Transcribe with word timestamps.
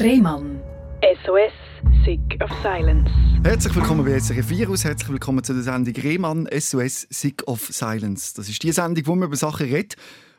Rehmann. 0.00 0.60
SOS, 1.24 1.52
Sick 2.04 2.40
of 2.40 2.50
Silence. 2.62 3.10
Herzlich 3.42 3.74
willkommen 3.74 4.04
bei 4.04 4.16
SRF 4.16 4.48
Virus, 4.48 4.84
herzlich 4.84 5.08
willkommen 5.08 5.42
zu 5.42 5.54
der 5.54 5.64
Sendung 5.64 5.92
Rehmann 5.92 6.48
SOS 6.56 7.08
Sick 7.10 7.42
of 7.48 7.66
Silence. 7.66 8.32
Das 8.36 8.48
ist 8.48 8.62
die 8.62 8.70
Sendung, 8.70 9.04
wo 9.08 9.16
man 9.16 9.26
über 9.26 9.36
Sachen 9.36 9.66
redet, 9.66 9.96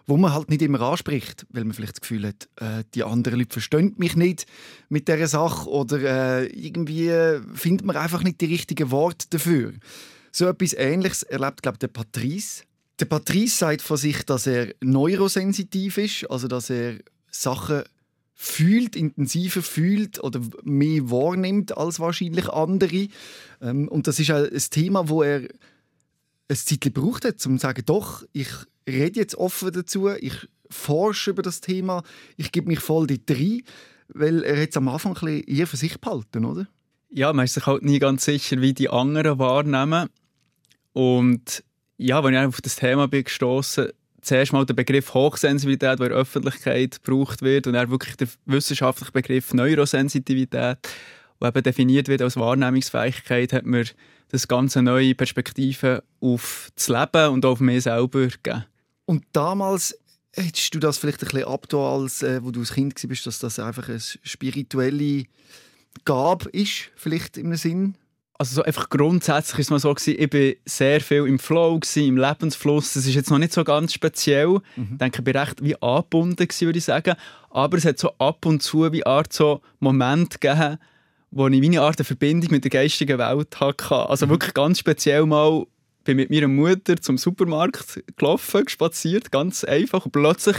wo 0.08 0.16
man 0.16 0.34
halt 0.34 0.50
nicht 0.50 0.62
immer 0.62 0.80
anspricht, 0.80 1.46
weil 1.50 1.66
man 1.66 1.74
vielleicht 1.74 1.96
das 1.96 2.02
Gefühl 2.02 2.28
hat, 2.28 2.48
äh, 2.62 2.86
die 2.96 3.04
anderen 3.04 3.40
Leute 3.40 3.52
verstehen 3.52 3.96
mich 3.98 4.16
nicht 4.16 4.46
mit 4.88 5.10
dieser 5.10 5.28
Sache 5.28 5.70
oder 5.70 6.00
äh, 6.00 6.46
irgendwie 6.46 7.12
findet 7.54 7.86
man 7.86 7.98
einfach 7.98 8.24
nicht 8.24 8.40
die 8.40 8.46
richtigen 8.46 8.92
Worte 8.92 9.26
dafür. 9.30 9.74
So 10.32 10.48
etwas 10.48 10.74
Ähnliches 10.74 11.24
erlebt, 11.24 11.64
glaube 11.64 11.76
ich, 11.76 11.80
der 11.80 11.88
Patrice. 11.90 12.64
Der 12.98 13.06
Patrice 13.06 13.58
sagt 13.58 13.82
von 13.82 13.98
sich, 13.98 14.24
dass 14.24 14.48
er 14.48 14.74
neurosensitiv 14.80 15.98
ist, 15.98 16.32
also 16.32 16.48
dass 16.48 16.70
er 16.70 17.00
Sachen 17.30 17.84
fühlt, 18.42 18.96
intensiver 18.96 19.62
fühlt 19.62 20.24
oder 20.24 20.40
mehr 20.64 21.12
wahrnimmt 21.12 21.78
als 21.78 22.00
wahrscheinlich 22.00 22.48
andere. 22.48 23.10
Ähm, 23.62 23.90
und 23.90 24.08
das 24.08 24.18
ist 24.18 24.32
ein 24.32 24.50
Thema, 24.72 25.10
wo 25.10 25.24
er 25.24 25.42
ein 26.48 26.56
Zeit 26.56 26.80
gebraucht 26.80 27.26
hat, 27.26 27.46
um 27.46 27.58
zu 27.58 27.62
sagen, 27.62 27.84
doch, 27.86 28.24
ich 28.32 28.48
rede 28.88 29.20
jetzt 29.20 29.36
offen 29.36 29.74
dazu, 29.74 30.08
ich 30.08 30.48
forsche 30.70 31.32
über 31.32 31.42
das 31.42 31.60
Thema, 31.60 32.02
ich 32.38 32.54
gebe 32.54 32.70
mich 32.70 32.80
voll 32.80 33.08
dort 33.08 33.30
rein, 33.30 33.62
weil 34.08 34.44
er 34.44 34.58
jetzt 34.58 34.78
am 34.78 34.88
Anfang 34.88 35.18
ein 35.18 35.26
bisschen 35.26 35.58
eher 35.58 35.68
für 35.68 35.78
sich 35.78 36.00
behalten, 36.00 36.46
oder? 36.46 36.66
Ja, 37.10 37.34
man 37.34 37.44
ist 37.44 37.56
sich 37.56 37.66
halt 37.66 37.84
nie 37.84 38.00
ganz 38.00 38.24
sicher, 38.24 38.62
wie 38.62 38.74
die 38.74 38.90
anderen 38.90 39.38
wahrnehmen. 39.38 40.08
Und 40.94 41.62
ja, 41.98 42.24
wenn 42.24 42.34
ich 42.34 42.40
auf 42.40 42.62
das 42.62 42.78
Thema 42.78 43.10
bin 43.10 43.26
gestoßen, 43.26 43.90
zuerst 44.30 44.54
mal 44.54 44.66
der 44.66 44.76
Begriff 44.76 45.14
Hochsensibilität, 45.14 46.00
der 46.00 46.08
in 46.08 46.12
der 46.12 46.20
Öffentlichkeit 46.20 47.04
gebraucht 47.04 47.42
wird, 47.42 47.68
und 47.68 47.74
dann 47.74 47.90
wirklich 47.90 48.16
der 48.16 48.28
wissenschaftliche 48.46 49.12
Begriff 49.12 49.54
Neurosensitivität, 49.54 50.78
der 51.42 51.48
eben 51.48 51.64
definiert 51.64 52.08
wird 52.08 52.22
als 52.22 52.38
Wahrnehmungsfähigkeit, 52.38 53.54
hat 53.54 53.66
mir 53.66 53.86
das 54.30 54.48
ganze 54.48 54.82
neue 54.82 55.16
Perspektive 55.16 56.04
auf 56.22 56.70
das 56.76 56.88
Leben 56.88 57.34
und 57.34 57.46
auf 57.46 57.60
mich 57.60 57.84
selber 57.84 58.28
gegeben. 58.28 58.66
Und 59.06 59.26
damals 59.34 59.98
hättest 60.34 60.76
du 60.76 60.80
das 60.80 61.00
vielleicht 61.00 61.24
ein 61.24 61.30
bisschen 61.30 61.48
abgetan, 61.48 62.02
als 62.02 62.22
äh, 62.22 62.44
wo 62.44 62.52
du 62.52 62.60
als 62.60 62.74
Kind 62.74 63.10
warst, 63.10 63.26
dass 63.26 63.40
das 63.40 63.58
einfach 63.58 63.90
eine 63.90 64.00
spirituelle 64.00 65.24
Gabe 66.06 66.50
ist, 66.52 66.92
vielleicht 66.96 67.38
im 67.38 67.56
Sinn? 67.56 67.96
Also 68.40 68.56
so 68.56 68.64
einfach 68.64 68.90
grundsätzlich 68.90 69.60
ist 69.60 69.70
mal 69.70 69.80
so 69.80 69.94
gewesen, 69.94 70.16
ich 70.18 70.34
war 70.34 70.62
sehr 70.66 71.02
viel 71.02 71.28
im 71.28 71.40
Flow 71.40 71.78
gewesen, 71.78 72.08
im 72.08 72.18
Lebensfluss. 72.18 72.94
Das 72.94 73.06
ist 73.06 73.14
jetzt 73.14 73.30
noch 73.30 73.38
nicht 73.38 73.52
so 73.52 73.66
ganz 73.66 73.94
speziell. 73.94 74.60
Mhm. 74.78 74.88
Ich 74.94 74.98
denke, 74.98 75.22
ich 75.22 75.36
war 75.36 75.42
recht 75.42 75.62
wie 75.62 75.82
angebunden 75.82 76.48
gewesen, 76.48 76.66
würde 76.66 76.80
ich 76.80 76.86
sagen. 76.86 77.16
Aber 77.50 77.78
es 77.78 77.84
hat 77.84 78.00
so 78.00 78.14
ab 78.18 78.46
und 78.46 78.64
zu 78.64 78.90
wie 78.94 79.06
Art 79.06 79.34
so 79.34 79.62
Momente 79.82 80.40
gegeben, 80.40 80.78
wo 81.32 81.50
ich 81.50 81.62
wie 81.62 81.66
eine 81.66 81.82
Art 81.82 82.00
Verbindung 82.00 82.52
mit 82.52 82.64
der 82.64 82.72
geistigen 82.72 83.20
Welt 83.20 83.60
hatte. 83.60 84.10
Also 84.10 84.26
mhm. 84.26 84.30
wirklich 84.30 84.54
ganz 84.54 84.80
speziell 84.80 85.26
mal 85.26 85.66
bin 86.06 86.16
mit 86.16 86.30
meiner 86.30 86.48
Mutter 86.48 86.96
zum 86.98 87.18
Supermarkt 87.18 88.02
gelaufen, 88.16 88.70
spaziert, 88.70 89.32
ganz 89.32 89.66
einfach. 89.66 90.06
Und 90.06 90.12
plötzlich 90.12 90.58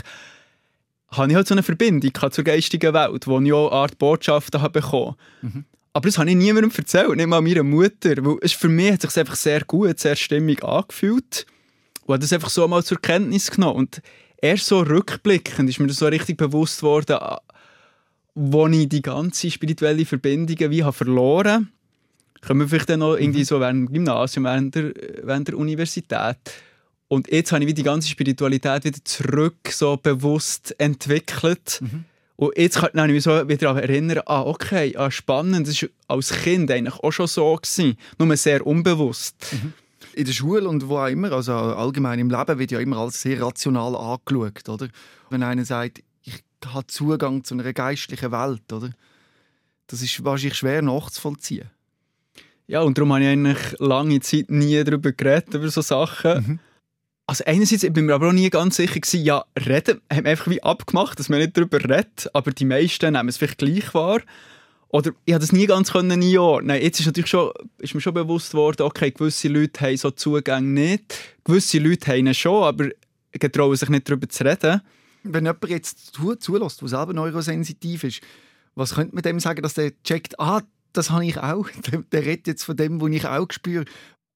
habe 1.13 1.31
ich 1.31 1.35
halt 1.35 1.49
so 1.49 1.55
eine 1.55 1.63
Verbindung 1.63 2.13
zur 2.31 2.45
geistigen 2.45 2.93
Welt, 2.93 3.27
wo 3.27 3.41
ich 3.41 3.53
auch 3.53 3.71
eine 3.71 3.77
Art 3.77 3.99
Botschaften 3.99 4.61
habe 4.61 4.81
bekommen. 4.81 5.17
Mhm. 5.43 5.65
Aber 5.93 6.09
das 6.09 6.19
habe 6.19 6.31
ich 6.31 6.37
niemandem 6.37 6.71
erzählt, 6.77 7.17
nicht 7.17 7.27
mal 7.27 7.41
meiner 7.41 7.65
Mutter. 7.65 8.15
Weil 8.25 8.39
es 8.43 8.53
für 8.53 8.69
mich 8.69 8.93
hat 8.93 9.03
sich 9.03 9.19
einfach 9.19 9.37
sehr 9.37 9.65
gut, 9.65 9.99
sehr 9.99 10.17
stimmig 10.17 10.63
angefühlt. 10.63 11.47
Und 12.05 12.15
habe 12.15 12.19
das 12.21 12.33
einfach 12.33 12.51
so 12.51 12.67
mal 12.69 12.85
zur 12.85 13.01
Kenntnis 13.01 13.51
genommen. 13.51 13.77
Und 13.77 14.03
erst 14.41 14.67
so 14.67 14.81
rückblickend 14.81 15.69
ist 15.69 15.81
mir 15.81 15.89
das 15.89 15.97
so 15.97 16.07
richtig 16.07 16.37
bewusst 16.37 16.83
worden, 16.83 17.19
wo 18.35 18.67
ich 18.69 18.89
die 18.89 19.03
ganze 19.03 19.51
spirituelle 19.51 20.07
Verbindung 20.07 20.71
wie 20.71 20.85
habe 20.85 20.93
verloren 20.93 21.53
habe. 21.53 21.67
Kommen 22.47 22.61
wir 22.61 22.69
vielleicht 22.69 22.89
dann 22.89 23.01
noch 23.01 23.17
irgendwie 23.17 23.41
mhm. 23.41 23.45
so 23.45 23.61
während 23.61 23.89
dem 23.89 23.93
Gymnasium, 23.93 24.45
während 24.45 24.75
der, 24.75 24.95
während 25.23 25.49
der 25.49 25.59
Universität. 25.59 26.39
Und 27.09 27.31
jetzt 27.31 27.53
habe 27.53 27.65
ich 27.65 27.75
die 27.75 27.83
ganze 27.83 28.09
Spiritualität 28.09 28.85
wieder 28.85 29.05
zurück 29.05 29.57
so 29.69 29.97
bewusst 29.97 30.75
entwickelt. 30.79 31.81
Mhm. 31.83 32.05
Und 32.41 32.57
jetzt 32.57 32.79
kann 32.79 33.11
ich 33.11 33.13
mich 33.13 33.23
so 33.23 33.47
wieder 33.51 33.79
erinnern, 33.79 34.23
ah, 34.25 34.41
okay, 34.41 34.97
ah, 34.97 35.11
spannend, 35.11 35.69
das 35.69 35.83
war 35.83 35.91
als 36.09 36.31
Kind 36.31 36.71
eigentlich 36.71 36.95
auch 36.95 37.11
schon 37.11 37.27
so, 37.27 37.55
gewesen, 37.55 37.99
nur 38.19 38.35
sehr 38.39 38.67
unbewusst. 38.67 39.37
Mhm. 39.53 39.75
In 40.15 40.25
der 40.25 40.33
Schule 40.33 40.67
und 40.67 40.89
wo 40.89 40.97
auch 40.97 41.09
immer, 41.09 41.33
also 41.33 41.53
allgemein 41.53 42.19
im 42.19 42.31
Leben, 42.31 42.59
wird 42.59 42.71
ja 42.71 42.81
immer 42.81 42.97
alles 42.97 43.21
sehr 43.21 43.43
rational 43.43 43.95
angeschaut, 43.95 44.67
oder? 44.71 44.89
Wenn 45.29 45.43
einer 45.43 45.67
sagt, 45.67 46.03
ich 46.23 46.43
habe 46.65 46.87
Zugang 46.87 47.45
zu 47.45 47.53
einer 47.53 47.71
geistlichen 47.75 48.33
Welt, 48.33 48.73
oder? 48.73 48.91
Das 49.89 50.01
ist 50.01 50.25
wahrscheinlich 50.25 50.57
schwer 50.57 50.81
nachzuvollziehen. 50.81 51.69
Ja, 52.67 52.81
und 52.81 52.97
darum 52.97 53.13
habe 53.13 53.23
ich 53.23 53.29
eigentlich 53.29 53.79
lange 53.81 54.19
Zeit 54.21 54.51
nie 54.51 54.83
darüber 54.83 55.13
geredet, 55.13 55.53
über 55.53 55.69
solche 55.69 55.89
Sachen. 55.89 56.47
Mhm. 56.47 56.59
Also 57.31 57.45
einerseits 57.47 57.83
bin 57.83 57.95
ich 57.95 58.03
mir 58.03 58.15
aber 58.15 58.31
auch 58.31 58.33
nie 58.33 58.51
ganz 58.51 58.75
sicher 58.75 58.99
gewesen, 58.99 59.23
ja, 59.23 59.45
reden, 59.57 60.01
haben 60.13 60.25
wir 60.25 60.33
einfach 60.33 60.51
wie 60.51 60.65
abgemacht, 60.65 61.17
dass 61.17 61.29
man 61.29 61.39
nicht 61.39 61.57
darüber 61.57 61.79
redet, 61.79 62.29
aber 62.33 62.51
die 62.51 62.65
meisten 62.65 63.13
nehmen 63.13 63.29
es 63.29 63.37
vielleicht 63.37 63.59
gleich 63.59 63.95
wahr. 63.95 64.21
Oder 64.89 65.13
ich 65.27 65.35
habe 65.35 65.41
das 65.41 65.53
nie 65.53 65.67
ganz 65.67 65.93
können 65.93 66.11
einordnen. 66.11 66.83
Jetzt 66.83 66.99
ist 66.99 67.07
natürlich 67.07 67.31
schon, 67.31 67.53
ist 67.79 67.95
mir 67.95 68.01
schon 68.01 68.15
bewusst 68.15 68.53
worden, 68.55 68.83
okay, 68.83 69.13
gewisse 69.13 69.47
Leute 69.47 69.81
haben 69.81 69.97
so 69.97 70.11
Zugang 70.11 70.75
nicht, 70.75 71.37
gewisse 71.45 71.79
Leute 71.79 72.11
haben 72.11 72.27
ihn 72.27 72.35
schon, 72.35 72.65
aber 72.65 72.89
getrauen 73.31 73.77
sich 73.77 73.91
nicht 73.91 74.09
darüber 74.09 74.29
zu 74.29 74.45
reden. 74.45 74.81
Wenn 75.23 75.45
jemand 75.45 75.69
jetzt 75.69 76.19
zulässt, 76.41 76.81
der 76.81 76.89
selber 76.89 77.13
neurosensitiv 77.13 78.03
ist, 78.03 78.23
was 78.75 78.97
könnte 78.97 79.15
man 79.15 79.23
dem 79.23 79.39
sagen, 79.39 79.63
dass 79.63 79.75
der 79.75 79.93
checkt, 80.03 80.41
ah, 80.41 80.63
das 80.93 81.11
habe 81.11 81.25
ich 81.25 81.39
auch. 81.39 81.69
Der 82.11 82.25
redet 82.25 82.49
jetzt 82.49 82.65
von 82.65 82.77
dem, 82.77 83.01
was 83.01 83.11
ich 83.11 83.25
auch 83.25 83.47
spüre 83.53 83.85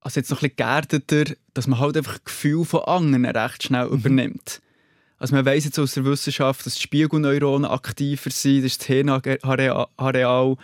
also 0.05 0.21
jetzt 0.21 0.31
noch 0.31 0.43
ein 0.43 0.51
bisschen 0.51 0.57
geerdeter, 0.57 1.35
dass 1.55 1.67
man 1.67 1.81
halt 1.81 1.97
einfach 1.97 2.23
Gefühl 2.23 2.65
von 2.65 2.83
anderen 2.83 3.25
recht 3.25 3.65
schnell 3.65 3.87
mhm. 3.87 3.95
übernimmt. 3.95 4.61
Also 5.19 5.35
man 5.35 5.47
weiß 5.47 5.65
jetzt 5.65 5.79
aus 5.79 5.95
der 5.95 6.05
Wissenschaft, 6.05 6.67
dass 6.67 6.75
die 6.75 6.83
Spiegelneuronen 6.83 7.69
aktiver 7.69 8.31
sind, 8.31 8.59
das 8.59 8.73
ist 8.73 8.81
das 8.83 8.87
Hirnareal, 8.89 10.57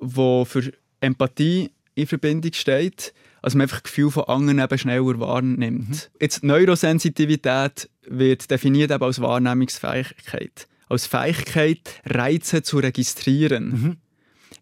das 0.00 0.48
für 0.48 0.72
Empathie 1.00 1.70
in 1.96 2.06
Verbindung 2.06 2.52
steht. 2.52 3.12
Also 3.42 3.58
man 3.58 3.64
einfach 3.64 3.82
Gefühl 3.82 4.10
von 4.10 4.24
anderen 4.24 4.60
eben 4.60 4.78
schneller 4.78 5.18
wahrnimmt. 5.18 5.88
Mhm. 5.88 5.98
Jetzt 6.20 6.44
Neurosensitivität 6.44 7.88
wird 8.06 8.50
definiert 8.50 8.92
eben 8.92 9.02
als 9.02 9.20
Wahrnehmungsfähigkeit. 9.20 10.68
Als 10.88 11.06
Fähigkeit, 11.06 12.00
Reize 12.04 12.62
zu 12.62 12.78
registrieren. 12.78 13.68
Mhm. 13.70 13.96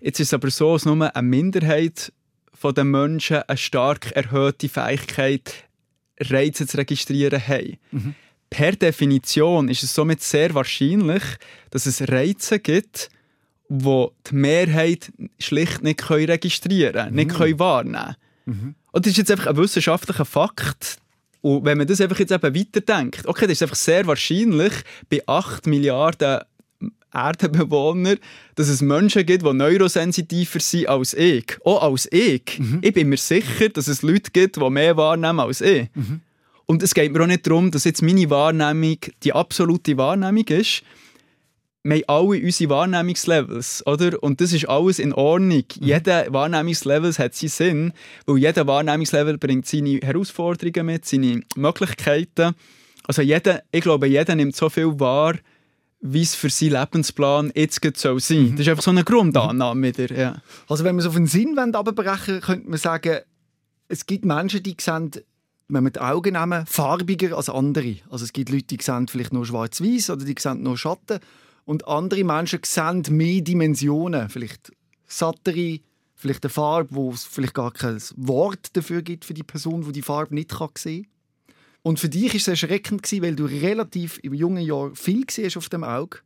Jetzt 0.00 0.20
ist 0.20 0.28
es 0.28 0.34
aber 0.34 0.50
so, 0.50 0.72
dass 0.74 0.84
nur 0.86 1.14
eine 1.14 1.26
Minderheit 1.26 2.12
von 2.58 2.74
den 2.74 2.90
Menschen 2.90 3.42
eine 3.46 3.58
stark 3.58 4.12
erhöhte 4.12 4.68
Fähigkeit, 4.68 5.52
Reize 6.20 6.66
zu 6.66 6.78
registrieren 6.78 7.40
haben. 7.46 7.78
Mhm. 7.90 8.14
Per 8.48 8.72
Definition 8.72 9.68
ist 9.68 9.82
es 9.82 9.94
somit 9.94 10.22
sehr 10.22 10.54
wahrscheinlich, 10.54 11.22
dass 11.70 11.86
es 11.86 12.08
Reize 12.08 12.58
gibt, 12.58 13.10
wo 13.68 14.12
die 14.30 14.34
Mehrheit 14.36 15.12
schlicht 15.38 15.82
nicht 15.82 16.08
registrieren 16.10 17.10
mhm. 17.10 17.16
nicht 17.16 17.38
wahrnehmen 17.58 18.16
mhm. 18.44 18.74
Und 18.92 19.04
das 19.04 19.10
ist 19.10 19.18
jetzt 19.18 19.30
einfach 19.30 19.48
ein 19.48 19.56
wissenschaftlicher 19.58 20.24
Fakt. 20.24 20.96
Und 21.42 21.66
wenn 21.66 21.76
man 21.76 21.86
das 21.86 22.00
einfach 22.00 22.18
jetzt 22.18 22.32
eben 22.32 22.54
weiterdenkt, 22.54 23.26
okay, 23.26 23.46
das 23.46 23.52
ist 23.58 23.62
einfach 23.62 23.76
sehr 23.76 24.06
wahrscheinlich 24.06 24.72
bei 25.10 25.22
8 25.26 25.66
Milliarden 25.66 26.40
Erdenbewohner, 27.12 28.16
dass 28.54 28.68
es 28.68 28.82
Menschen 28.82 29.24
gibt, 29.24 29.46
die 29.46 29.52
neurosensitiver 29.52 30.60
sind 30.60 30.88
als 30.88 31.14
ich. 31.14 31.56
Auch 31.64 31.82
als 31.82 32.10
ich. 32.12 32.58
Mhm. 32.58 32.78
Ich 32.82 32.92
bin 32.92 33.08
mir 33.08 33.16
sicher, 33.16 33.68
dass 33.68 33.88
es 33.88 34.02
Leute 34.02 34.30
gibt, 34.32 34.56
die 34.56 34.70
mehr 34.70 34.96
wahrnehmen 34.96 35.40
als 35.40 35.60
ich. 35.60 35.88
Mhm. 35.94 36.20
Und 36.66 36.82
es 36.82 36.94
geht 36.94 37.12
mir 37.12 37.22
auch 37.22 37.26
nicht 37.26 37.46
darum, 37.46 37.70
dass 37.70 37.84
jetzt 37.84 38.02
meine 38.02 38.28
Wahrnehmung 38.28 38.98
die 39.22 39.32
absolute 39.32 39.96
Wahrnehmung 39.96 40.46
ist. 40.48 40.82
Wir 41.84 41.98
haben 41.98 42.04
alle 42.08 42.42
unsere 42.42 42.70
Wahrnehmungslevels, 42.70 43.86
oder? 43.86 44.20
Und 44.20 44.40
das 44.40 44.52
ist 44.52 44.68
alles 44.68 44.98
in 44.98 45.12
Ordnung. 45.12 45.62
Mhm. 45.78 45.86
Jeder 45.86 46.32
Wahrnehmungslevel 46.32 47.12
hat 47.12 47.34
seinen 47.36 47.48
Sinn, 47.48 47.92
weil 48.26 48.38
jeder 48.38 48.66
Wahrnehmungslevel 48.66 49.38
bringt 49.38 49.66
seine 49.66 50.00
Herausforderungen 50.02 50.86
mit, 50.86 51.06
seine 51.06 51.42
Möglichkeiten. 51.54 52.54
Also 53.06 53.22
jeder, 53.22 53.62
ich 53.70 53.82
glaube, 53.82 54.08
jeder 54.08 54.34
nimmt 54.34 54.56
so 54.56 54.68
viel 54.68 54.98
wahr, 54.98 55.36
wie 56.00 56.22
es 56.22 56.34
für 56.34 56.50
seinen 56.50 56.72
Lebensplan 56.72 57.52
jetzt 57.54 57.80
soll 57.98 58.20
sein 58.20 58.42
mhm. 58.42 58.50
Das 58.52 58.60
ist 58.60 58.68
einfach 58.68 58.82
so 58.82 58.90
eine 58.90 59.04
Grundannahme 59.04 59.88
wieder. 59.88 60.14
Ja. 60.16 60.42
Also 60.68 60.84
wenn 60.84 60.96
wir 60.96 61.00
es 61.00 61.06
auf 61.06 61.14
den 61.14 61.26
Sinn 61.26 61.58
abbrechen 61.58 62.40
könnte 62.40 62.68
man 62.68 62.78
sagen, 62.78 63.18
es 63.88 64.06
gibt 64.06 64.24
Menschen, 64.24 64.62
die 64.62 64.76
sehen, 64.80 65.10
wenn 65.68 65.84
wir 65.84 65.90
die 65.90 66.00
Augen 66.00 66.34
nehmen, 66.34 66.66
farbiger 66.66 67.36
als 67.36 67.48
andere. 67.48 67.96
Also 68.10 68.24
es 68.24 68.32
gibt 68.32 68.50
Leute, 68.50 68.64
die 68.64 68.78
sehen 68.82 69.08
vielleicht 69.08 69.32
nur 69.32 69.46
schwarz 69.46 69.80
weiß 69.80 70.10
oder 70.10 70.24
die 70.24 70.34
sehen 70.38 70.62
nur 70.62 70.76
Schatten. 70.76 71.20
Und 71.64 71.86
andere 71.88 72.24
Menschen 72.24 72.60
sehen 72.64 73.02
mehr 73.10 73.40
Dimensionen, 73.40 74.28
vielleicht 74.28 74.72
sattere, 75.06 75.80
vielleicht 76.14 76.44
eine 76.44 76.50
Farbe, 76.50 76.94
wo 76.94 77.10
es 77.10 77.24
vielleicht 77.24 77.54
gar 77.54 77.72
kein 77.72 78.00
Wort 78.16 78.76
dafür 78.76 79.02
gibt 79.02 79.24
für 79.24 79.34
die 79.34 79.42
Person, 79.42 79.84
die 79.84 79.92
die 79.92 80.02
Farbe 80.02 80.34
nicht 80.34 80.52
sehen 80.52 80.68
kann. 80.74 81.15
Und 81.86 82.00
für 82.00 82.08
dich 82.08 82.32
war 82.32 82.36
es 82.36 82.48
erschreckend, 82.48 83.08
weil 83.22 83.36
du 83.36 83.44
relativ 83.44 84.18
im 84.24 84.34
jungen 84.34 84.64
Jahr 84.64 84.92
viel 84.96 85.24
siehst 85.30 85.56
auf 85.56 85.68
dem 85.68 85.84
Auge. 85.84 86.18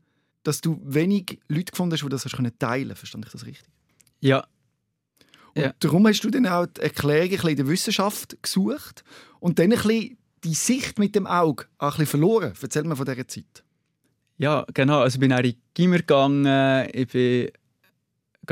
dass 0.43 0.63
du 0.63 0.81
wenig 0.83 1.39
Leute 1.49 1.71
gefunden 1.73 1.93
hast, 1.93 2.03
die 2.03 2.09
das 2.09 2.25
hast 2.25 2.35
können 2.35 2.59
teilen 2.59 2.97
Verstand 2.97 3.27
ich 3.27 3.33
das 3.33 3.45
richtig? 3.45 3.69
Ja. 4.21 4.47
Und 5.55 5.63
Ja. 5.63 5.75
darum 5.81 6.07
hast 6.07 6.23
du 6.23 6.31
dann 6.31 6.47
auch 6.47 6.65
die 6.65 6.81
Erklärung 6.81 7.51
in 7.51 7.57
der 7.57 7.69
Wissenschaft 7.69 8.43
gesucht 8.43 9.05
und 9.39 9.59
dann 9.59 9.71
ein 9.71 9.79
bisschen 9.79 10.17
die 10.43 10.55
Sicht 10.55 10.99
mit 10.99 11.15
dem 11.15 11.27
Auge 11.27 11.67
auch 11.77 11.89
ein 11.89 11.91
bisschen 11.91 12.07
verloren. 12.07 12.55
Erzähl 12.59 12.85
mir 12.85 12.97
von 12.97 13.05
dieser 13.05 13.29
Zeit. 13.29 13.63
Ja, 14.39 14.65
genau. 14.73 15.01
Also 15.01 15.17
ich 15.17 15.21
bin 15.21 15.29
dann 15.29 15.45
in 15.45 15.51
die 15.51 15.59
Gimmer 15.75 15.99
gegangen, 15.99 16.89
ich 16.95 17.09
bin 17.09 17.51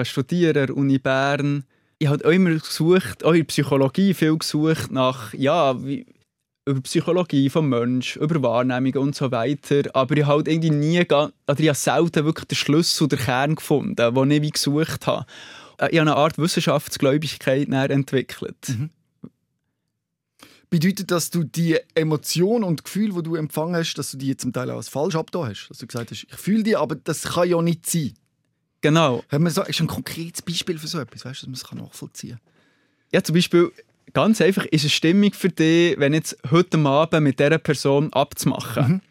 studieren 0.04 0.58
an 0.58 0.66
der 0.66 0.76
Uni 0.76 0.98
Bern. 0.98 1.64
Ich 1.98 2.08
habe 2.08 2.22
auch 2.22 2.30
immer 2.30 2.50
gesucht, 2.50 3.24
auch 3.24 3.32
in 3.32 3.46
Psychologie 3.46 4.12
viel 4.12 4.36
gesucht 4.36 4.90
nach, 4.90 5.32
ja, 5.32 5.82
wie, 5.82 6.04
über 6.68 6.80
Psychologie 6.82 7.48
vom 7.50 7.68
Mensch, 7.68 8.16
über 8.16 8.42
Wahrnehmungen 8.42 8.98
und 8.98 9.14
so 9.14 9.30
weiter. 9.30 9.82
Aber 9.94 10.16
ich 10.16 10.24
habe 10.24 10.36
halt 10.36 10.48
irgendwie 10.48 10.70
nie, 10.70 11.00
oder 11.00 11.32
ich 11.56 11.68
habe 11.68 11.74
selten 11.74 12.24
wirklich 12.24 12.46
den 12.46 12.56
Schlüssel, 12.56 13.08
den 13.08 13.18
Kern 13.18 13.54
gefunden, 13.54 14.14
den 14.14 14.30
ich 14.30 14.42
wie 14.42 14.50
gesucht 14.50 15.06
habe. 15.06 15.26
Äh, 15.78 15.88
Ich 15.90 15.98
habe 15.98 16.10
eine 16.10 16.16
Art 16.16 16.38
Wissenschaftsgläubigkeit 16.38 17.68
entwickelt. 17.68 18.76
Bedeutet, 20.70 21.10
dass 21.10 21.30
du 21.30 21.44
die 21.44 21.78
Emotion 21.94 22.62
und 22.62 22.84
Gefühl, 22.84 23.12
die 23.14 23.22
du 23.22 23.36
empfangen 23.36 23.74
hast, 23.74 23.94
dass 23.94 24.10
du 24.10 24.18
die 24.18 24.36
zum 24.36 24.52
Teil 24.52 24.70
auch 24.70 24.76
als 24.76 24.90
falsch 24.90 25.16
abgetan 25.16 25.48
hast? 25.48 25.68
Dass 25.68 25.78
du 25.78 25.86
gesagt 25.86 26.10
hast, 26.10 26.26
ich 26.28 26.36
fühle 26.36 26.62
die, 26.62 26.76
aber 26.76 26.94
das 26.94 27.22
kann 27.22 27.48
ja 27.48 27.62
nicht 27.62 27.88
sein. 27.88 28.12
Genau. 28.82 29.24
Haben 29.30 29.44
wir 29.44 29.50
so, 29.50 29.62
ist 29.62 29.80
ein 29.80 29.86
konkretes 29.86 30.42
Beispiel 30.42 30.78
für 30.78 30.86
so 30.86 31.00
etwas, 31.00 31.24
weißt 31.24 31.42
du, 31.42 31.50
dass 31.50 31.64
man 31.64 31.78
es 31.78 31.84
nachvollziehen 31.84 32.38
kann? 32.38 32.52
Ja, 33.12 33.24
zum 33.24 33.34
Beispiel, 33.34 33.72
ganz 34.12 34.40
einfach, 34.40 34.64
ist 34.66 34.82
eine 34.82 34.90
Stimmung 34.90 35.32
für 35.32 35.48
dich, 35.48 35.98
wenn 35.98 36.14
jetzt 36.14 36.36
heute 36.50 36.78
Abend 36.78 37.22
mit 37.22 37.38
dieser 37.38 37.58
Person 37.58 38.12
abzumachen. 38.12 39.02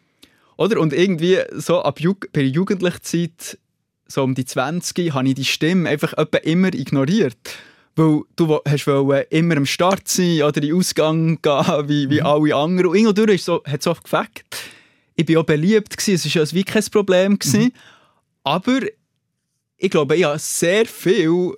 Oder? 0.56 0.80
Und 0.80 0.92
irgendwie 0.92 1.38
so 1.54 1.82
ab 1.82 2.00
Jug 2.00 2.32
bei 2.32 2.40
der 2.40 2.50
jugendlichen 2.50 3.02
Zeit, 3.02 3.58
so 4.06 4.22
um 4.22 4.34
die 4.34 4.44
20, 4.44 5.12
habe 5.12 5.28
ich 5.28 5.34
die 5.34 5.44
Stimme 5.44 5.88
einfach 5.88 6.14
immer 6.42 6.74
ignoriert. 6.74 7.36
Weil 7.94 8.22
du 8.36 8.60
hast 8.66 8.86
wollen 8.86 9.24
immer 9.30 9.56
am 9.56 9.66
Start 9.66 10.08
sein 10.08 10.42
oder 10.42 10.62
in 10.62 10.68
den 10.68 10.76
Ausgang 10.76 11.42
gehen, 11.42 11.88
wie, 11.88 12.10
wie 12.10 12.22
alle 12.22 12.54
anderen. 12.54 12.90
Und 12.90 12.96
irgendwo 12.96 13.22
ist 13.32 13.44
so, 13.44 13.62
hat 13.64 13.80
es 13.80 13.84
so 13.84 13.94
gefackt. 13.94 14.56
Ich 15.16 15.28
war 15.28 15.40
auch 15.40 15.46
beliebt, 15.46 15.96
gewesen, 15.96 16.14
es 16.14 16.34
war 16.34 16.44
ja 16.44 16.52
wie 16.52 16.64
kein 16.64 16.84
Problem. 16.84 17.38
Gewesen. 17.38 17.72
Aber 18.44 18.80
ich 19.76 19.90
glaube, 19.90 20.16
ich 20.16 20.24
habe 20.24 20.38
sehr 20.38 20.86
viel 20.86 21.54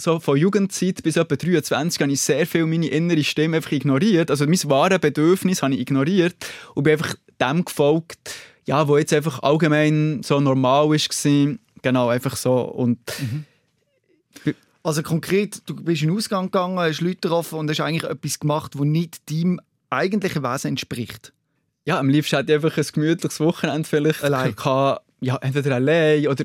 so 0.00 0.20
von 0.20 0.36
Jugendzeit 0.38 1.02
bis 1.02 1.16
etwa 1.16 1.34
23 1.36 2.00
habe 2.00 2.12
ich 2.12 2.20
sehr 2.20 2.46
viel 2.46 2.66
meine 2.66 2.86
innere 2.86 3.24
Stimme 3.24 3.56
einfach 3.56 3.72
ignoriert. 3.72 4.30
Also 4.30 4.46
mein 4.46 4.58
wahres 4.64 5.00
Bedürfnis 5.00 5.62
habe 5.62 5.74
ich 5.74 5.80
ignoriert 5.80 6.36
und 6.74 6.84
bin 6.84 6.92
einfach 6.92 7.14
dem 7.40 7.64
gefolgt, 7.64 8.18
ja, 8.64 8.86
wo 8.86 8.96
jetzt 8.96 9.12
einfach 9.12 9.42
allgemein 9.42 10.22
so 10.22 10.40
normal 10.40 10.88
war. 10.88 11.58
Genau, 11.82 12.08
einfach 12.08 12.36
so. 12.36 12.60
Und 12.60 12.98
Also 14.82 15.02
konkret, 15.02 15.62
du 15.66 15.74
bist 15.74 16.02
in 16.02 16.08
den 16.08 16.16
Ausgang 16.16 16.46
gegangen, 16.46 16.78
hast 16.78 17.00
Leute 17.00 17.16
getroffen 17.16 17.58
und 17.58 17.68
hast 17.68 17.80
eigentlich 17.80 18.10
etwas 18.10 18.38
gemacht, 18.38 18.74
das 18.74 18.82
nicht 18.82 19.30
deinem 19.30 19.60
eigentlichen 19.90 20.42
Wesen 20.42 20.68
entspricht. 20.68 21.32
ja, 21.84 21.98
am 21.98 22.08
liebsten 22.08 22.36
hätte 22.36 22.52
ich 22.52 22.64
einfach 22.64 22.76
ein 22.76 22.86
gemütliches 22.92 23.40
Wochenende 23.40 23.88
vielleicht 23.88 24.22
Allein. 24.22 24.54
gehabt. 24.54 25.04
Ja, 25.20 25.36
entweder 25.36 25.74
allein 25.74 26.28
oder 26.28 26.44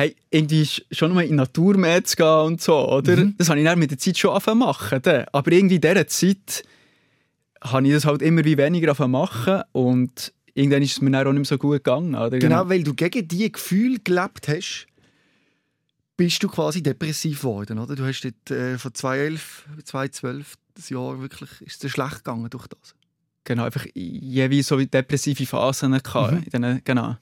hey, 0.00 0.16
irgendwie 0.30 0.62
sch- 0.62 0.82
schon 0.92 1.12
mal 1.12 1.22
in 1.22 1.28
die 1.30 1.34
Natur 1.34 1.76
mehr 1.76 2.02
zu 2.04 2.16
gehen 2.16 2.26
und 2.26 2.60
so, 2.62 2.88
oder? 2.90 3.16
Mhm. 3.16 3.34
Das 3.38 3.48
habe 3.50 3.58
ich 3.58 3.64
dann 3.66 3.78
mit 3.78 3.90
der 3.90 3.98
Zeit 3.98 4.16
schon 4.18 4.30
angefangen 4.30 4.60
zu 4.60 4.66
machen. 4.66 5.02
dann. 5.02 5.26
Aber 5.32 5.52
irgendwie 5.52 5.74
in 5.76 5.80
dieser 5.82 6.06
Zeit 6.06 6.62
habe 7.62 7.86
ich 7.86 7.92
das 7.92 8.04
halt 8.06 8.22
immer 8.22 8.44
wie 8.44 8.56
weniger 8.56 8.88
angefangen 8.88 9.12
machen 9.12 9.62
und 9.72 10.32
irgendwann 10.54 10.82
ist 10.82 10.92
es 10.92 11.00
mir 11.02 11.10
dann 11.10 11.26
auch 11.26 11.32
nicht 11.32 11.40
mehr 11.40 11.44
so 11.44 11.58
gut 11.58 11.72
gegangen. 11.84 12.14
Oder? 12.14 12.38
Genau, 12.38 12.68
weil 12.68 12.82
du 12.82 12.94
gegen 12.94 13.28
die 13.28 13.52
Gefühle 13.52 13.98
gelebt 13.98 14.48
hast, 14.48 14.86
bist 16.16 16.42
du 16.42 16.48
quasi 16.48 16.82
depressiv 16.82 17.40
geworden, 17.40 17.78
oder? 17.78 17.94
Du 17.94 18.04
hast 18.04 18.22
dort, 18.22 18.50
äh, 18.50 18.78
von 18.78 18.92
2011, 18.94 19.64
2012 19.84 20.54
das 20.74 20.90
Jahr 20.90 21.20
wirklich, 21.20 21.50
ist 21.60 21.84
es 21.84 21.90
schlecht 21.90 22.16
gegangen 22.24 22.48
durch 22.50 22.66
das. 22.68 22.94
Genau, 23.44 23.64
einfach 23.64 23.86
jeweils 23.94 24.68
so 24.68 24.78
wie 24.78 24.86
depressive 24.86 25.46
Phasen 25.46 25.92
gehabt. 26.02 26.52
Mhm. 26.52 26.80
Genau. 26.84 27.16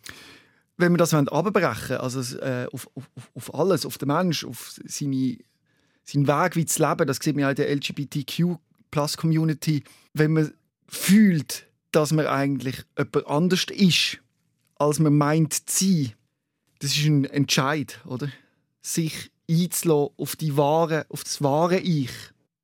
Wenn 0.78 0.92
wir 0.92 0.96
das 0.96 1.12
abbrechen 1.12 1.96
also 1.98 2.20
äh, 2.38 2.66
auf, 2.72 2.88
auf, 2.94 3.10
auf- 3.34 3.54
alles, 3.54 3.84
auf 3.84 3.98
den 3.98 4.08
Mensch, 4.08 4.44
auf 4.44 4.75
seine, 4.86 5.36
seinen 6.04 6.26
Weg 6.28 6.56
wie 6.56 6.64
zu 6.66 6.82
leben, 6.88 7.06
das 7.06 7.19
sieht 7.20 7.34
man 7.34 7.42
ja 7.42 7.50
in 7.50 7.56
der 7.56 7.70
LGBTQ-Plus-Community, 7.75 9.82
wenn 10.14 10.32
man 10.32 10.52
fühlt, 10.86 11.66
dass 11.90 12.12
man 12.12 12.26
eigentlich 12.26 12.84
jemand 12.96 13.26
anders 13.26 13.64
ist, 13.70 14.19
als 14.76 15.00
man 15.00 15.16
meint 15.16 15.69
zu 15.69 15.84
sein, 15.84 16.12
das 16.78 16.96
ist 16.96 17.06
ein 17.06 17.25
Entscheid, 17.25 18.00
oder? 18.06 18.30
Sich 18.80 19.32
einzulassen 19.50 20.14
auf, 20.16 20.36
die 20.36 20.56
wahre, 20.56 21.06
auf 21.08 21.25
das 21.25 21.42
wahre 21.42 21.80
Ich. 21.80 22.10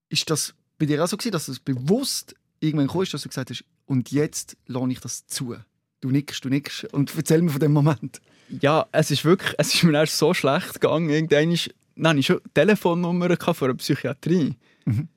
Ist 0.08 0.31
das 0.31 0.55
bei 0.78 0.87
dir 0.87 1.02
auch 1.02 1.08
so 1.08 1.16
gewesen, 1.16 1.32
dass 1.32 1.46
du 1.46 1.52
es 1.52 1.58
bewusst 1.61 2.37
irgendwann 2.61 2.87
kommst, 2.87 3.12
dass 3.12 3.22
du 3.22 3.28
gesagt 3.28 3.50
hast, 3.50 3.64
und 3.87 4.12
jetzt 4.12 4.56
lasse 4.66 4.93
ich 4.93 5.00
das 5.00 5.26
zu? 5.26 5.56
Du 6.04 6.10
nickst, 6.10 6.44
du 6.44 6.50
nickst. 6.50 6.84
Und 6.92 7.10
erzähl 7.16 7.40
mir 7.40 7.48
von 7.48 7.60
dem 7.60 7.72
Moment. 7.72 8.20
Ja, 8.60 8.84
es 8.92 9.10
ist 9.10 9.24
wirklich, 9.24 9.54
es 9.56 9.72
ist 9.72 9.84
mir 9.84 9.94
erst 9.94 10.18
so 10.18 10.34
schlecht 10.34 10.74
gegangen. 10.74 11.08
Irgendwann 11.08 11.50
ist, 11.50 11.70
hatte 11.98 12.18
ich 12.18 12.26
schon 12.26 12.40
Telefonnummer 12.52 13.28
gehabt 13.28 13.56
von 13.56 13.70
einer 13.70 13.78
Psychiatrie. 13.78 14.54
Mhm. 14.84 15.08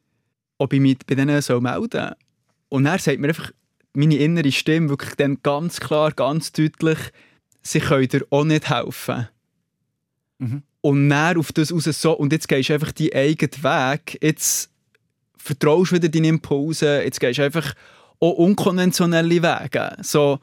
Ob 0.58 0.72
ich 0.72 0.80
mich 0.80 1.00
bei 1.06 1.16
denen 1.16 1.42
soll 1.42 1.60
melden 1.60 1.90
soll. 1.92 2.16
Und 2.70 2.86
er 2.86 3.00
sagt 3.00 3.20
mir 3.20 3.28
einfach, 3.28 3.52
meine 3.92 4.16
innere 4.16 4.50
Stimme 4.50 4.88
wirklich 4.88 5.16
dann 5.16 5.40
ganz 5.44 5.82
klar, 5.82 6.14
ganz 6.14 6.54
deutlich, 6.54 7.00
sie 7.64 7.82
können 7.82 8.08
dir 8.08 8.26
auch 8.30 8.46
nicht 8.46 8.70
helfen. 8.70 9.28
Mhm. 10.38 10.64
Und 10.80 11.10
dann 11.10 11.38
auf 11.38 11.52
das 11.52 11.74
raus 11.74 11.84
so, 11.84 12.14
und 12.14 12.32
jetzt 12.32 12.48
gehst 12.48 12.70
du 12.70 12.76
einfach 12.76 12.94
deinen 12.94 13.14
eigenen 13.14 13.62
Weg, 13.62 14.20
jetzt 14.22 14.72
vertraust 15.36 15.92
du 15.92 15.96
wieder 15.98 16.08
deinen 16.08 16.36
Impulsen, 16.36 17.02
jetzt 17.02 17.20
gehst 17.20 17.40
du 17.40 17.44
einfach 17.44 17.74
auch 18.22 18.32
unkonventionelle 18.36 19.44
Wege. 19.44 19.98
So, 20.02 20.40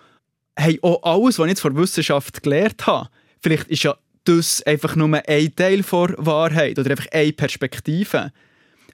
hey, 0.56 0.78
auch 0.82 1.02
alles, 1.02 1.38
was 1.38 1.46
ich 1.46 1.50
jetzt 1.50 1.60
von 1.60 1.76
Wissenschaft 1.76 2.42
gelernt 2.42 2.86
habe, 2.86 3.08
vielleicht 3.40 3.68
ist 3.68 3.82
ja 3.82 3.96
das 4.24 4.62
einfach 4.62 4.96
nur 4.96 5.08
ein 5.26 5.54
Teil 5.54 5.82
der 5.82 6.14
Wahrheit 6.18 6.78
oder 6.78 6.90
einfach 6.90 7.10
eine 7.12 7.32
Perspektive. 7.32 8.32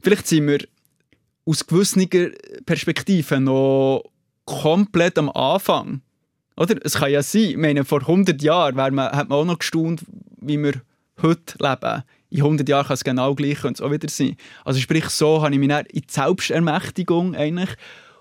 Vielleicht 0.03 0.27
sind 0.27 0.49
wir 0.49 0.59
aus 1.45 1.67
gewissen 1.67 2.09
Perspektiven 2.67 3.45
noch 3.45 4.05
komplett 4.45 5.19
am 5.19 5.31
Anfang. 5.31 6.01
Oder? 6.57 6.77
Es 6.85 6.95
kann 6.95 7.11
ja 7.11 7.23
sein, 7.23 7.43
ich 7.43 7.57
meine, 7.57 7.85
vor 7.85 8.01
100 8.01 8.43
Jahren 8.43 8.75
man, 8.75 9.13
hat 9.13 9.29
man 9.29 9.39
auch 9.39 9.45
noch 9.45 9.59
gestaunt, 9.59 10.03
wie 10.41 10.59
wir 10.59 10.83
heute 11.23 11.55
leben. 11.59 12.03
In 12.31 12.39
100 12.39 12.69
Jahren 12.69 12.87
kann 12.87 12.95
es 12.95 13.05
genau 13.05 13.35
gleich 13.35 13.65
auch 13.65 13.91
wieder 13.91 14.09
sein. 14.09 14.37
Also 14.65 14.81
sprich, 14.81 15.07
so 15.07 15.43
habe 15.43 15.55
ich 15.55 15.61
mich 15.61 15.71
in 15.71 15.85
die 15.93 16.03
Selbstermächtigung 16.09 17.35
eigentlich 17.35 17.71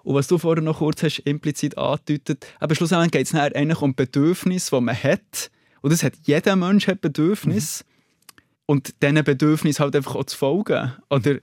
und 0.03 0.15
was 0.15 0.27
du 0.27 0.37
vorher 0.37 0.63
noch 0.63 0.79
kurz 0.79 1.03
hast 1.03 1.19
implizit 1.19 1.77
angedeutet, 1.77 2.45
aber 2.59 2.75
schlussendlich 2.75 3.11
geht 3.11 3.27
es 3.27 3.35
eigentlich 3.35 3.81
um 3.81 3.95
Bedürfnisse, 3.95 4.75
die 4.75 4.81
man 4.81 4.95
hat. 4.95 5.51
Und 5.81 5.91
das 5.91 6.03
hat 6.03 6.13
jeder 6.23 6.55
Mensch 6.55 6.87
hat 6.87 7.01
Bedürfnis. 7.01 7.85
Und 8.65 9.01
diesen 9.01 9.23
Bedürfnis 9.23 9.79
halt 9.79 9.95
einfach 9.95 10.15
auch 10.15 10.25
zu 10.25 10.37
folgen. 10.37 10.93
Oder 11.09 11.39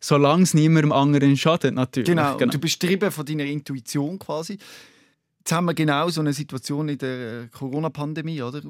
solange 0.00 0.44
es 0.44 0.54
niemandem 0.54 0.92
anderen 0.92 1.36
schadet, 1.36 1.74
natürlich. 1.74 2.08
Genau. 2.08 2.36
Und 2.36 2.54
du 2.54 2.58
bist 2.58 2.78
getrieben 2.78 3.10
von 3.10 3.26
deiner 3.26 3.44
Intuition 3.44 4.18
quasi. 4.18 4.58
Jetzt 5.38 5.52
haben 5.52 5.64
wir 5.64 5.74
genau 5.74 6.08
so 6.10 6.20
eine 6.20 6.32
Situation 6.32 6.88
in 6.88 6.98
der 6.98 7.48
Corona-Pandemie, 7.48 8.42
oder? 8.42 8.62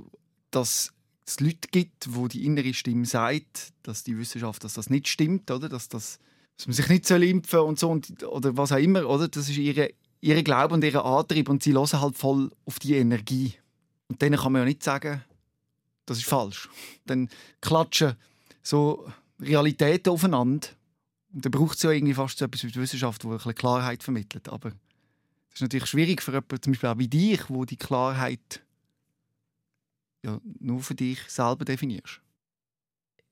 Dass 0.51 0.93
es 1.27 1.41
Leute 1.41 1.69
gibt, 1.71 2.15
wo 2.15 2.29
die 2.29 2.47
innere 2.47 2.73
Stimme 2.73 3.05
sagt, 3.05 3.73
dass 3.83 4.05
die 4.05 4.17
Wissenschaft, 4.17 4.65
dass 4.65 4.75
das 4.75 4.89
nicht 4.89 5.09
stimmt, 5.09 5.51
oder? 5.51 5.69
Dass, 5.69 5.89
das, 5.89 6.19
dass 6.59 6.67
man 6.67 6.75
sich 6.75 6.89
nicht 6.89 7.07
soll 7.07 7.23
impfen 7.23 7.61
und 7.61 7.79
so 7.79 7.89
und, 7.89 8.25
oder 8.25 8.57
was 8.57 8.73
auch 8.73 8.79
immer, 8.79 9.09
oder? 9.09 9.29
Das 9.29 9.49
ist 9.49 9.57
ihre, 9.57 9.91
ihre 10.21 10.43
Glaube 10.43 10.75
und 10.75 10.83
ihr 10.83 11.05
Antrieb 11.05 11.49
und 11.49 11.63
sie 11.63 11.73
hören 11.73 12.01
halt 12.01 12.19
voll 12.19 12.51
auf 12.67 12.81
die 12.81 12.95
Energie. 12.95 13.55
Und 14.09 14.21
denen 14.21 14.39
kann 14.39 14.53
man 14.53 14.63
ja 14.63 14.67
nicht 14.67 14.83
sagen, 14.83 15.23
das 16.05 16.19
ist 16.19 16.27
falsch. 16.27 16.69
Dann 17.07 17.29
klatschen 17.61 18.17
so 18.61 19.07
Realitäten 19.41 20.11
aufeinander. 20.11 20.69
Und 21.33 21.45
dann 21.45 21.53
braucht 21.53 21.77
es 21.77 21.83
ja 21.85 21.91
irgendwie 21.91 22.15
fast 22.15 22.39
so 22.39 22.47
etwas 22.47 22.65
wie 22.65 22.73
die 22.73 22.81
Wissenschaft, 22.81 23.23
die 23.23 23.29
ein 23.29 23.55
Klarheit 23.55 24.03
vermittelt. 24.03 24.49
Aber 24.49 24.71
das 24.71 25.55
ist 25.55 25.61
natürlich 25.61 25.87
schwierig 25.87 26.23
für 26.23 26.33
jemanden, 26.33 26.61
zum 26.61 26.73
Beispiel 26.73 26.89
auch 26.89 26.99
wie 26.99 27.09
dich, 27.09 27.49
wo 27.49 27.65
die 27.65 27.77
Klarheit 27.77 28.63
ja, 30.25 30.41
nur 30.59 30.81
für 30.81 30.97
dich 30.97 31.21
selber 31.29 31.65
definierst. 31.65 32.21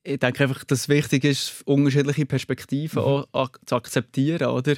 Ich 0.06 0.18
denke 0.18 0.44
einfach, 0.44 0.64
dass 0.64 0.80
es 0.80 0.88
wichtig 0.88 1.24
ist, 1.24 1.62
unterschiedliche 1.66 2.26
Perspektiven 2.26 3.02
Mhm. 3.02 3.24
auch 3.32 3.50
zu 3.64 3.74
akzeptieren, 3.74 4.48
oder? 4.48 4.76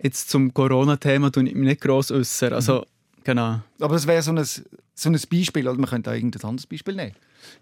Jetzt 0.00 0.30
zum 0.30 0.52
Corona-Thema 0.52 1.30
tue 1.32 1.48
ich 1.48 1.54
mich 1.54 1.64
nicht 1.66 1.80
gross 1.80 2.10
äußern. 2.10 2.52
Also, 2.52 2.86
genau. 3.24 3.60
Aber 3.80 3.94
das 3.94 4.06
wäre 4.06 4.22
so 4.22 4.30
ein, 4.30 4.44
so 4.44 5.08
ein 5.10 5.20
Beispiel, 5.30 5.66
oder 5.66 5.78
man 5.78 5.88
könnte 5.88 6.10
auch 6.10 6.14
irgendein 6.14 6.48
anderes 6.48 6.66
Beispiel 6.66 6.94
nehmen. 6.94 7.14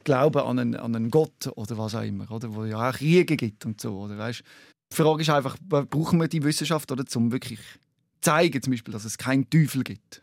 Glauben 0.02 0.40
an 0.40 0.58
einen, 0.58 0.76
an 0.76 0.94
einen 0.96 1.10
Gott 1.10 1.48
oder 1.54 1.78
was 1.78 1.94
auch 1.94 2.02
immer, 2.02 2.30
oder? 2.30 2.54
wo 2.54 2.64
ja 2.64 2.90
auch 2.90 2.94
Kriege 2.94 3.36
gibt 3.36 3.64
und 3.66 3.80
so. 3.80 3.98
Oder? 4.00 4.18
Weißt? 4.18 4.42
Die 4.92 4.96
Frage 4.96 5.22
ist 5.22 5.30
einfach, 5.30 5.56
brauchen 5.68 6.20
wir 6.20 6.28
die 6.28 6.42
Wissenschaft, 6.42 6.90
oder, 6.92 7.04
um 7.14 7.32
wirklich 7.32 7.60
zu 7.60 8.30
zeigen, 8.30 8.60
zum 8.62 8.72
Beispiel, 8.72 8.92
dass 8.92 9.04
es 9.04 9.16
keinen 9.18 9.48
Teufel 9.48 9.84
gibt. 9.84 10.22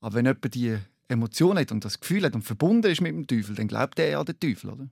Aber 0.00 0.14
wenn 0.14 0.26
jemand 0.26 0.54
die 0.54 0.76
Emotionen 1.08 1.58
hat 1.58 1.72
und 1.72 1.84
das 1.84 1.98
Gefühl 2.00 2.24
hat 2.24 2.34
und 2.34 2.42
verbunden 2.42 2.90
ist 2.90 3.00
mit 3.00 3.12
dem 3.12 3.26
Teufel, 3.26 3.56
dann 3.56 3.68
glaubt 3.68 3.98
er 3.98 4.20
an 4.20 4.26
den 4.26 4.38
Teufel, 4.38 4.70
oder? 4.70 4.88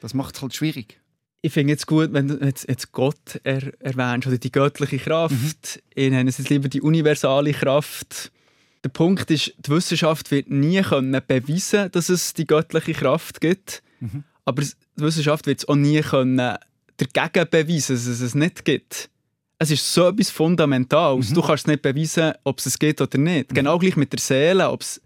Das 0.00 0.14
macht 0.14 0.34
es 0.34 0.42
halt 0.42 0.54
schwierig. 0.54 1.00
Ich 1.42 1.52
finde 1.52 1.74
es 1.74 1.86
gut, 1.86 2.12
wenn 2.12 2.28
du 2.28 2.34
jetzt, 2.44 2.68
jetzt 2.68 2.92
Gott 2.92 3.40
er, 3.44 3.72
erwähnst 3.80 4.26
oder 4.26 4.36
die 4.36 4.52
göttliche 4.52 4.98
Kraft. 4.98 5.32
Mhm. 5.34 5.80
Ich 5.94 6.10
nenne 6.10 6.28
es 6.28 6.38
jetzt 6.38 6.50
lieber 6.50 6.68
die 6.68 6.82
universale 6.82 7.52
Kraft. 7.52 8.30
Der 8.84 8.90
Punkt 8.90 9.30
ist, 9.30 9.54
die 9.58 9.70
Wissenschaft 9.70 10.30
wird 10.30 10.50
nie 10.50 10.82
können 10.82 11.20
beweisen, 11.26 11.90
dass 11.92 12.08
es 12.08 12.34
die 12.34 12.46
göttliche 12.46 12.92
Kraft 12.92 13.40
gibt. 13.40 13.82
Mhm. 14.00 14.24
Aber 14.44 14.62
die 14.62 14.72
Wissenschaft 14.96 15.46
wird 15.46 15.60
es 15.60 15.68
auch 15.68 15.76
nie 15.76 16.00
können 16.00 16.56
dagegen 16.96 17.50
beweisen, 17.50 17.96
dass 17.96 18.06
es 18.06 18.20
es 18.20 18.34
nicht 18.34 18.64
gibt. 18.64 19.08
Es 19.58 19.70
ist 19.70 19.92
so 19.92 20.08
etwas 20.08 20.30
Fundamentales. 20.30 21.30
Mhm. 21.30 21.34
Du 21.34 21.42
kannst 21.42 21.66
nicht 21.66 21.82
beweisen, 21.82 22.32
ob 22.44 22.58
es 22.58 22.66
es 22.66 22.78
gibt 22.78 23.00
oder 23.00 23.18
nicht. 23.18 23.50
Mhm. 23.50 23.54
Genau 23.54 23.78
gleich 23.78 23.96
mit 23.96 24.12
der 24.12 24.20
Seele. 24.20 24.70
Ob's, 24.70 25.00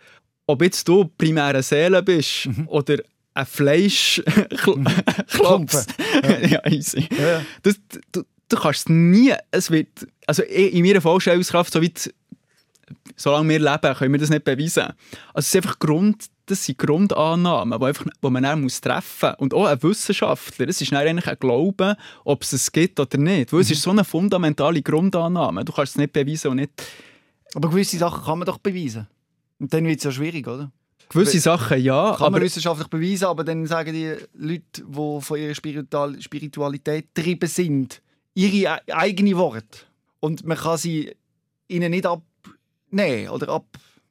ob 0.46 0.62
jetzt 0.62 0.86
du 0.86 1.04
primär 1.04 1.46
eine 1.46 1.62
Seele 1.62 2.02
bist 2.02 2.46
mhm. 2.46 2.68
oder 2.68 2.98
ein 3.34 3.46
Fleischklops. 3.46 5.86
ja. 6.22 6.38
ja, 6.46 6.66
easy. 6.70 7.08
Ja. 7.10 7.42
Das, 7.62 7.78
du, 8.12 8.22
du 8.48 8.56
kannst 8.56 8.80
es 8.80 8.88
nie, 8.88 9.34
es 9.50 9.70
wird, 9.70 10.06
also 10.26 10.42
in 10.42 10.84
meiner 10.84 11.00
Vorstellungskraft, 11.00 11.72
so 11.72 11.82
weit, 11.82 12.12
solange 13.16 13.48
wir 13.48 13.58
leben, 13.58 13.94
können 13.94 14.12
wir 14.12 14.20
das 14.20 14.30
nicht 14.30 14.44
beweisen. 14.44 14.92
Also 15.32 15.38
es 15.38 15.46
ist 15.48 15.56
einfach 15.56 15.78
Grund, 15.78 16.26
das 16.46 16.64
sind 16.64 16.78
Grundannahmen, 16.78 17.78
die, 17.78 17.86
einfach, 17.86 18.04
die 18.04 18.30
man 18.30 18.42
dann 18.42 18.60
muss 18.60 18.80
treffen 18.80 19.30
muss. 19.30 19.38
Und 19.38 19.54
auch 19.54 19.66
ein 19.66 19.82
Wissenschaftler, 19.82 20.68
es 20.68 20.80
ist 20.80 20.92
dann 20.92 21.00
eigentlich 21.00 21.26
ein 21.26 21.38
Glauben, 21.40 21.96
ob 22.24 22.42
es 22.42 22.52
es 22.52 22.70
gibt 22.70 23.00
oder 23.00 23.18
nicht. 23.18 23.52
Weil 23.52 23.58
mhm. 23.58 23.62
es 23.62 23.70
ist 23.70 23.82
so 23.82 23.90
eine 23.90 24.04
fundamentale 24.04 24.82
Grundannahme. 24.82 25.64
Du 25.64 25.72
kannst 25.72 25.92
es 25.92 25.98
nicht 25.98 26.12
beweisen 26.12 26.50
und 26.50 26.56
nicht... 26.56 26.70
Aber 27.54 27.70
gewisse 27.70 27.98
Sachen 27.98 28.24
kann 28.24 28.38
man 28.38 28.46
doch 28.46 28.58
beweisen. 28.58 29.06
Und 29.58 29.72
dann 29.72 29.86
wird 29.86 29.98
es 29.98 30.04
ja 30.04 30.12
schwierig, 30.12 30.46
oder? 30.46 30.70
Gewisse 31.08 31.40
Sachen 31.40 31.80
ja. 31.80 32.16
Kann 32.18 32.32
man 32.32 32.42
wissenschaftlich 32.42 32.88
beweisen, 32.88 33.26
aber 33.26 33.44
dann 33.44 33.66
sagen 33.66 33.92
die 33.92 34.14
Leute, 34.34 34.62
die 34.76 35.20
von 35.20 35.38
ihrer 35.38 35.54
Spiritualität 35.54 37.14
getrieben 37.14 37.48
sind, 37.48 38.02
ihre 38.34 38.80
e-, 38.86 38.92
eigenen 38.92 39.36
Worte. 39.36 39.78
Und 40.20 40.44
man 40.44 40.56
kann 40.56 40.78
sie 40.78 41.14
ihnen 41.68 41.90
nicht 41.90 42.06
abnehmen 42.06 43.28
oder 43.28 43.60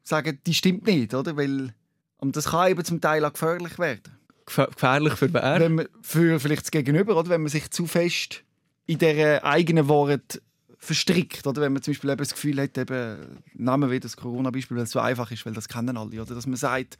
absagen, 0.04 0.40
die 0.46 0.54
stimmt 0.54 0.86
nicht, 0.88 1.14
oder? 1.14 1.36
Weil, 1.36 1.74
und 2.18 2.36
das 2.36 2.46
kann 2.46 2.72
eben 2.72 2.86
zum 2.86 3.02
Teil 3.02 3.26
auch 3.26 3.34
gefährlich 3.34 3.80
werden. 3.80 4.18
gefährlich 4.46 5.14
für 5.14 5.34
wer? 5.34 5.60
Wenn 5.60 5.76
man, 5.76 5.88
für 6.02 6.40
vielleicht 6.40 6.64
das 6.64 6.72
Gegenüber, 6.72 7.18
oder? 7.18 7.30
Wenn 7.30 7.42
man 7.42 7.50
sich 7.50 7.70
zu 7.72 7.86
fest 7.86 8.44
in 8.86 9.00
dieser 9.00 9.44
eigenen 9.44 9.88
Worte 9.88 10.42
verstrickt. 10.84 11.48
Oder 11.48 11.62
wenn 11.62 11.74
man 11.74 11.82
zum 11.82 11.94
Beispiel 11.94 12.10
eben 12.10 12.18
das 12.18 12.34
Gefühl 12.34 12.62
hat, 12.62 12.78
eben, 12.78 13.42
nehmen 13.54 13.90
wir 13.90 14.00
das 14.00 14.18
Corona-Beispiel, 14.18 14.78
weil 14.78 14.84
es 14.84 14.92
so 14.92 15.00
einfach 15.00 15.32
ist, 15.32 15.46
weil 15.46 15.54
das 15.54 15.68
kennen 15.68 15.98
alle. 15.98 16.22
Oder 16.22 16.36
dass 16.36 16.46
man 16.46 16.58
sagt, 16.58 16.98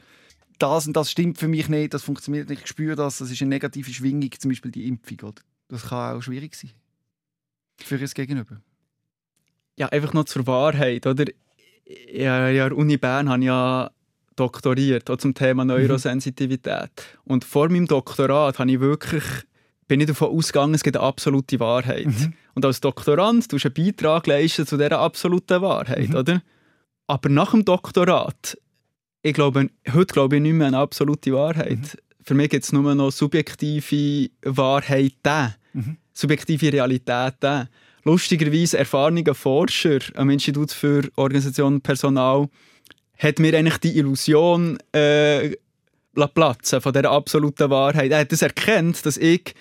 das 0.60 0.88
und 0.88 0.94
das 0.94 1.12
stimmt 1.12 1.38
für 1.38 1.48
mich 1.48 1.70
nicht, 1.70 1.94
das 1.94 2.04
funktioniert 2.04 2.50
nicht, 2.50 2.62
ich 2.62 2.68
spüre 2.68 2.96
das, 2.96 3.18
das 3.18 3.32
ist 3.32 3.42
eine 3.42 3.50
negative 3.50 3.92
Schwingung, 3.92 4.32
zum 4.38 4.50
Beispiel 4.50 4.72
die 4.72 4.88
Impfung. 4.88 5.20
Oder? 5.22 5.42
Das 5.68 5.84
kann 5.90 6.18
auch 6.18 6.22
schwierig 6.22 6.56
sein. 6.56 6.72
Für 7.78 7.98
das 7.98 8.14
Gegenüber. 8.14 8.62
Ja, 9.78 9.90
einfach 9.90 10.14
noch 10.14 10.26
zur 10.26 10.46
Wahrheit. 10.48 11.06
Oder? 11.08 11.26
Ja, 12.12 12.50
ja, 12.50 12.72
Uni 12.72 12.98
Bern 12.98 13.30
habe 13.30 13.42
ich 13.42 13.48
ja 13.48 13.92
doktoriert 14.36 15.10
auch 15.10 15.18
zum 15.18 15.34
Thema 15.34 15.64
mhm. 15.64 15.70
Neurosensitivität. 15.70 16.92
Mhm. 17.26 17.32
Und 17.32 17.46
vor 17.46 17.70
meinem 17.70 17.88
Doktorat 17.88 18.60
habe 18.60 18.72
ich 18.72 18.80
wirklich 18.80 19.24
bin 19.88 20.00
ich 20.00 20.08
davon 20.08 20.30
ausgegangen, 20.30 20.74
es 20.74 20.84
gibt 20.84 20.98
eine 20.98 21.06
absolute 21.06 21.60
Wahrheit. 21.60 22.08
Mhm. 22.08 22.34
Und 22.56 22.66
als 22.66 22.82
Doktorand 22.82 23.50
tust 23.50 23.66
du 23.66 23.70
einen 23.70 23.88
Beitrag 23.88 24.28
leisten 24.28 24.66
zu 24.66 24.78
dieser 24.78 25.00
absoluten 25.00 25.62
Wahrheit, 25.62 26.10
mhm. 26.10 26.16
oder? 26.16 26.42
Aber 27.08 27.30
nach 27.30 27.52
dem 27.52 27.66
Doktorat, 27.66 28.58
ich 29.22 29.34
glaube, 29.34 29.70
heute 29.94 30.14
glaube 30.14 30.38
ich 30.38 30.42
nicht 30.42 30.54
mehr 30.54 30.68
an 30.68 30.74
eine 30.74 30.84
absolute 30.84 31.34
Wahrheit. 31.34 31.80
Mhm. 31.80 32.00
Für 32.24 32.34
mich 32.34 32.50
gibt 32.50 32.64
es 32.64 32.72
nur 32.72 32.96
noch 32.96 33.12
subjektive 33.12 34.30
Wahrheiten, 34.44 35.56
mhm. 35.74 35.98
subjektive 36.14 36.72
Realitäten. 36.72 37.68
Lustigerweise 38.06 38.78
erfahrene 38.78 39.34
Forscher 39.34 40.00
am 40.16 40.30
Institut 40.30 40.72
für 40.72 41.10
Organisation 41.16 41.76
und 41.76 41.84
Personal 41.84 42.50
hat 43.18 43.40
mir 43.40 43.58
eigentlich 43.58 43.78
die 43.78 43.98
Illusion 43.98 44.78
äh, 44.92 45.56
platzen 46.34 46.82
von 46.82 46.94
dieser 46.94 47.12
absoluten 47.12 47.70
Wahrheit. 47.70 48.12
Er 48.12 48.20
hat 48.20 48.32
das 48.32 48.42
erkannt, 48.42 49.06
dass 49.06 49.18
ich 49.18 49.54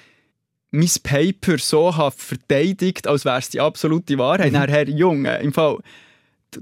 mein 0.72 0.90
Paper 1.02 1.58
so 1.58 1.96
habe 1.96 2.14
verteidigt, 2.16 3.06
als 3.06 3.24
wäre 3.24 3.38
es 3.38 3.50
die 3.50 3.60
absolute 3.60 4.18
Wahrheit. 4.18 4.52
Mhm. 4.52 4.56
Dann, 4.56 4.68
Herr 4.70 4.88
Junge, 4.88 5.38
im 5.38 5.52
Fall, 5.52 5.78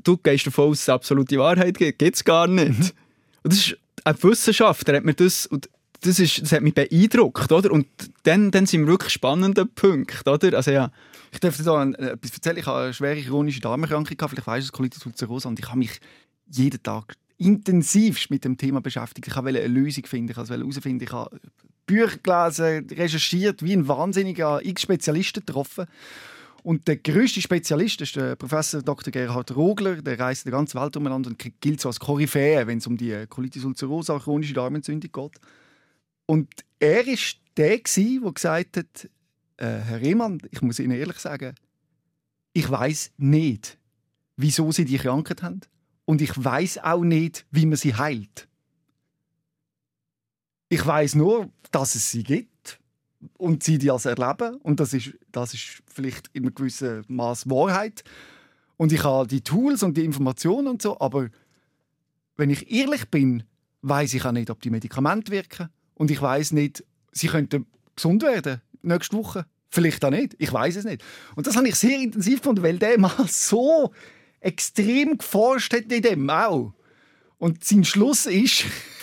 du 0.02 0.17
gehst 0.17 0.47
davon 0.47 0.71
aus, 0.71 0.79
dass 0.79 0.83
es 0.83 0.88
absolute 0.88 1.38
Wahrheit 1.38 1.79
gibt. 1.79 1.99
Gibt 1.99 2.17
es 2.17 2.25
gar 2.25 2.47
nicht. 2.47 2.79
Mhm. 2.79 2.90
Und 3.45 3.52
das 3.52 3.59
ist 3.59 3.76
ein 4.05 4.23
Wissenschaftler, 4.23 4.97
hat 4.97 5.05
mir 5.05 5.14
das, 5.14 5.47
und 5.47 5.71
das, 6.02 6.19
ist, 6.19 6.43
das 6.43 6.52
hat 6.52 6.62
mich 6.62 6.75
beeindruckt, 6.75 7.52
oder? 7.52 7.71
Und 7.71 7.87
dann, 8.25 8.50
dann 8.50 8.67
sind 8.67 8.83
wir 8.83 8.88
wirklich 8.88 9.12
spannende 9.12 9.64
Punkte, 9.64 10.31
oder? 10.31 10.57
Also, 10.57 10.73
ja. 10.73 10.90
Ich 11.33 11.38
darf 11.38 11.57
dir 11.57 11.62
da 11.62 11.85
etwas 11.85 12.33
erzählen. 12.33 12.57
Ich 12.57 12.67
habe 12.67 12.85
eine 12.85 12.95
schwere 12.95 13.23
chronische 13.23 13.61
Darmerkrankung, 13.61 14.17
vielleicht 14.29 14.47
weißt 14.47 14.67
du 14.67 14.69
es, 14.69 14.73
Colitis 14.73 15.07
ulcerosa, 15.07 15.49
und 15.49 15.61
ich 15.61 15.67
habe 15.69 15.79
mich 15.79 16.00
jeden 16.50 16.83
Tag 16.83 17.14
intensivst 17.37 18.31
mit 18.31 18.45
dem 18.45 18.57
Thema 18.57 18.81
beschäftigt. 18.81 19.29
Ich 19.29 19.37
wollte 19.37 19.61
eine 19.61 19.69
Lösung 19.69 20.05
finden, 20.07 20.33
ich 20.33 20.37
wollte 20.37 20.55
herausfinden, 20.55 21.05
ich 21.05 21.12
habe 21.12 21.40
Bücher 21.87 22.18
gelesen, 22.22 22.87
recherchiert, 22.90 23.62
wie 23.62 23.75
ein 23.75 23.88
Wahnsinniger, 23.88 24.64
x 24.64 24.82
Spezialisten 24.82 25.44
getroffen. 25.44 25.87
Und 26.62 26.87
der 26.88 26.96
größte 26.96 27.40
Spezialist 27.40 28.00
ist 28.02 28.16
der 28.16 28.37
Professor 28.37 28.82
Dr. 28.82 29.10
Gerhard 29.10 29.56
Rogler. 29.56 30.02
Der 30.02 30.18
reist 30.18 30.46
die 30.46 30.50
ganze 30.50 30.78
Welt 30.78 30.96
umeinander 30.96 31.30
und 31.30 31.60
gilt 31.60 31.80
so 31.80 31.88
als 31.88 31.99
Koryphäe, 31.99 32.66
wenn 32.66 32.78
es 32.78 32.87
um 32.87 32.96
die 32.96 33.26
Colitis 33.28 33.64
ulcerosa, 33.64 34.18
chronische 34.18 34.54
Darmentzündung 34.54 35.10
geht. 35.10 35.40
Und 36.26 36.49
er 36.78 37.06
war 37.06 37.16
der, 37.56 37.78
der 37.78 38.32
gesagt 38.32 38.76
hat, 38.76 39.10
äh, 39.56 39.66
Herr 39.66 40.00
Rehmann, 40.00 40.40
ich 40.50 40.62
muss 40.62 40.78
Ihnen 40.78 40.99
ehrlich 40.99 41.18
sagen, 41.18 41.54
ich 42.52 42.70
weiß 42.70 43.12
nicht, 43.16 43.78
wieso 44.37 44.70
Sie 44.72 44.84
die 44.84 44.99
Krankheit 44.99 45.42
haben. 45.42 45.60
Und 46.04 46.20
ich 46.20 46.32
weiß 46.37 46.78
auch 46.78 47.04
nicht, 47.04 47.46
wie 47.50 47.66
man 47.66 47.76
sie 47.76 47.94
heilt. 47.94 48.49
Ich 50.71 50.87
weiß 50.87 51.17
nur, 51.17 51.50
dass 51.73 51.97
es 51.97 52.12
sie 52.12 52.23
gibt 52.23 52.79
und 53.37 53.65
sie 53.65 53.77
die 53.77 53.91
als 53.91 54.07
erleben 54.07 54.57
und 54.62 54.79
das 54.79 54.95
ist, 54.95 55.15
das 55.33 55.53
ist 55.53 55.83
vielleicht 55.93 56.29
in 56.33 56.45
einem 56.45 56.55
gewissen 56.55 57.05
Maß 57.09 57.50
Wahrheit. 57.50 58.05
Und 58.77 58.93
ich 58.93 59.03
habe 59.03 59.27
die 59.27 59.43
Tools 59.43 59.83
und 59.83 59.97
die 59.97 60.05
Informationen 60.05 60.69
und 60.69 60.81
so, 60.81 60.99
aber 61.00 61.29
wenn 62.37 62.50
ich 62.50 62.71
ehrlich 62.71 63.11
bin, 63.11 63.43
weiß 63.83 64.15
ich 64.15 64.25
auch 64.25 64.33
nicht, 64.33 64.49
ob 64.49 64.62
die 64.62 64.71
Medikamente 64.71 65.33
wirken 65.33 65.71
und 65.95 66.11
ich 66.12 66.23
weiß 66.23 66.53
nicht, 66.53 66.85
sie 67.11 67.27
könnten 67.27 67.67
gesund 67.97 68.23
werden 68.23 68.62
nächste 68.83 69.17
Woche. 69.17 69.47
Vielleicht 69.71 70.05
auch 70.05 70.11
nicht. 70.11 70.37
Ich 70.39 70.53
weiß 70.53 70.77
es 70.77 70.85
nicht. 70.85 71.03
Und 71.35 71.49
das 71.49 71.57
habe 71.57 71.69
ich 71.69 71.75
sehr 71.75 71.99
intensiv 71.99 72.41
gefunden, 72.43 72.62
weil 72.62 72.79
der 72.79 72.97
mal 72.99 73.12
so 73.29 73.93
extrem 74.39 75.19
geforscht 75.19 75.75
hat 75.75 75.91
in 75.93 76.03
dem 76.03 76.31
auch. 76.31 76.73
Und 77.39 77.65
sein 77.65 77.85
Schluss 77.85 78.27
ist, 78.27 78.65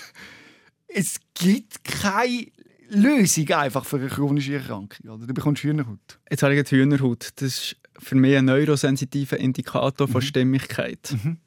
es 0.98 1.20
gibt 1.36 1.84
keine 1.84 2.48
Lösung 2.89 3.48
einfach 3.51 3.86
für 3.86 3.98
eine 3.98 4.08
chronische 4.08 4.56
Erkrankung. 4.56 5.10
Oder? 5.12 5.27
Du 5.27 5.34
bekommst 5.34 5.62
Hühnerhaut. 5.62 6.20
Jetzt 6.30 6.42
habe 6.42 6.56
ich 6.56 6.72
Hühnerhaut. 6.72 7.30
Das 7.36 7.44
ist 7.44 7.75
für 8.00 8.16
mich 8.16 8.36
ein 8.36 8.46
neurosensitiver 8.46 9.38
Indikator 9.38 10.08
mhm. 10.08 10.12
von 10.12 10.22
Stimmigkeit. 10.24 11.16
Mhm. 11.24 11.38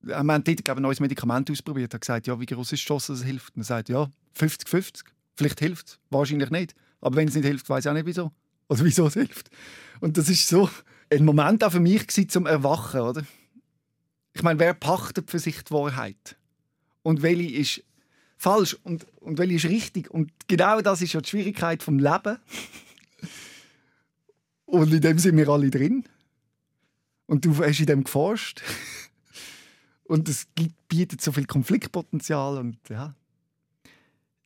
Wir 0.00 0.16
haben 0.16 0.28
dort 0.28 0.46
glaube 0.46 0.62
ich, 0.62 0.76
ein 0.76 0.82
neues 0.82 1.00
Medikament 1.00 1.50
ausprobiert. 1.50 1.92
Er 1.92 1.96
hat 1.96 2.00
gesagt, 2.00 2.26
ja, 2.26 2.40
wie 2.40 2.46
groß 2.46 2.72
ist 2.72 2.82
die 2.84 2.86
Chance, 2.86 3.12
dass 3.12 3.20
es 3.20 3.26
hilft? 3.26 3.54
Und 3.54 3.62
er 3.62 3.66
sagt, 3.66 3.88
ja, 3.90 4.08
50-50. 4.38 5.02
Vielleicht 5.36 5.60
hilft 5.60 5.88
es, 5.88 5.98
wahrscheinlich 6.08 6.50
nicht. 6.50 6.74
Aber 7.02 7.16
wenn 7.16 7.28
es 7.28 7.34
nicht 7.34 7.44
hilft, 7.44 7.68
weiß 7.68 7.84
ich 7.84 7.90
auch 7.90 7.94
nicht, 7.94 8.06
wieso. 8.06 8.32
Oder 8.68 8.82
wieso 8.84 9.08
es 9.08 9.14
hilft. 9.14 9.50
Und 10.00 10.16
das 10.16 10.30
ist 10.30 10.48
so 10.48 10.70
ein 11.10 11.24
Moment 11.24 11.62
auch 11.64 11.72
für 11.72 11.80
mich 11.80 12.06
zum 12.30 12.46
Erwachen. 12.46 13.00
Oder? 13.00 13.24
Ich 14.32 14.42
meine, 14.42 14.58
wer 14.58 14.72
pachtet 14.72 15.30
für 15.30 15.38
sich 15.38 15.62
die 15.64 15.72
Wahrheit? 15.72 16.36
Und 17.02 17.22
welche 17.22 17.50
ist 17.50 17.82
falsch 18.36 18.76
und, 18.82 19.06
und 19.20 19.38
welche 19.38 19.54
ist 19.54 19.64
richtig. 19.66 20.10
Und 20.10 20.32
genau 20.46 20.80
das 20.80 21.02
ist 21.02 21.12
ja 21.12 21.20
die 21.20 21.28
Schwierigkeit 21.28 21.82
vom 21.82 21.98
Leben. 21.98 22.38
und 24.66 24.92
in 24.92 25.00
dem 25.00 25.18
sind 25.18 25.36
wir 25.36 25.48
alle 25.48 25.70
drin. 25.70 26.04
Und 27.26 27.44
du 27.44 27.56
hast 27.56 27.80
in 27.80 27.86
dem 27.86 28.04
geforscht. 28.04 28.62
und 30.04 30.28
es 30.28 30.46
bietet 30.88 31.20
so 31.20 31.32
viel 31.32 31.46
Konfliktpotenzial. 31.46 32.58
Und 32.58 32.78
ja. 32.88 33.14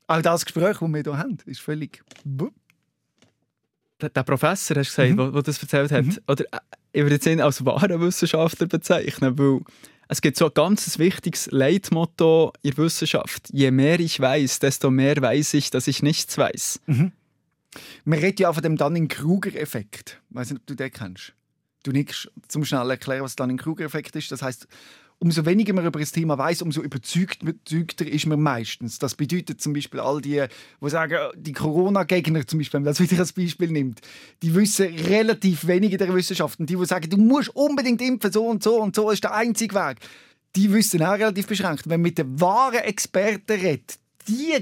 Auch 0.07 0.23
das 0.23 0.45
Gespräch, 0.45 0.79
das 0.79 0.89
wir 0.89 1.03
hier 1.03 1.19
haben, 1.19 1.39
ist 1.47 1.61
völlig. 1.61 2.03
Der, 4.01 4.09
der 4.09 4.23
Professor, 4.23 4.77
hast 4.77 4.97
du 4.97 5.03
gesagt, 5.03 5.11
mhm. 5.11 5.33
der 5.33 5.43
das 5.43 5.63
erzählt 5.63 5.93
hat, 5.93 6.07
mhm. 6.07 6.19
oder 6.27 6.45
äh, 6.53 6.59
ich 6.93 7.03
würde 7.03 7.31
ihn 7.31 7.41
als 7.41 7.65
wahren 7.65 8.01
Wissenschaftler 8.01 8.67
bezeichnen, 8.67 9.39
weil 9.39 9.61
es 10.11 10.21
gibt 10.21 10.37
so 10.37 10.47
ein 10.47 10.55
ganz 10.55 10.99
wichtiges 10.99 11.49
Leitmotto 11.53 12.53
in 12.63 12.73
der 12.73 12.85
Wissenschaft. 12.85 13.49
Je 13.53 13.71
mehr 13.71 14.01
ich 14.01 14.19
weiß, 14.19 14.59
desto 14.59 14.91
mehr 14.91 15.17
weiß 15.17 15.55
ich, 15.55 15.71
dass 15.71 15.87
ich 15.87 16.03
nichts 16.03 16.37
weiß. 16.37 16.81
Mhm. 16.87 17.13
Man 18.05 18.19
redet 18.19 18.41
ja 18.41 18.51
auch 18.51 18.55
von 18.55 18.65
dem 18.65 18.77
Dunning-Kruger-Effekt. 18.77 20.21
Ich 20.29 20.35
weiß 20.35 20.51
nicht, 20.51 20.61
ob 20.63 20.67
du 20.67 20.75
den 20.75 20.91
kennst. 20.91 21.33
Du 21.85 21.93
nickst 21.93 22.29
zum 22.49 22.65
schnell 22.65 22.91
erklären, 22.91 23.23
was 23.23 23.37
der 23.37 23.47
Dunning-Kruger-Effekt 23.47 24.17
ist. 24.17 24.33
Das 24.33 24.43
heißt, 24.43 24.67
umso 25.21 25.45
weniger 25.45 25.75
man 25.75 25.85
über 25.85 26.01
das 26.01 26.13
Thema 26.13 26.37
weiß, 26.39 26.63
umso 26.63 26.81
überzeugter 26.81 28.07
ist 28.07 28.27
man 28.27 28.41
meistens. 28.41 28.99
Das 28.99 29.15
bedeutet 29.15 29.61
zum 29.61 29.75
Beispiel 29.75 30.01
all 30.01 30.21
die, 30.21 30.43
die 30.83 30.91
sagen, 30.91 31.19
die 31.37 31.53
Corona-Gegner 31.53 32.47
zum 32.47 32.59
Beispiel, 32.59 32.79
wenn 32.79 32.85
man 32.85 32.95
das 32.95 33.01
wieder 33.01 33.21
als 33.21 33.35
Beispiel 33.35 33.71
nimmt, 33.71 34.01
die 34.43 34.55
wissen 34.55 34.87
relativ 34.87 35.67
wenig 35.67 35.93
in 35.93 35.99
der 35.99 36.13
Wissenschaft. 36.15 36.59
Und 36.59 36.71
die, 36.71 36.77
die 36.77 36.87
sagen, 36.87 37.09
du 37.11 37.19
musst 37.19 37.55
unbedingt 37.55 38.01
impfen, 38.01 38.33
so 38.33 38.47
und 38.47 38.63
so 38.63 38.81
und 38.81 38.97
so 38.97 39.11
ist 39.11 39.23
der 39.23 39.35
einzige 39.35 39.75
Weg, 39.75 39.99
die 40.57 40.73
wissen 40.73 41.03
auch 41.03 41.13
relativ 41.13 41.47
beschränkt. 41.47 41.85
Wenn 41.85 42.01
man 42.01 42.09
mit 42.09 42.19
den 42.19 42.41
wahren 42.41 42.81
Experten 42.81 43.61
redet, 43.61 43.99
die 44.27 44.55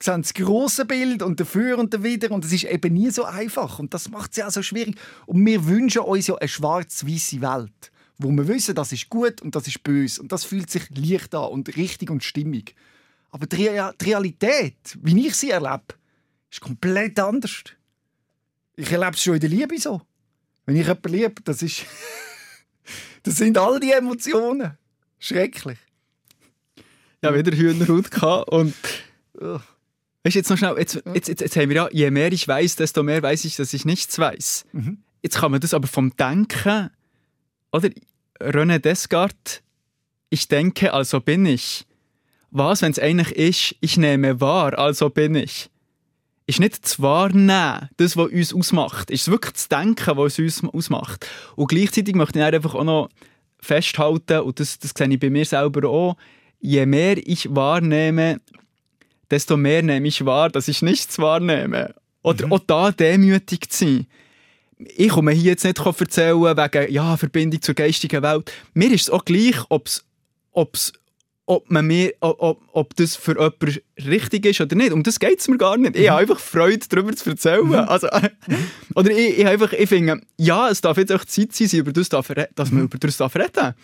sehen 0.00 0.22
das 0.22 0.32
grosse 0.32 0.84
Bild 0.84 1.22
und 1.22 1.40
dafür 1.40 1.76
und 1.76 1.92
dawider 1.92 2.30
und 2.30 2.44
es 2.44 2.52
ist 2.52 2.64
eben 2.64 2.94
nie 2.94 3.10
so 3.10 3.24
einfach 3.24 3.80
und 3.80 3.94
das 3.94 4.10
macht 4.10 4.30
es 4.30 4.36
ja 4.36 4.46
auch 4.46 4.52
so 4.52 4.62
schwierig. 4.62 4.96
Und 5.26 5.44
wir 5.44 5.66
wünschen 5.66 6.02
uns 6.02 6.28
ja 6.28 6.36
eine 6.36 6.48
schwarz-weiße 6.48 7.40
Welt 7.40 7.90
wo 8.18 8.30
wir 8.30 8.48
wissen, 8.48 8.74
das 8.74 8.92
ist 8.92 9.08
gut 9.08 9.40
und 9.40 9.54
das 9.54 9.66
ist 9.68 9.82
böse 9.84 10.20
und 10.20 10.32
das 10.32 10.44
fühlt 10.44 10.68
sich 10.68 10.90
leicht 10.90 11.34
an 11.34 11.50
und 11.50 11.76
richtig 11.76 12.10
und 12.10 12.24
stimmig. 12.24 12.74
Aber 13.30 13.46
die, 13.46 13.68
Realität, 13.68 14.76
wie 15.00 15.26
ich 15.26 15.34
sie 15.34 15.50
erlebe, 15.50 15.94
ist 16.50 16.60
komplett 16.60 17.18
anders. 17.20 17.64
Ich 18.76 18.90
erlebe 18.90 19.12
es 19.12 19.22
schon 19.22 19.34
in 19.34 19.40
der 19.40 19.50
Liebe 19.50 19.78
so. 19.78 20.02
Wenn 20.66 20.76
ich 20.76 20.86
jemanden 20.86 21.12
liebe, 21.12 21.42
das 21.44 21.62
ist... 21.62 21.84
das 23.22 23.36
sind 23.36 23.56
all 23.56 23.78
die 23.80 23.92
Emotionen. 23.92 24.76
Schrecklich. 25.18 25.78
Ja, 27.22 27.34
wieder 27.34 27.56
Hühnerhaut 27.56 28.10
gehabt 28.10 28.50
und... 28.50 28.74
Weißt 29.34 30.34
du, 30.34 30.38
jetzt 30.40 30.50
noch 30.50 30.58
schnell, 30.58 30.76
jetzt, 30.78 31.00
jetzt, 31.14 31.28
jetzt, 31.28 31.40
jetzt 31.40 31.56
haben 31.56 31.68
wir 31.68 31.76
ja, 31.76 31.88
je 31.92 32.10
mehr 32.10 32.32
ich 32.32 32.46
weiß, 32.46 32.76
desto 32.76 33.02
mehr 33.02 33.22
weiß 33.22 33.44
ich, 33.44 33.56
dass 33.56 33.72
ich 33.72 33.84
nichts 33.84 34.18
weiß. 34.18 34.66
Mhm. 34.72 34.98
Jetzt 35.22 35.38
kann 35.38 35.52
man 35.52 35.60
das 35.60 35.74
aber 35.74 35.86
vom 35.86 36.16
Denken 36.16 36.90
oder 37.72 37.90
René 38.40 38.78
Descartes, 38.78 39.62
ich 40.30 40.48
denke, 40.48 40.92
also 40.92 41.20
bin 41.20 41.46
ich. 41.46 41.86
Was, 42.50 42.82
wenn 42.82 42.92
es 42.92 42.98
eigentlich 42.98 43.32
ist, 43.32 43.76
ich 43.80 43.96
nehme 43.96 44.40
wahr, 44.40 44.78
also 44.78 45.10
bin 45.10 45.34
ich. 45.34 45.70
Ist 46.46 46.60
nicht 46.60 46.82
das 46.82 47.00
Wahrnehmen, 47.02 47.90
das, 47.98 48.16
was 48.16 48.30
uns 48.30 48.54
ausmacht. 48.54 49.10
Ist 49.10 49.22
es 49.22 49.30
wirklich 49.30 49.52
das 49.52 49.68
Denken, 49.68 50.16
was 50.16 50.38
uns 50.38 50.64
ausmacht. 50.64 51.26
Und 51.56 51.68
gleichzeitig 51.68 52.14
möchte 52.14 52.38
ich 52.38 52.44
einfach 52.44 52.74
auch 52.74 52.84
noch 52.84 53.10
festhalten, 53.60 54.40
und 54.40 54.60
das, 54.60 54.78
das 54.78 54.92
sehe 54.96 55.08
ich 55.08 55.20
bei 55.20 55.30
mir 55.30 55.44
selber 55.44 55.88
auch, 55.88 56.16
je 56.60 56.86
mehr 56.86 57.18
ich 57.18 57.54
wahrnehme, 57.54 58.40
desto 59.30 59.56
mehr 59.56 59.82
nehme 59.82 60.08
ich 60.08 60.24
wahr, 60.24 60.48
dass 60.48 60.68
ich 60.68 60.80
nichts 60.80 61.18
wahrnehme. 61.18 61.94
Oder 62.22 62.46
mhm. 62.46 62.52
auch 62.52 62.60
da 62.66 62.92
demütig 62.92 63.68
zu 63.68 63.84
sein 63.84 64.06
ich 64.78 65.08
komme 65.08 65.32
hier 65.32 65.52
jetzt 65.52 65.64
nicht 65.64 65.78
erzählen 65.78 66.40
wegen 66.40 66.92
ja, 66.92 67.16
Verbindung 67.16 67.60
zur 67.62 67.74
geistigen 67.74 68.22
Welt. 68.22 68.52
Mir 68.74 68.92
ist 68.92 69.02
es 69.02 69.10
auch 69.10 69.24
gleich, 69.24 69.56
ob's, 69.68 70.04
ob's, 70.52 70.92
ob, 71.46 71.70
man 71.70 71.86
mir, 71.86 72.12
ob, 72.20 72.62
ob 72.72 72.94
das 72.96 73.16
für 73.16 73.32
jemanden 73.32 73.80
richtig 74.06 74.44
ist 74.46 74.60
oder 74.60 74.76
nicht. 74.76 74.92
Um 74.92 75.02
das 75.02 75.18
geht 75.18 75.40
es 75.40 75.48
mir 75.48 75.56
gar 75.56 75.76
nicht. 75.76 75.96
Ich 75.96 76.08
habe 76.08 76.20
einfach 76.20 76.38
Freude, 76.38 76.84
darüber 76.88 77.14
zu 77.16 77.30
erzählen. 77.30 77.66
Mhm. 77.66 77.74
Also, 77.74 78.08
oder 78.94 79.10
ich, 79.10 79.38
ich, 79.38 79.46
einfach, 79.46 79.72
ich 79.72 79.88
finde, 79.88 80.20
ja, 80.36 80.68
es 80.68 80.80
darf 80.80 80.98
jetzt 80.98 81.12
auch 81.12 81.24
Zeit 81.24 81.52
sein, 81.52 81.80
über 81.80 81.92
das 81.92 82.08
darf, 82.08 82.30
dass 82.54 82.70
man 82.70 82.80
mhm. 82.80 82.86
über 82.86 82.98
das 82.98 83.16
darf 83.16 83.34
reden 83.34 83.50
darf. 83.54 83.74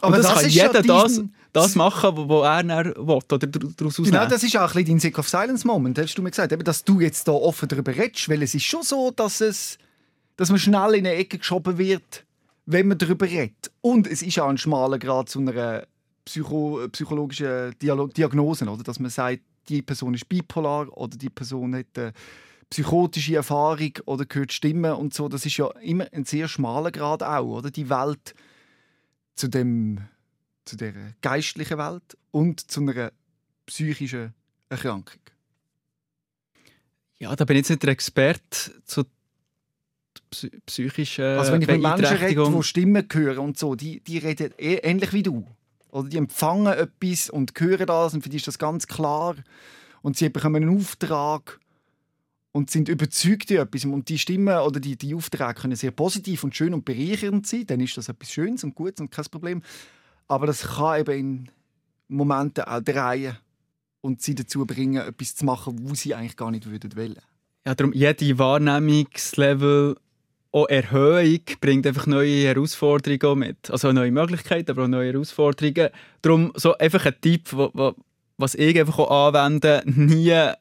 Aber 0.00 0.18
das, 0.18 0.26
das 0.26 0.42
kann 0.42 0.50
jeder 0.50 0.82
das, 0.82 1.22
das 1.52 1.74
machen, 1.74 2.10
was 2.28 2.44
er 2.44 2.62
dann 2.62 2.84
will, 2.84 3.20
oder 3.32 3.38
daraus 3.38 3.96
Genau, 3.96 4.26
das 4.26 4.42
ist 4.42 4.56
auch 4.56 4.62
ein 4.62 4.66
bisschen 4.66 4.86
dein 4.86 5.00
Sick 5.00 5.18
of 5.18 5.28
Silence 5.28 5.66
Moment, 5.66 5.98
hast 5.98 6.14
du 6.16 6.22
mir 6.22 6.30
gesagt. 6.30 6.52
Eben, 6.52 6.64
dass 6.64 6.84
du 6.84 7.00
jetzt 7.00 7.26
da 7.26 7.32
offen 7.32 7.68
darüber 7.68 7.96
redest, 7.96 8.28
weil 8.28 8.42
es 8.42 8.54
ist 8.54 8.64
schon 8.64 8.82
so, 8.82 9.10
dass 9.10 9.40
es 9.40 9.78
dass 10.36 10.50
man 10.50 10.58
schnell 10.58 10.94
in 10.94 11.06
eine 11.06 11.14
Ecke 11.14 11.38
geschoben 11.38 11.78
wird, 11.78 12.24
wenn 12.66 12.88
man 12.88 12.98
darüber 12.98 13.26
redet. 13.26 13.70
Und 13.80 14.06
es 14.06 14.22
ist 14.22 14.38
auch 14.38 14.48
ein 14.48 14.58
schmaler 14.58 14.98
Grad 14.98 15.28
zu 15.28 15.40
einer 15.40 15.86
Psycho 16.24 16.88
psychologischen 16.90 17.78
Dialog 17.80 18.12
Diagnose, 18.14 18.68
oder? 18.68 18.82
dass 18.82 18.98
man 18.98 19.10
sagt, 19.10 19.42
die 19.68 19.82
Person 19.82 20.14
ist 20.14 20.28
bipolar 20.28 20.88
oder 20.96 21.16
die 21.16 21.30
Person 21.30 21.74
hat 21.74 21.86
eine 21.96 22.12
psychotische 22.68 23.36
Erfahrung 23.36 23.92
oder 24.06 24.26
hört 24.32 24.52
Stimmen 24.52 24.92
und 24.92 25.14
so. 25.14 25.28
Das 25.28 25.46
ist 25.46 25.56
ja 25.56 25.68
immer 25.80 26.06
ein 26.12 26.24
sehr 26.24 26.48
schmaler 26.48 26.90
Grad 26.90 27.22
auch, 27.22 27.58
oder? 27.58 27.70
Die 27.70 27.88
Welt 27.88 28.34
zu 29.34 29.48
dem 29.48 30.00
zu 30.64 30.76
der 30.76 30.92
geistlichen 31.20 31.78
Welt 31.78 32.18
und 32.32 32.68
zu 32.70 32.80
einer 32.80 33.12
psychischen 33.66 34.34
Erkrankung. 34.68 35.20
Ja, 37.18 37.34
da 37.34 37.44
bin 37.44 37.56
ich 37.56 37.60
jetzt 37.60 37.70
nicht 37.70 37.82
der 37.84 37.90
Experte 37.90 38.82
zu 38.84 39.04
psychische 40.66 41.38
Also 41.38 41.52
wenn 41.52 41.62
ich 41.62 41.68
mit 41.68 41.82
Menschen 41.82 42.16
rede, 42.16 42.50
die 42.50 42.62
Stimmen 42.62 43.06
hören 43.10 43.38
und 43.38 43.58
so, 43.58 43.74
die, 43.74 44.00
die 44.00 44.18
reden 44.18 44.52
eh 44.58 44.76
ähnlich 44.76 45.12
wie 45.12 45.22
du. 45.22 45.46
Oder 45.90 46.08
die 46.08 46.18
empfangen 46.18 46.72
etwas 46.72 47.30
und 47.30 47.52
hören 47.58 47.86
das 47.86 48.14
und 48.14 48.22
für 48.22 48.28
die 48.28 48.36
ist 48.36 48.46
das 48.46 48.58
ganz 48.58 48.86
klar. 48.86 49.36
Und 50.02 50.16
sie 50.16 50.28
bekommen 50.28 50.56
einen 50.62 50.76
Auftrag 50.76 51.58
und 52.52 52.70
sind 52.70 52.88
überzeugt 52.88 53.50
in 53.50 53.58
etwas. 53.58 53.84
Und 53.84 54.08
die 54.08 54.18
Stimmen 54.18 54.58
oder 54.58 54.80
die, 54.80 54.96
die 54.96 55.14
Aufträge 55.14 55.54
können 55.54 55.76
sehr 55.76 55.90
positiv 55.90 56.44
und 56.44 56.56
schön 56.56 56.74
und 56.74 56.84
bereichernd 56.84 57.46
sein. 57.46 57.66
Dann 57.66 57.80
ist 57.80 57.96
das 57.96 58.08
etwas 58.08 58.32
Schönes 58.32 58.64
und 58.64 58.74
Gutes 58.74 59.00
und 59.00 59.10
kein 59.10 59.24
Problem. 59.26 59.62
Aber 60.28 60.46
das 60.46 60.62
kann 60.62 61.00
eben 61.00 61.18
in 61.18 61.50
Momenten 62.08 62.64
auch 62.64 62.80
drehen 62.80 63.36
und 64.00 64.22
sie 64.22 64.34
dazu 64.34 64.64
bringen, 64.64 65.06
etwas 65.06 65.34
zu 65.34 65.44
machen, 65.44 65.78
wo 65.82 65.94
sie 65.94 66.14
eigentlich 66.14 66.36
gar 66.36 66.50
nicht 66.50 66.66
würden 66.66 66.96
wollen. 66.96 67.18
Ja, 67.66 67.74
darum 67.74 67.92
jede 67.92 68.38
Wahrnehmungslevel 68.38 69.96
auch 70.56 70.68
Erhöhung 70.70 71.40
bringt 71.60 71.86
einfach 71.86 72.06
neue 72.06 72.44
Herausforderungen 72.44 73.40
mit. 73.40 73.70
Also 73.70 73.92
neue 73.92 74.10
Möglichkeiten, 74.10 74.70
aber 74.70 74.84
auch 74.84 74.88
neue 74.88 75.12
Herausforderungen. 75.12 75.90
Darum 76.22 76.52
so 76.54 76.76
einfach 76.78 77.04
ein 77.04 77.14
Tipp, 77.20 77.54
was 78.38 78.54
ich 78.54 78.78
einfach 78.78 78.98
auch 78.98 79.28
anwende, 79.28 79.82
nie 79.84 80.30
äh, 80.30 80.54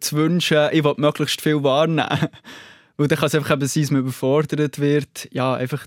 zu 0.00 0.16
wünschen, 0.16 0.68
ich 0.72 0.82
will 0.82 0.94
möglichst 0.96 1.40
viel 1.40 1.62
wahrnehmen. 1.62 2.08
Weil 2.96 3.06
dann 3.06 3.18
kann 3.18 3.28
es 3.28 3.34
einfach 3.36 3.52
eben 3.52 3.66
sein, 3.66 3.82
dass 3.84 3.90
man 3.92 4.00
überfordert 4.00 4.80
wird. 4.80 5.28
Ja, 5.30 5.54
einfach 5.54 5.86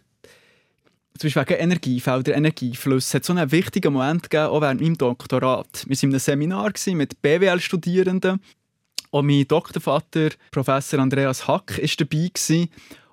zum 1.17 1.27
Beispiel 1.27 1.43
wegen 1.43 1.61
Energiefelder, 1.61 2.35
Energieflüsse. 2.35 3.07
Es 3.07 3.13
hat 3.15 3.25
so 3.25 3.33
einen 3.33 3.51
wichtigen 3.51 3.93
Moment 3.93 4.29
gegeben, 4.29 4.47
auch 4.47 4.61
während 4.61 4.79
meinem 4.79 4.97
Doktorat. 4.97 5.85
Wir 5.87 5.97
waren 5.97 6.03
in 6.03 6.09
einem 6.11 6.19
Seminar 6.19 6.71
mit 6.93 7.21
BWL-Studierenden. 7.21 8.39
Und 9.11 9.27
mein 9.27 9.47
Doktorvater, 9.47 10.29
Professor 10.51 10.99
Andreas 10.99 11.47
Hack, 11.47 11.77
war 11.77 11.89
dabei. 11.97 12.29
Gewesen. 12.33 12.69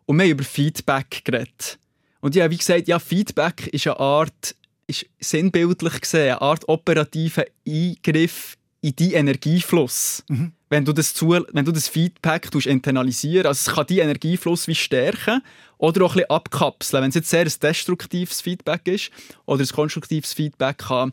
Und 0.07 0.19
wir 0.19 0.25
haben 0.25 0.33
über 0.33 0.45
Feedback 0.45 1.23
geredet. 1.25 1.79
Und 2.21 2.37
habe 2.37 2.51
wie 2.51 2.59
gesagt, 2.59 2.88
ja, 2.88 2.99
Feedback 2.99 3.67
ist 3.69 3.87
eine 3.87 3.99
Art, 3.99 4.55
ist 4.87 5.07
sinnbildlich 5.21 6.01
gesehen, 6.01 6.33
eine 6.33 6.43
Art 6.43 6.69
operativer 6.69 7.45
Eingriff 7.67 8.57
in 8.81 8.97
deinen 8.97 9.12
Energiefluss. 9.12 10.25
Mhm. 10.29 10.53
Wenn, 10.69 10.85
du 10.85 10.93
das 10.93 11.15
zu, 11.15 11.31
wenn 11.31 11.65
du 11.65 11.73
das 11.73 11.88
Feedback 11.88 12.51
internalisieren 12.67 13.47
also 13.47 13.71
es 13.71 13.75
kann 13.75 13.87
deinen 13.87 14.01
Energiefluss 14.01 14.67
wie 14.67 14.75
stärken 14.75 15.43
oder 15.79 16.05
auch 16.05 16.12
ein 16.12 16.19
bisschen 16.19 16.31
abkapseln. 16.31 17.03
Wenn 17.03 17.11
es 17.11 17.15
jetzt 17.15 17.31
sehr 17.31 17.45
ein 17.45 17.53
destruktives 17.62 18.41
Feedback 18.41 18.87
ist 18.87 19.11
oder 19.47 19.62
ein 19.62 19.69
konstruktives 19.69 20.33
Feedback 20.33 20.79
kann 20.79 21.12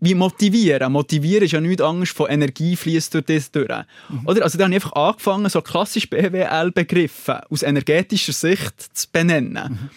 wie 0.00 0.14
motivieren. 0.14 0.92
Motivieren 0.92 1.44
ist 1.44 1.52
ja 1.52 1.60
nichts 1.60 1.82
anderes 1.82 2.10
von 2.10 2.28
Energie 2.28 2.76
fließt 2.76 3.14
durch 3.14 3.24
das 3.24 3.50
durch. 3.50 3.68
Mhm. 4.08 4.26
Oder? 4.26 4.42
Also 4.42 4.58
da 4.58 4.64
habe 4.64 4.74
ich 4.74 4.84
einfach 4.84 4.92
angefangen, 4.92 5.48
so 5.48 5.62
klassisch 5.62 6.08
BWL-Begriffe 6.10 7.50
aus 7.50 7.62
energetischer 7.62 8.32
Sicht 8.32 8.96
zu 8.96 9.06
benennen. 9.10 9.72
Mhm. 9.72 9.90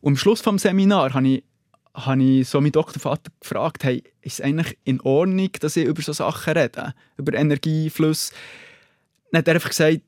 Und 0.00 0.12
am 0.12 0.16
Schluss 0.16 0.42
des 0.42 0.62
Seminars 0.62 1.14
habe 1.14 1.28
ich, 1.28 1.44
habe 1.94 2.22
ich 2.22 2.48
so 2.48 2.60
meinen 2.60 2.72
Doktorvater 2.72 3.30
gefragt, 3.40 3.84
hey, 3.84 4.02
ist 4.22 4.34
es 4.34 4.40
eigentlich 4.40 4.78
in 4.84 5.00
Ordnung, 5.00 5.50
dass 5.60 5.76
ich 5.76 5.84
über 5.84 6.00
solche 6.00 6.18
Sachen 6.18 6.52
rede? 6.54 6.94
Über 7.18 7.34
Energiefluss? 7.34 8.32
Dann 9.30 9.40
hat 9.40 9.48
er 9.48 9.54
einfach 9.54 9.70
gesagt, 9.70 10.00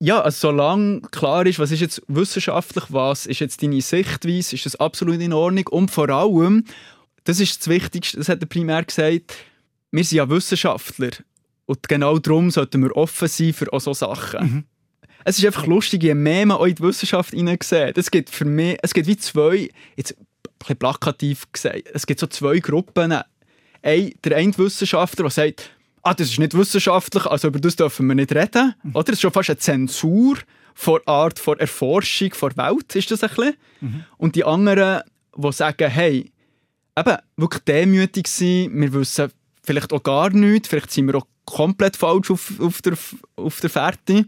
ja, 0.00 0.20
also 0.20 0.48
solange 0.48 1.00
klar 1.12 1.46
ist, 1.46 1.58
was 1.58 1.70
ist 1.70 1.80
jetzt 1.80 2.02
wissenschaftlich, 2.08 2.84
was 2.88 3.26
ist 3.26 3.40
jetzt 3.40 3.62
deine 3.62 3.80
Sichtweise, 3.80 4.54
ist 4.54 4.66
das 4.66 4.76
absolut 4.76 5.20
in 5.20 5.32
Ordnung. 5.32 5.66
Und 5.68 5.90
vor 5.90 6.10
allem, 6.10 6.64
das 7.24 7.40
ist 7.40 7.60
das 7.60 7.68
Wichtigste, 7.68 8.18
das 8.18 8.28
hat 8.28 8.40
er 8.40 8.46
primär 8.46 8.84
gesagt, 8.84 9.34
wir 9.90 10.04
sind 10.04 10.16
ja 10.16 10.28
Wissenschaftler 10.28 11.10
und 11.66 11.88
genau 11.88 12.18
darum 12.18 12.50
sollten 12.50 12.82
wir 12.82 12.96
offen 12.96 13.28
sein 13.28 13.52
für 13.52 13.72
auch 13.72 13.80
solche 13.80 14.00
Sachen. 14.00 14.46
Mhm. 14.46 14.64
Es 15.24 15.38
ist 15.38 15.46
einfach 15.46 15.66
lustig, 15.66 16.02
je 16.02 16.14
mehr 16.14 16.44
man 16.44 16.60
in 16.68 16.74
die 16.74 16.82
Wissenschaft 16.82 17.30
hineinsieht. 17.30 17.96
Es 17.96 18.10
gibt 18.10 18.28
für 18.28 18.44
mich, 18.44 18.76
es 18.82 18.92
gibt 18.92 19.06
wie 19.06 19.16
zwei, 19.16 19.70
jetzt 19.96 20.18
ein 20.18 20.26
bisschen 20.58 20.76
plakativ 20.76 21.50
gesagt, 21.50 21.88
es 21.94 22.06
gibt 22.06 22.20
so 22.20 22.26
zwei 22.26 22.58
Gruppen. 22.58 23.12
Ein, 23.82 24.12
der 24.22 24.36
eine 24.36 24.58
Wissenschaftler, 24.58 25.24
der 25.24 25.30
sagt, 25.30 25.70
ah, 26.02 26.12
das 26.12 26.30
ist 26.30 26.38
nicht 26.38 26.54
wissenschaftlich, 26.54 27.24
also 27.24 27.48
über 27.48 27.58
das 27.58 27.76
dürfen 27.76 28.06
wir 28.06 28.14
nicht 28.14 28.34
reden. 28.34 28.74
Mhm. 28.82 28.90
Oder? 28.90 29.04
Das 29.04 29.14
ist 29.14 29.22
schon 29.22 29.32
fast 29.32 29.48
eine 29.48 29.58
Zensur 29.58 30.36
vor 30.74 31.00
Art, 31.06 31.38
vor 31.38 31.58
Erforschung, 31.58 32.34
vor 32.34 32.54
Welt, 32.56 32.94
ist 32.94 33.10
das 33.10 33.22
ein 33.22 33.30
bisschen. 33.30 33.54
Mhm. 33.80 34.04
Und 34.18 34.36
die 34.36 34.44
anderen, 34.44 35.02
die 35.36 35.52
sagen, 35.52 35.90
hey, 35.90 36.30
eben 36.96 37.16
wirklich 37.36 37.64
demütig 37.64 38.28
sein. 38.28 38.70
Wir 38.72 38.92
wissen 38.92 39.30
vielleicht 39.62 39.92
auch 39.92 40.02
gar 40.02 40.30
nichts. 40.30 40.68
Vielleicht 40.68 40.90
sind 40.90 41.06
wir 41.06 41.16
auch 41.16 41.26
komplett 41.44 41.96
falsch 41.96 42.30
auf, 42.30 42.52
auf, 42.60 42.82
der, 42.82 42.94
auf 43.36 43.60
der 43.60 43.70
Fährte. 43.70 44.26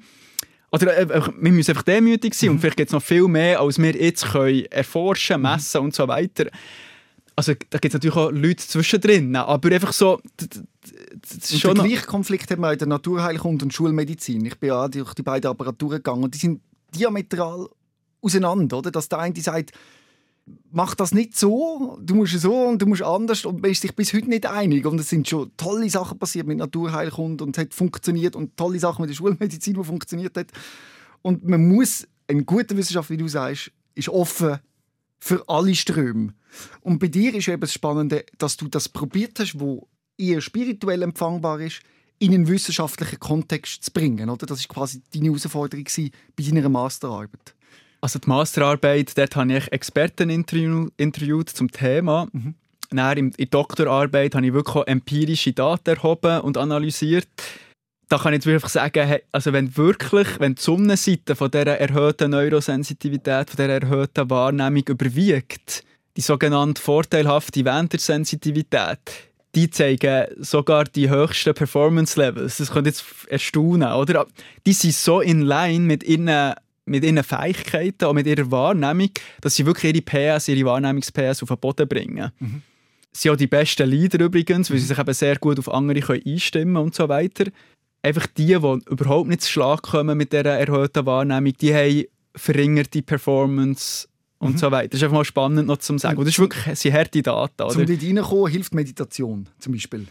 Oder 0.70 0.96
äh, 0.96 1.09
wir 1.09 1.52
müssen 1.52 1.70
einfach 1.70 1.85
demütig 1.85 2.35
sein 2.35 2.48
mhm. 2.48 2.55
und 2.57 2.61
vielleicht 2.61 2.76
gibt 2.76 2.88
es 2.90 2.92
noch 2.92 3.02
viel 3.02 3.29
mehr, 3.29 3.61
als 3.61 3.79
wir 3.79 3.94
jetzt 3.94 4.26
können 4.26 4.66
erforschen, 4.66 5.37
mhm. 5.37 5.42
messen 5.42 5.81
mhm. 5.81 5.85
und 5.87 5.94
so 5.94 6.09
weiter. 6.09 6.46
Also 7.37 7.52
da 7.70 7.79
gibt 7.79 7.87
es 7.87 7.94
natürlich 7.94 8.16
auch 8.16 8.31
Leute 8.31 8.66
zwischendrin, 8.66 9.37
aber 9.37 9.70
einfach 9.70 9.92
so... 9.92 10.20
schon 11.44 11.74
den 11.74 11.85
gleichen 11.85 12.07
Konflikt 12.07 12.50
haben 12.50 12.62
wir 12.62 12.72
in 12.72 12.79
der 12.79 12.88
Naturheilkunde 12.88 13.66
und 13.66 13.74
Schulmedizin. 13.74 14.44
Ich 14.46 14.59
bin 14.59 14.70
ja 14.70 14.88
durch 14.88 15.12
die 15.12 15.22
beiden 15.22 15.50
Apparaturen 15.50 15.98
gegangen 15.98 16.24
und 16.24 16.35
die 16.35 16.38
sind 16.38 16.62
diametral 16.94 17.68
auseinander, 18.22 18.79
oder? 18.79 18.90
Dass 18.90 19.11
der 19.11 19.18
eine 19.18 19.38
sagt, 19.38 19.72
mach 20.70 20.94
das 20.94 21.12
nicht 21.12 21.37
so, 21.37 21.98
du 22.00 22.14
musst 22.14 22.38
so 22.40 22.54
und 22.54 22.80
du 22.80 22.87
musst 22.87 23.02
anders 23.02 23.44
und 23.44 23.62
man 23.62 23.70
ist 23.70 23.82
sich 23.82 23.94
bis 23.94 24.12
heute 24.12 24.28
nicht 24.28 24.46
einig. 24.46 24.87
Und 24.87 25.00
es 25.00 25.09
sind 25.09 25.28
schon 25.28 25.50
tolle 25.56 25.90
Sachen 25.90 26.18
passiert 26.18 26.46
mit 26.46 26.59
Naturheilkunde 26.59 27.44
und 27.44 27.56
es 27.56 27.62
hat 27.62 27.74
funktioniert 27.74 28.37
und 28.37 28.56
tolle 28.56 28.78
Sachen 28.78 29.02
mit 29.02 29.11
der 29.11 29.16
Schulmedizin, 29.16 29.74
die 29.74 29.85
funktioniert 29.85 30.37
hat. 30.37 30.52
Und 31.22 31.44
man 31.48 31.66
muss, 31.66 32.06
eine 32.28 32.44
gute 32.44 32.76
Wissenschaft, 32.76 33.11
wie 33.11 33.16
du 33.16 33.28
sagst, 33.28 33.72
ist 33.94 34.09
offen 34.09 34.59
für 35.18 35.48
alle 35.48 35.74
Ströme. 35.74 36.35
Und 36.80 36.98
bei 36.98 37.09
dir 37.09 37.35
ist 37.35 37.48
eben 37.48 37.61
das 37.61 37.72
Spannende, 37.72 38.24
dass 38.38 38.56
du 38.56 38.68
das 38.68 38.88
probiert 38.88 39.38
hast, 39.40 39.59
wo 39.59 39.88
eher 40.18 40.40
spirituell 40.40 41.02
empfangbar 41.02 41.61
ist, 41.61 41.80
in 42.18 42.32
einen 42.32 42.48
wissenschaftlichen 42.48 43.18
Kontext 43.18 43.85
zu 43.85 43.90
bringen. 43.92 44.30
Oder? 44.30 44.46
Das 44.46 44.66
war 44.68 44.74
quasi 44.74 45.02
deine 45.12 45.26
Herausforderung 45.26 45.85
bei 46.37 46.42
deiner 46.42 46.68
Masterarbeit. 46.68 47.54
Also 48.00 48.18
die 48.18 48.28
Masterarbeit, 48.28 49.16
dort 49.16 49.37
habe 49.37 49.56
ich 49.56 49.72
Experten 49.72 50.30
interview 50.30 50.88
interviewt 50.96 51.48
zum 51.50 51.70
Thema. 51.70 52.28
Dann 52.90 53.16
in 53.16 53.30
der 53.32 53.46
Doktorarbeit 53.46 54.35
habe 54.35 54.46
ich 54.46 54.52
wirklich 54.52 54.87
empirische 54.87 55.52
Daten 55.52 55.96
erhoben 55.96 56.40
und 56.40 56.56
analysiert. 56.56 57.28
Da 58.09 58.18
kann 58.18 58.32
ich 58.32 58.38
jetzt 58.38 58.46
wirklich 58.46 58.72
sagen, 58.72 59.18
also 59.32 59.52
wenn 59.52 59.76
wirklich, 59.76 60.38
wenn 60.38 60.54
die 60.54 60.62
Sonnenseite 60.62 61.35
von 61.35 61.50
dieser 61.50 61.78
erhöhten 61.78 62.30
Neurosensitivität, 62.30 63.50
von 63.50 63.56
dieser 63.56 63.82
erhöhten 63.82 64.30
Wahrnehmung 64.30 64.85
überwiegt, 64.88 65.82
die 66.16 66.20
sogenannte 66.20 66.80
vorteilhafte 66.80 67.64
Wendersensitivität, 67.64 69.00
die 69.56 69.70
zeigen 69.70 70.26
sogar 70.38 70.85
die 70.85 71.11
höchsten 71.11 71.54
Performance-Levels. 71.54 72.59
Das 72.59 72.70
könnte 72.70 72.90
jetzt 72.90 73.04
erstaunen, 73.28 73.92
oder? 73.92 74.26
Die 74.66 74.72
sind 74.72 74.94
so 74.94 75.20
in 75.20 75.42
line 75.42 75.85
mit 75.85 76.04
ihren, 76.04 76.54
mit 76.87 77.05
ihren 77.05 77.22
Fähigkeiten 77.22 78.07
und 78.07 78.14
mit 78.14 78.27
ihrer 78.27 78.51
Wahrnehmung, 78.51 79.11
dass 79.40 79.57
sie 79.57 79.66
wirklich 79.66 79.94
ihre 79.94 80.03
PS, 80.03 80.49
ihre 80.49 80.66
Wahrnehmungs-PS 80.66 81.42
auf 81.42 81.49
den 81.49 81.59
Boden 81.59 81.88
bringen. 81.88 82.31
Sie 83.12 83.22
sind 83.22 83.33
auch 83.33 83.37
die 83.37 83.46
besten 83.46 83.88
Leader 83.88 84.25
übrigens, 84.25 84.70
weil 84.70 84.79
sie 84.79 84.87
sich 84.87 84.99
eben 84.99 85.14
sehr 85.14 85.37
gut 85.37 85.59
auf 85.59 85.72
andere 85.72 86.01
können 86.01 86.22
einstimmen 86.25 86.75
können 86.75 86.87
und 86.87 86.94
so 86.94 87.09
weiter. 87.09 87.46
Einfach 88.03 88.27
die, 88.27 88.46
die 88.46 88.55
überhaupt 88.55 89.29
nicht 89.29 89.42
zu 89.42 89.51
Schlag 89.51 89.83
kommen 89.83 90.16
mit 90.16 90.33
dieser 90.33 90.59
erhöhten 90.59 91.07
Wahrnehmung, 91.07 91.53
die 91.61 91.75
haben 91.75 92.05
verringerte 92.37 93.03
Performance 93.03 94.07
und 94.38 94.59
so 94.59 94.70
weiter. 94.70 94.88
Das 94.88 94.99
ist 94.99 95.05
einfach 95.05 95.16
mal 95.16 95.25
spannend 95.25 95.66
noch 95.66 95.79
zu 95.79 95.96
sagen. 95.99 96.18
Und 96.18 96.27
das 96.27 96.35
ist 96.35 96.38
wirklich 96.38 96.79
sind 96.79 96.92
harte 96.94 97.22
Daten. 97.22 97.62
Um 97.62 97.68
Oder? 97.68 97.87
dort 97.87 98.03
reinzukommen, 98.03 98.53
hilft 98.53 98.75
Meditation 98.75 99.49
zum 99.59 99.72
Beispiel. 99.72 100.07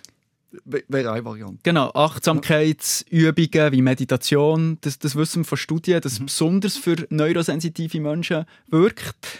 Wäre 0.63 1.11
eine 1.11 1.25
Variante. 1.25 1.59
Genau, 1.63 1.91
Achtsamkeitsübungen 1.93 3.71
wie 3.71 3.81
Meditation, 3.81 4.77
das, 4.81 4.99
das 4.99 5.15
wissen 5.15 5.41
wir 5.41 5.45
von 5.45 5.57
Studien, 5.57 6.01
dass 6.01 6.13
es 6.13 6.19
besonders 6.19 6.77
für 6.77 7.07
neurosensitive 7.09 7.99
Menschen 7.99 8.45
wirkt. 8.69 9.39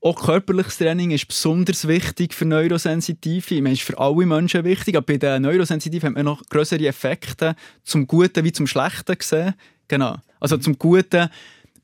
Auch 0.00 0.26
körperliches 0.26 0.78
Training 0.78 1.10
ist 1.10 1.26
besonders 1.26 1.88
wichtig 1.88 2.32
für 2.32 2.44
Neurosensitive. 2.44 3.56
Ich 3.56 3.62
meine, 3.62 3.74
es 3.74 3.80
ist 3.80 3.86
für 3.86 3.98
alle 3.98 4.26
Menschen 4.26 4.62
wichtig, 4.62 4.96
aber 4.96 5.06
bei 5.06 5.16
den 5.16 5.42
Neurosensitiven 5.42 6.10
hat 6.10 6.14
man 6.14 6.24
noch 6.24 6.42
größere 6.48 6.86
Effekte 6.86 7.56
zum 7.82 8.06
Guten 8.06 8.44
wie 8.44 8.52
zum 8.52 8.68
Schlechten 8.68 9.18
gesehen. 9.18 9.54
Genau. 9.88 10.16
Also 10.38 10.56
zum 10.58 10.78
Guten, 10.78 11.28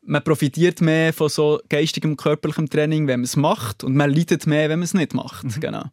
man 0.03 0.23
profitiert 0.23 0.81
mehr 0.81 1.13
von 1.13 1.29
so 1.29 1.61
geistigem 1.69 2.17
körperlichem 2.17 2.71
Training, 2.71 3.09
wenn 3.09 3.21
man 3.21 3.25
es 3.25 3.35
macht 3.35 3.83
und 3.83 3.97
man 3.97 4.11
leidet 4.11 4.47
mehr, 4.47 4.69
wenn 4.69 4.79
man 4.79 4.85
es 4.85 4.95
nicht 4.95 5.13
macht. 5.13 5.61
Genau. 5.61 5.85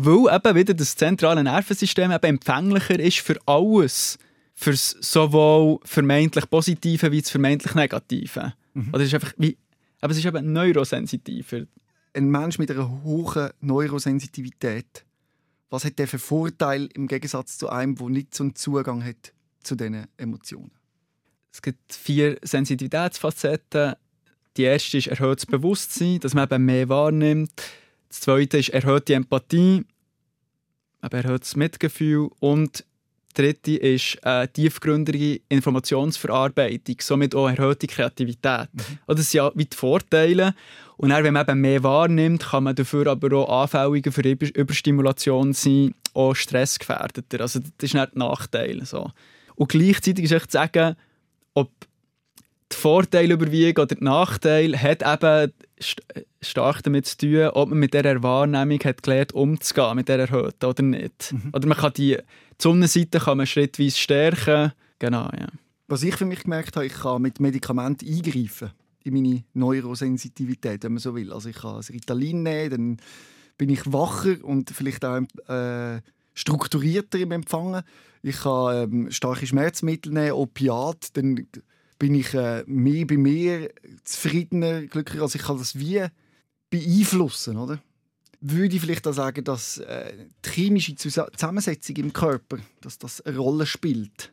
Weil 0.00 0.34
eben 0.36 0.54
wieder 0.54 0.74
das 0.74 0.94
zentrale 0.94 1.42
Nervensystem 1.42 2.12
eben 2.12 2.24
empfänglicher 2.24 2.98
ist 2.98 3.18
für 3.18 3.36
alles. 3.46 4.18
Für 4.54 4.74
sowohl 4.74 5.78
vermeintlich 5.84 6.48
Positive 6.50 7.12
wie 7.12 7.20
das 7.20 7.30
vermeintlich 7.30 7.74
Negative. 7.74 8.54
Oder 8.92 9.00
es 9.00 9.08
ist 9.08 9.14
einfach 9.14 9.32
wie, 9.36 9.56
aber 10.00 10.12
es 10.12 10.18
ist 10.18 10.24
eben 10.24 10.52
neurosensitiver. 10.52 11.66
Ein 12.14 12.30
Mensch 12.30 12.58
mit 12.58 12.70
einer 12.70 13.02
hohen 13.02 13.50
Neurosensitivität, 13.60 15.04
was 15.70 15.84
hat 15.84 15.98
der 15.98 16.08
für 16.08 16.18
Vorteil 16.18 16.88
im 16.94 17.06
Gegensatz 17.06 17.58
zu 17.58 17.68
einem, 17.68 17.96
der 17.96 18.08
nicht 18.08 18.34
so 18.34 18.44
einen 18.44 18.54
Zugang 18.54 19.04
hat 19.04 19.32
zu 19.62 19.74
diesen 19.74 20.06
Emotionen? 20.16 20.70
Es 21.52 21.60
gibt 21.60 21.92
vier 21.92 22.38
Sensitivitätsfacetten. 22.42 23.94
Die 24.56 24.62
erste 24.62 24.98
ist 24.98 25.08
erhöhtes 25.08 25.46
Bewusstsein, 25.46 26.20
dass 26.20 26.34
man 26.34 26.44
eben 26.44 26.64
mehr 26.64 26.88
wahrnimmt. 26.88 27.62
Das 28.08 28.20
zweite 28.20 28.58
ist 28.58 28.70
erhöhte 28.70 29.14
Empathie, 29.14 29.84
eben 31.02 31.24
erhöhtes 31.24 31.56
Mitgefühl. 31.56 32.30
Und 32.40 32.78
das 32.78 32.84
dritte 33.34 33.76
ist 33.76 34.18
äh, 34.22 34.48
tiefgründige 34.48 35.40
Informationsverarbeitung, 35.48 36.96
somit 37.00 37.34
auch 37.34 37.48
erhöhte 37.48 37.86
Kreativität. 37.86 38.68
Und 39.06 39.18
Das 39.18 39.30
sind 39.30 39.38
ja 39.38 39.52
wie 39.54 39.66
die 39.66 39.76
Vorteile. 39.76 40.54
Und 40.96 41.10
dann, 41.10 41.22
wenn 41.22 41.34
man 41.34 41.46
eben 41.46 41.60
mehr 41.60 41.82
wahrnimmt, 41.84 42.46
kann 42.46 42.64
man 42.64 42.74
dafür 42.74 43.06
aber 43.06 43.36
auch 43.36 43.62
anfälliger 43.62 44.10
für 44.10 44.22
Über 44.22 44.46
Überstimulation 44.52 45.52
sein, 45.52 45.94
auch 46.14 46.34
stressgefährdeter. 46.34 47.40
Also 47.40 47.60
das 47.60 47.68
ist 47.80 47.94
nicht 47.94 47.94
der 47.94 48.18
Nachteil. 48.18 48.84
So. 48.84 49.12
Und 49.54 49.68
gleichzeitig 49.68 50.24
ist 50.24 50.32
echt 50.32 50.50
zu 50.50 50.58
sagen, 50.58 50.96
ob 51.54 51.70
die 52.72 52.76
Vorteile 52.76 53.34
überwiegen 53.34 53.80
oder 53.80 53.94
die 53.94 54.04
Nachteile, 54.04 54.80
hat 54.80 55.02
eben 55.02 55.52
stark 56.40 56.82
damit 56.82 57.06
zu 57.06 57.16
tun, 57.18 57.48
ob 57.48 57.70
man 57.70 57.78
mit 57.78 57.94
dieser 57.94 58.22
Wahrnehmung 58.22 58.78
hat 58.84 59.02
gelernt, 59.02 59.32
umzugehen, 59.32 59.96
mit 59.96 60.08
dieser 60.08 60.20
Erhöhten 60.20 60.66
oder 60.66 60.82
nicht. 60.82 61.34
Oder 61.52 61.68
man 61.68 61.76
kann 61.76 61.92
die, 61.94 62.16
die 62.16 62.62
Sonnenseite 62.62 63.18
kann 63.18 63.38
man 63.38 63.46
schrittweise 63.46 63.96
stärken. 63.96 64.72
Genau, 64.98 65.28
ja. 65.38 65.48
Was 65.88 66.02
ich 66.02 66.16
für 66.16 66.26
mich 66.26 66.42
gemerkt 66.42 66.76
habe, 66.76 66.86
ich 66.86 66.94
kann 66.94 67.22
mit 67.22 67.40
Medikamenten 67.40 68.06
eingreifen 68.06 68.70
in 69.04 69.14
meine 69.14 69.44
Neurosensitivität, 69.54 70.84
wenn 70.84 70.92
man 70.92 71.00
so 71.00 71.14
will. 71.14 71.32
Also 71.32 71.48
ich 71.48 71.56
kann 71.56 71.80
Ritalin 71.80 72.42
nehmen, 72.42 72.70
dann 72.70 72.96
bin 73.56 73.70
ich 73.70 73.90
wacher 73.92 74.36
und 74.44 74.70
vielleicht 74.70 75.04
auch 75.04 75.22
äh, 75.48 76.00
strukturierter 76.34 77.18
im 77.18 77.32
Empfangen. 77.32 77.82
Ich 78.22 78.40
kann 78.40 78.92
ähm, 78.92 79.10
starke 79.10 79.46
Schmerzmittel 79.46 80.12
nehmen, 80.12 80.32
Opiat, 80.32 81.16
dann 81.16 81.46
bin 81.98 82.14
ich 82.14 82.34
äh, 82.34 82.64
mehr 82.66 83.06
bei 83.06 83.16
mir, 83.16 83.70
zufriedener, 84.04 84.82
glücklicher. 84.82 85.22
Also 85.22 85.38
ich 85.38 85.44
kann 85.44 85.58
das 85.58 85.78
wie 85.78 86.04
beeinflussen, 86.70 87.56
oder? 87.56 87.80
Würde 88.40 88.76
ich 88.76 88.80
vielleicht 88.80 89.06
auch 89.06 89.12
sagen, 89.12 89.42
dass 89.44 89.78
äh, 89.78 90.12
die 90.44 90.50
chemische 90.50 90.92
Zusa- 90.92 91.30
Zusammensetzung 91.32 91.96
im 91.96 92.12
Körper, 92.12 92.58
dass 92.80 92.98
das 92.98 93.20
eine 93.22 93.36
Rolle 93.36 93.66
spielt, 93.66 94.32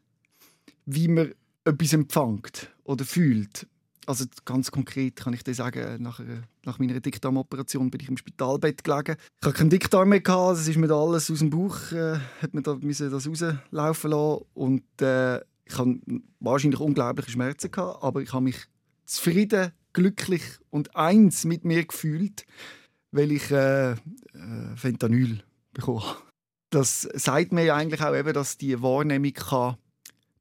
wie 0.86 1.08
man 1.08 1.34
etwas 1.64 1.94
empfängt 1.94 2.70
oder 2.84 3.04
fühlt. 3.04 3.68
Also 4.06 4.26
ganz 4.46 4.70
konkret 4.70 5.16
kann 5.16 5.34
ich 5.34 5.44
dir 5.44 5.56
sagen, 5.56 6.04
nach, 6.04 6.20
einer, 6.20 6.44
nach 6.64 6.78
meiner 6.78 7.00
Dickdarmoperation 7.00 7.90
bin 7.90 8.02
ich 8.02 8.10
im 8.10 8.18
Spitalbett 8.18 8.84
gelegen. 8.84 9.18
Ich 9.42 9.48
hatte 9.48 9.58
keinen 9.58 9.72
Dickdarm 9.72 10.10
mehr, 10.10 10.22
gehabt, 10.22 10.60
es 10.60 10.68
ist 10.68 10.78
mir 10.78 10.92
alles 10.92 11.32
aus 11.32 11.40
dem 11.40 11.50
Bauch, 11.50 11.92
äh, 11.92 12.20
hat 12.40 12.54
mir 12.54 12.62
da 12.62 12.76
müssen 12.76 13.10
das 13.10 13.28
rauslaufen 13.28 14.12
lassen 14.12 14.46
und 14.54 14.84
äh, 15.02 15.38
ich 15.38 15.76
hatte 15.76 16.00
wahrscheinlich 16.40 16.80
unglaubliche 16.80 17.32
Schmerzen, 17.32 17.72
gehabt, 17.72 18.04
aber 18.04 18.22
ich 18.22 18.32
habe 18.32 18.44
mich 18.44 18.58
zufrieden, 19.06 19.72
glücklich 19.96 20.44
und 20.70 20.96
eins 20.96 21.46
mit 21.46 21.66
mir 21.66 21.86
gefühlt, 21.86 22.46
weil 23.12 23.32
ich 23.32 23.50
äh, 23.50 23.94
äh, 23.94 23.96
Fentanyl 24.76 25.44
bekommen 25.74 26.04
habe. 26.04 26.20
Das 26.70 27.02
sagt 27.14 27.54
mir 27.54 27.74
eigentlich 27.74 28.02
auch 28.02 28.16
eben, 28.16 28.34
dass 28.34 28.58
die 28.58 28.82
Wahrnehmung 28.82 29.34
kann 29.34 29.78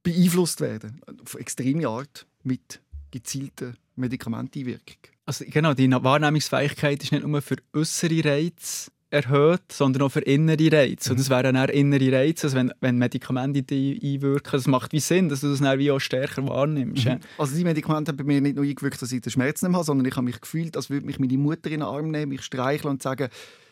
beeinflusst 0.02 0.60
werden 0.60 1.00
auf 1.22 1.34
extreme 1.34 1.88
Art 1.88 2.26
mit 2.42 2.82
gezielter 3.10 3.74
Medikamenteneinwirkung. 3.96 4.98
Also 5.24 5.44
genau, 5.48 5.72
die 5.72 5.90
Wahrnehmungsfähigkeit 5.90 7.02
ist 7.02 7.12
nicht 7.12 7.26
nur 7.26 7.40
für 7.40 7.56
äußere 7.72 8.24
Reize 8.24 8.90
erhöht, 9.14 9.62
sondern 9.70 10.02
auch 10.02 10.08
für 10.10 10.20
innere 10.20 10.70
Reize. 10.72 11.10
Und 11.12 11.20
das 11.20 11.30
wären 11.30 11.54
dann 11.54 11.68
innere 11.70 12.12
Reize, 12.12 12.46
also 12.48 12.56
wenn, 12.56 12.72
wenn 12.80 12.98
Medikamente 12.98 13.62
dich 13.62 14.02
einwirken. 14.02 14.50
Das 14.52 14.66
macht 14.66 14.92
wie 14.92 15.00
Sinn, 15.00 15.28
dass 15.28 15.40
du 15.40 15.50
das 15.50 15.60
dann 15.60 15.78
wie 15.78 15.90
auch 15.90 16.00
stärker 16.00 16.46
wahrnimmst. 16.48 17.04
ja. 17.04 17.18
Also 17.38 17.56
die 17.56 17.64
Medikamente 17.64 18.10
haben 18.10 18.16
bei 18.18 18.24
mir 18.24 18.40
nicht 18.40 18.56
nur 18.56 18.64
eingewirkt, 18.64 19.00
dass 19.00 19.12
ich 19.12 19.20
den 19.22 19.30
Schmerz 19.30 19.62
nicht 19.62 19.72
habe, 19.72 19.84
sondern 19.84 20.06
ich 20.06 20.16
habe 20.16 20.24
mich 20.26 20.40
gefühlt, 20.40 20.76
als 20.76 20.90
würde 20.90 21.06
mich 21.06 21.18
meine 21.18 21.38
Mutter 21.38 21.66
in 21.66 21.80
den 21.80 21.82
Arm 21.82 22.10
nehmen, 22.10 22.30
mich 22.30 22.42
streicheln 22.42 22.90
und 22.90 23.02
sagen, 23.02 23.28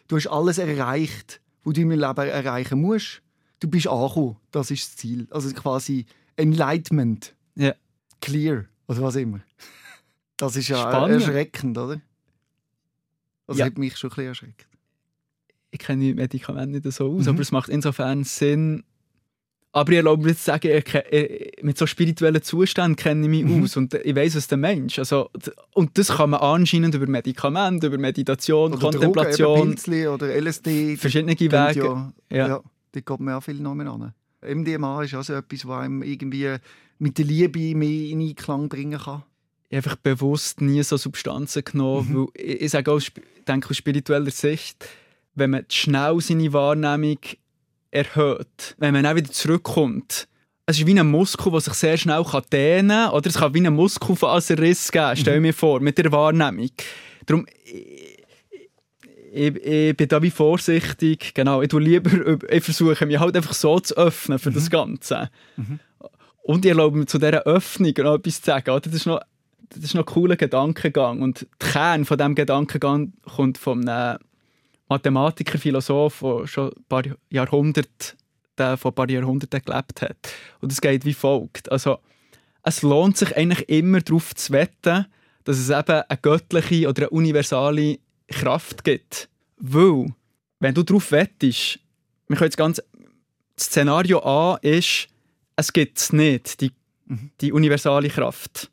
du 0.08 0.16
hast 0.16 0.28
alles 0.28 0.58
erreicht, 0.58 1.40
was 1.64 1.74
du 1.74 1.80
in 1.82 1.88
meinem 1.88 2.00
Leben 2.00 2.28
erreichen 2.28 2.80
musst. 2.80 3.20
Du 3.60 3.68
bist 3.68 3.86
angekommen, 3.88 4.36
das 4.50 4.70
ist 4.70 4.84
das 4.88 4.96
Ziel. 4.96 5.26
Also 5.30 5.52
quasi 5.54 6.06
Enlightenment, 6.36 7.34
Ja. 7.56 7.74
clear 8.20 8.64
oder 8.88 9.02
was 9.02 9.16
immer. 9.16 9.40
Das 10.36 10.56
ist 10.56 10.68
ja 10.68 10.78
Spannend. 10.78 11.22
erschreckend, 11.22 11.78
oder? 11.78 12.00
Also 13.46 13.60
Ja. 13.60 13.66
hat 13.66 13.78
mich 13.78 13.96
schon 13.96 14.10
ein 14.10 14.14
bisschen 14.14 14.28
erschreckt. 14.28 14.66
Ich 15.72 15.78
kenne 15.78 16.04
die 16.04 16.14
Medikamente 16.14 16.86
nicht 16.86 16.96
so 16.96 17.10
aus, 17.10 17.24
Mhm. 17.24 17.30
aber 17.30 17.40
es 17.40 17.50
macht 17.50 17.68
insofern 17.68 18.22
Sinn, 18.24 18.84
Aber 19.74 19.90
ich 19.90 19.96
erlaube 19.96 20.22
mir 20.22 20.36
zu 20.36 20.44
sagen, 20.44 20.68
mit 21.62 21.78
so 21.78 21.86
spirituellen 21.86 22.42
Zuständen 22.42 22.94
kenne 22.94 23.22
ich 23.22 23.30
mich 23.30 23.44
mhm. 23.44 23.64
aus 23.64 23.74
und 23.78 23.94
ich 23.94 24.14
weiß, 24.14 24.36
was 24.36 24.46
der 24.46 24.58
Mensch. 24.58 24.98
Also, 24.98 25.30
und 25.72 25.96
das 25.96 26.08
kann 26.08 26.28
man 26.28 26.40
anscheinend 26.40 26.94
über 26.94 27.06
Medikamente, 27.06 27.86
über 27.86 27.96
Meditation, 27.96 28.74
oder 28.74 28.90
Kontemplation. 28.90 29.74
Drogen, 29.74 30.08
oder 30.08 30.28
LSD. 30.38 30.98
Verschiedene 30.98 31.32
Wege. 31.40 31.54
Ja, 31.54 32.12
ja. 32.28 32.48
ja, 32.48 32.62
die 32.94 33.02
geht 33.02 33.20
man 33.20 33.32
auch 33.32 33.42
viel 33.42 33.60
Namen 33.60 33.88
an. 33.88 34.12
MDMA 34.42 35.04
ist 35.04 35.14
also 35.14 35.32
etwas, 35.32 35.66
was 35.66 35.84
einem 35.84 36.02
irgendwie 36.02 36.54
mit 36.98 37.16
der 37.16 37.24
Liebe 37.24 37.74
mehr 37.74 38.10
in 38.10 38.20
Einklang 38.20 38.68
bringen 38.68 39.00
kann. 39.00 39.22
Ich 39.70 39.78
habe 39.78 39.88
einfach 39.88 39.96
bewusst 39.96 40.60
nie 40.60 40.82
so 40.82 40.98
Substanzen 40.98 41.64
genommen, 41.64 42.08
mhm. 42.10 42.16
weil 42.16 42.26
ich, 42.34 42.60
ich 42.60 42.70
sage 42.70 42.92
auch, 42.92 43.00
denke 43.48 43.70
aus 43.70 43.76
spiritueller 43.78 44.30
Sicht, 44.30 44.86
wenn 45.34 45.50
man 45.50 45.64
schnell 45.68 46.20
seine 46.20 46.52
Wahrnehmung 46.52 47.18
erhöht. 47.90 48.74
Wenn 48.78 48.94
man 48.94 49.06
auch 49.06 49.14
wieder 49.14 49.30
zurückkommt, 49.30 50.28
es 50.66 50.78
ist 50.78 50.86
wie 50.86 50.98
ein 50.98 51.10
Muskel, 51.10 51.50
der 51.50 51.60
sich 51.60 51.74
sehr 51.74 51.96
schnell 51.96 52.24
dehnen 52.52 52.88
kann. 52.88 53.10
Oder 53.10 53.28
es 53.28 53.38
kann 53.38 53.54
wie 53.54 53.66
ein 53.66 53.74
Muskel 53.74 54.16
von 54.16 54.30
Riss 54.30 54.92
geben, 54.92 55.16
stell 55.16 55.40
mir 55.40 55.54
vor, 55.54 55.80
mit 55.80 55.98
der 55.98 56.12
Wahrnehmung. 56.12 56.70
Darum, 57.26 57.46
ich, 59.32 59.56
ich, 59.56 59.96
bin 59.96 60.08
da 60.08 60.22
wie 60.22 60.30
vorsichtig. 60.30 61.34
Genau, 61.34 61.62
ich, 61.62 61.72
lieber, 61.72 62.38
ich 62.50 62.64
versuche 62.64 63.06
mich 63.06 63.18
halt 63.18 63.36
einfach 63.36 63.54
so 63.54 63.80
zu 63.80 63.96
öffnen 63.96 64.38
für 64.38 64.50
mhm. 64.50 64.54
das 64.54 64.70
Ganze. 64.70 65.30
Mhm. 65.56 65.80
Und 66.42 66.64
ich 66.64 66.70
erlaube 66.70 66.98
mir 66.98 67.06
zu 67.06 67.18
dieser 67.18 67.42
Öffnung 67.42 67.92
noch 67.98 68.14
etwas 68.14 68.40
zu 68.40 68.46
sagen. 68.46 68.80
Das 68.82 68.92
ist 68.92 69.06
noch, 69.06 69.20
das 69.70 69.84
ist 69.84 69.94
noch 69.94 70.02
ein 70.02 70.12
cooler 70.12 70.36
Gedankengang. 70.36 71.22
Und 71.22 71.46
der 71.60 71.68
Kern 71.70 72.04
von 72.04 72.18
diesem 72.18 72.34
Gedankengang 72.34 73.12
kommt 73.24 73.58
von 73.58 73.88
einem 73.88 74.18
Mathematiker, 74.88 75.58
Philosoph, 75.58 76.20
der 76.20 76.46
schon 76.46 76.68
ein 76.68 76.84
paar 76.88 77.02
Jahrhunderte, 77.30 78.16
der 78.58 78.76
vor 78.76 78.90
ein 78.90 78.94
paar 78.94 79.10
Jahrhunderten 79.10 79.62
gelebt 79.62 80.02
hat. 80.02 80.16
Und 80.60 80.72
es 80.72 80.80
geht 80.80 81.04
wie 81.04 81.14
folgt. 81.14 81.70
Also, 81.70 81.98
es 82.62 82.82
lohnt 82.82 83.16
sich 83.16 83.36
eigentlich 83.36 83.68
immer 83.68 84.00
darauf 84.00 84.34
zu 84.34 84.52
wetten, 84.52 85.06
dass 85.44 85.58
es 85.58 85.70
eben 85.70 86.02
eine 86.08 86.18
göttliche 86.20 86.88
oder 86.88 87.02
eine 87.02 87.10
universale 87.10 87.98
Kraft 88.28 88.84
gibt. 88.84 89.28
Weil, 89.56 90.12
wenn 90.60 90.74
du 90.74 90.82
darauf 90.82 91.10
wettest, 91.10 91.80
wir 92.28 92.36
können 92.36 92.48
jetzt 92.48 92.56
ganz, 92.56 92.82
Szenario 93.58 94.22
A 94.24 94.58
ist, 94.62 95.08
es 95.56 95.72
gibt 95.72 95.98
es 95.98 96.12
nicht, 96.12 96.60
die, 96.60 96.72
mhm. 97.06 97.30
die 97.40 97.52
universale 97.52 98.08
Kraft. 98.08 98.70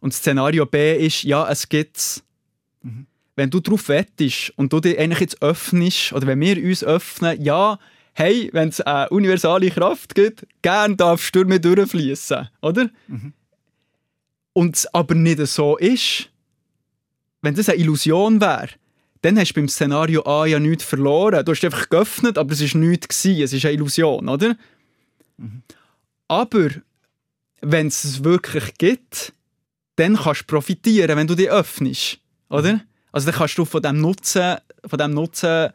Und 0.00 0.12
Szenario 0.12 0.66
B 0.66 0.96
ist, 0.96 1.22
ja, 1.22 1.48
es 1.48 1.68
gibt 1.68 1.96
es. 1.96 2.24
Mhm 2.82 3.06
wenn 3.36 3.50
du 3.50 3.60
darauf 3.60 3.88
wettest 3.88 4.52
und 4.56 4.72
du 4.72 4.80
dich 4.80 4.98
eigentlich 4.98 5.20
jetzt 5.20 5.42
öffnest, 5.42 6.12
oder 6.12 6.26
wenn 6.26 6.40
wir 6.40 6.56
uns 6.62 6.84
öffnen, 6.84 7.40
ja, 7.42 7.78
hey, 8.14 8.50
wenn 8.52 8.68
es 8.68 8.80
eine 8.80 9.08
universale 9.08 9.70
Kraft 9.70 10.14
gibt, 10.14 10.46
gern 10.60 10.96
darf 10.96 11.22
Stürme 11.24 11.60
durchfließen, 11.60 12.48
oder? 12.60 12.90
Mhm. 13.08 13.32
Und 14.52 14.76
es 14.76 14.94
aber 14.94 15.14
nicht 15.14 15.38
so 15.46 15.78
ist, 15.78 16.28
wenn 17.40 17.54
das 17.54 17.68
eine 17.68 17.78
Illusion 17.78 18.40
wäre, 18.40 18.68
dann 19.22 19.38
hast 19.38 19.52
du 19.52 19.54
beim 19.54 19.68
Szenario 19.68 20.24
A 20.26 20.46
ja 20.46 20.58
nichts 20.58 20.84
verloren. 20.84 21.44
Du 21.44 21.52
hast 21.52 21.64
einfach 21.64 21.88
geöffnet, 21.88 22.36
aber 22.36 22.52
es 22.52 22.60
war 22.74 22.80
nichts. 22.80 23.22
Gewesen. 23.22 23.42
Es 23.42 23.52
ist 23.52 23.64
eine 23.64 23.74
Illusion, 23.74 24.28
oder? 24.28 24.56
Mhm. 25.36 25.62
Aber 26.28 26.68
wenn 27.60 27.86
es 27.86 28.04
es 28.04 28.24
wirklich 28.24 28.74
gibt, 28.78 29.32
dann 29.96 30.16
kannst 30.16 30.42
du 30.42 30.46
profitieren, 30.46 31.16
wenn 31.16 31.26
du 31.26 31.34
dich 31.34 31.48
öffnest, 31.48 32.18
oder? 32.48 32.80
Also 33.12 33.26
dann 33.30 33.38
kannst 33.38 33.58
du 33.58 33.64
von 33.64 33.82
dem 33.82 34.00
Nutzen, 34.00 34.56
von 34.84 34.98
dem 34.98 35.12
Nutzen 35.12 35.70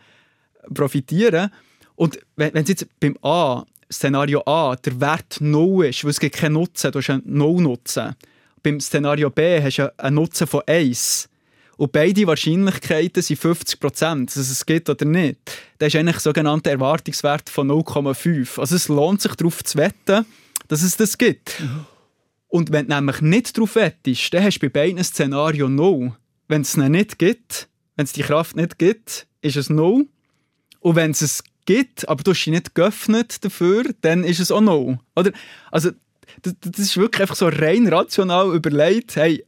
profitieren. 0.74 1.52
Und 1.96 2.20
wenn 2.36 2.56
es 2.56 2.70
jetzt 2.70 2.88
beim 3.00 3.18
A, 3.22 3.64
Szenario 3.92 4.44
A, 4.46 4.76
der 4.76 5.00
Wert 5.00 5.38
0 5.40 5.86
ist, 5.86 6.04
weil 6.04 6.12
es 6.12 6.20
gibt 6.20 6.36
keinen 6.36 6.54
Nutzen, 6.54 6.92
du 6.92 7.00
hast 7.00 7.10
einen 7.10 7.24
Null-Nutzen. 7.26 8.16
Beim 8.62 8.80
Szenario 8.80 9.30
B 9.30 9.62
hast 9.62 9.78
du 9.78 9.94
einen 10.00 10.16
Nutzen 10.16 10.48
von 10.48 10.62
1. 10.68 11.30
Und 11.78 11.92
beide 11.92 12.26
Wahrscheinlichkeiten 12.26 13.22
sind 13.22 13.40
50 13.40 13.80
Prozent, 13.80 14.36
dass 14.36 14.50
es 14.50 14.66
geht 14.66 14.90
oder 14.90 15.06
nicht. 15.06 15.38
Das 15.78 15.90
ist 15.90 15.96
eigentlich 15.96 16.16
ein 16.16 16.22
sogenannter 16.22 16.72
Erwartungswert 16.72 17.50
von 17.50 17.70
0,5. 17.70 18.60
Also 18.60 18.76
es 18.76 18.88
lohnt 18.88 19.22
sich 19.22 19.36
darauf 19.36 19.64
zu 19.64 19.78
wetten, 19.78 20.26
dass 20.68 20.82
es 20.82 20.98
das 20.98 21.18
gibt. 21.18 21.60
Mhm. 21.62 21.86
Und 22.50 22.72
wenn 22.72 22.88
du 22.88 22.96
nämlich 22.96 23.22
nicht 23.22 23.56
darauf 23.56 23.76
wettest, 23.76 24.34
dann 24.34 24.44
hast 24.44 24.60
du 24.60 24.68
bei 24.68 24.70
beiden 24.70 25.04
Szenarien 25.04 25.76
0 25.76 26.14
wenn 26.48 26.62
es 26.62 26.76
ihn 26.76 26.92
nicht 26.92 27.20
gibt, 27.20 27.68
wenn 27.96 28.06
es 28.06 28.14
die 28.14 28.22
Kraft 28.22 28.56
nicht 28.56 28.78
gibt, 28.78 29.28
ist 29.42 29.58
es 29.58 29.70
No. 29.70 30.06
Und 30.80 30.96
wenn 30.96 31.12
es 31.12 31.22
es 31.22 31.44
gibt, 31.66 32.08
aber 32.08 32.24
du 32.24 32.32
hast 32.32 32.46
dich 32.46 32.54
nicht 32.54 32.76
geöffnet 32.76 33.44
dafür, 33.44 33.84
dann 34.02 34.24
ist 34.24 34.40
es 34.40 34.52
auch 34.52 34.62
No. 34.62 35.00
Oder? 35.16 35.32
Also, 35.72 35.92
das, 36.42 36.56
das 36.62 36.80
ist 36.80 36.98
wirklich 36.98 37.22
einfach 37.22 37.36
so 37.36 37.48
rein 37.48 37.88
rational 37.88 38.54
überlegt, 38.56 39.16
hey, 39.16 39.44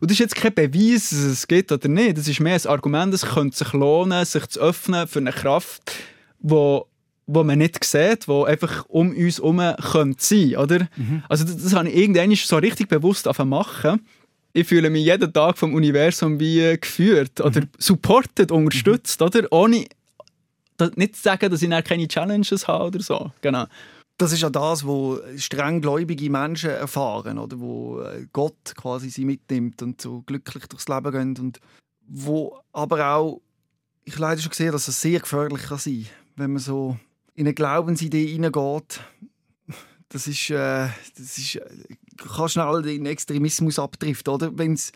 und 0.00 0.10
das 0.10 0.16
ist 0.16 0.20
jetzt 0.20 0.36
kein 0.36 0.52
Beweis, 0.52 1.10
dass 1.10 1.18
es 1.20 1.46
gibt 1.46 1.72
oder 1.72 1.88
nicht. 1.88 2.18
Das 2.18 2.28
ist 2.28 2.40
mehr 2.40 2.54
ein 2.54 2.66
Argument, 2.66 3.14
es 3.14 3.24
könnte 3.24 3.56
sich 3.56 3.72
lohnen, 3.72 4.24
sich 4.24 4.46
zu 4.46 4.60
öffnen 4.60 5.06
für 5.06 5.20
eine 5.20 5.32
Kraft, 5.32 5.92
wo 6.40 6.86
wo 7.26 7.42
man 7.42 7.58
nicht 7.58 7.82
sieht, 7.82 8.28
wo 8.28 8.44
einfach 8.44 8.84
um 8.88 9.10
uns 9.10 9.38
herum 9.38 9.60
könnte 9.90 10.24
sein, 10.24 10.56
oder? 10.56 10.88
Mhm. 10.96 11.24
Also 11.28 11.44
das, 11.44 11.56
das 11.56 11.74
habe 11.74 11.88
ich 11.88 11.96
irgendwann 11.96 12.32
so 12.36 12.56
richtig 12.56 12.88
bewusst 12.88 13.28
machen 13.44 14.00
ich 14.56 14.66
fühle 14.66 14.88
mich 14.88 15.04
jeden 15.04 15.32
Tag 15.32 15.58
vom 15.58 15.74
Universum 15.74 16.40
wie 16.40 16.78
geführt 16.80 17.40
oder 17.42 17.60
mhm. 17.60 17.68
supported, 17.78 18.50
unterstützt, 18.50 19.20
mhm. 19.20 19.26
oder? 19.26 19.52
Ohne 19.52 19.84
nicht 20.94 21.16
zu 21.16 21.22
sagen, 21.22 21.50
dass 21.50 21.60
ich 21.60 21.70
keine 21.84 22.08
Challenges 22.08 22.66
habe 22.66 22.86
oder 22.86 23.00
so. 23.00 23.32
Genau. 23.42 23.66
Das 24.16 24.32
ist 24.32 24.40
ja 24.40 24.48
das, 24.48 24.86
was 24.86 25.20
strenggläubige 25.42 26.30
Menschen 26.30 26.70
erfahren, 26.70 27.38
oder 27.38 27.60
wo 27.60 28.00
äh, 28.00 28.26
Gott 28.32 28.74
quasi 28.74 29.10
sie 29.10 29.26
mitnimmt 29.26 29.82
und 29.82 30.00
so 30.00 30.22
glücklich 30.22 30.66
durchs 30.68 30.88
Leben 30.88 31.12
gehen 31.12 31.36
und 31.38 31.60
wo 32.06 32.58
aber 32.72 33.14
auch 33.14 33.42
ich 34.04 34.18
leider 34.18 34.40
schon 34.40 34.50
gesehen, 34.50 34.72
dass 34.72 34.88
es 34.88 34.98
sehr 34.98 35.20
gefährlich 35.20 35.64
kann 35.64 35.78
sein, 35.78 36.06
wenn 36.36 36.52
man 36.52 36.62
so 36.62 36.96
in 37.34 37.46
eine 37.46 37.52
Glaubensidee 37.52 38.26
hineingeht. 38.26 39.00
Das 40.08 40.26
ist, 40.26 40.48
äh, 40.48 40.88
das 41.16 41.36
ist 41.36 41.60
kann 42.16 42.48
schnell 42.48 42.86
in 42.86 43.06
Extremismus 43.06 43.78
abtrifft, 43.78 44.28
oder? 44.28 44.56
Wenn 44.56 44.72
es 44.72 44.92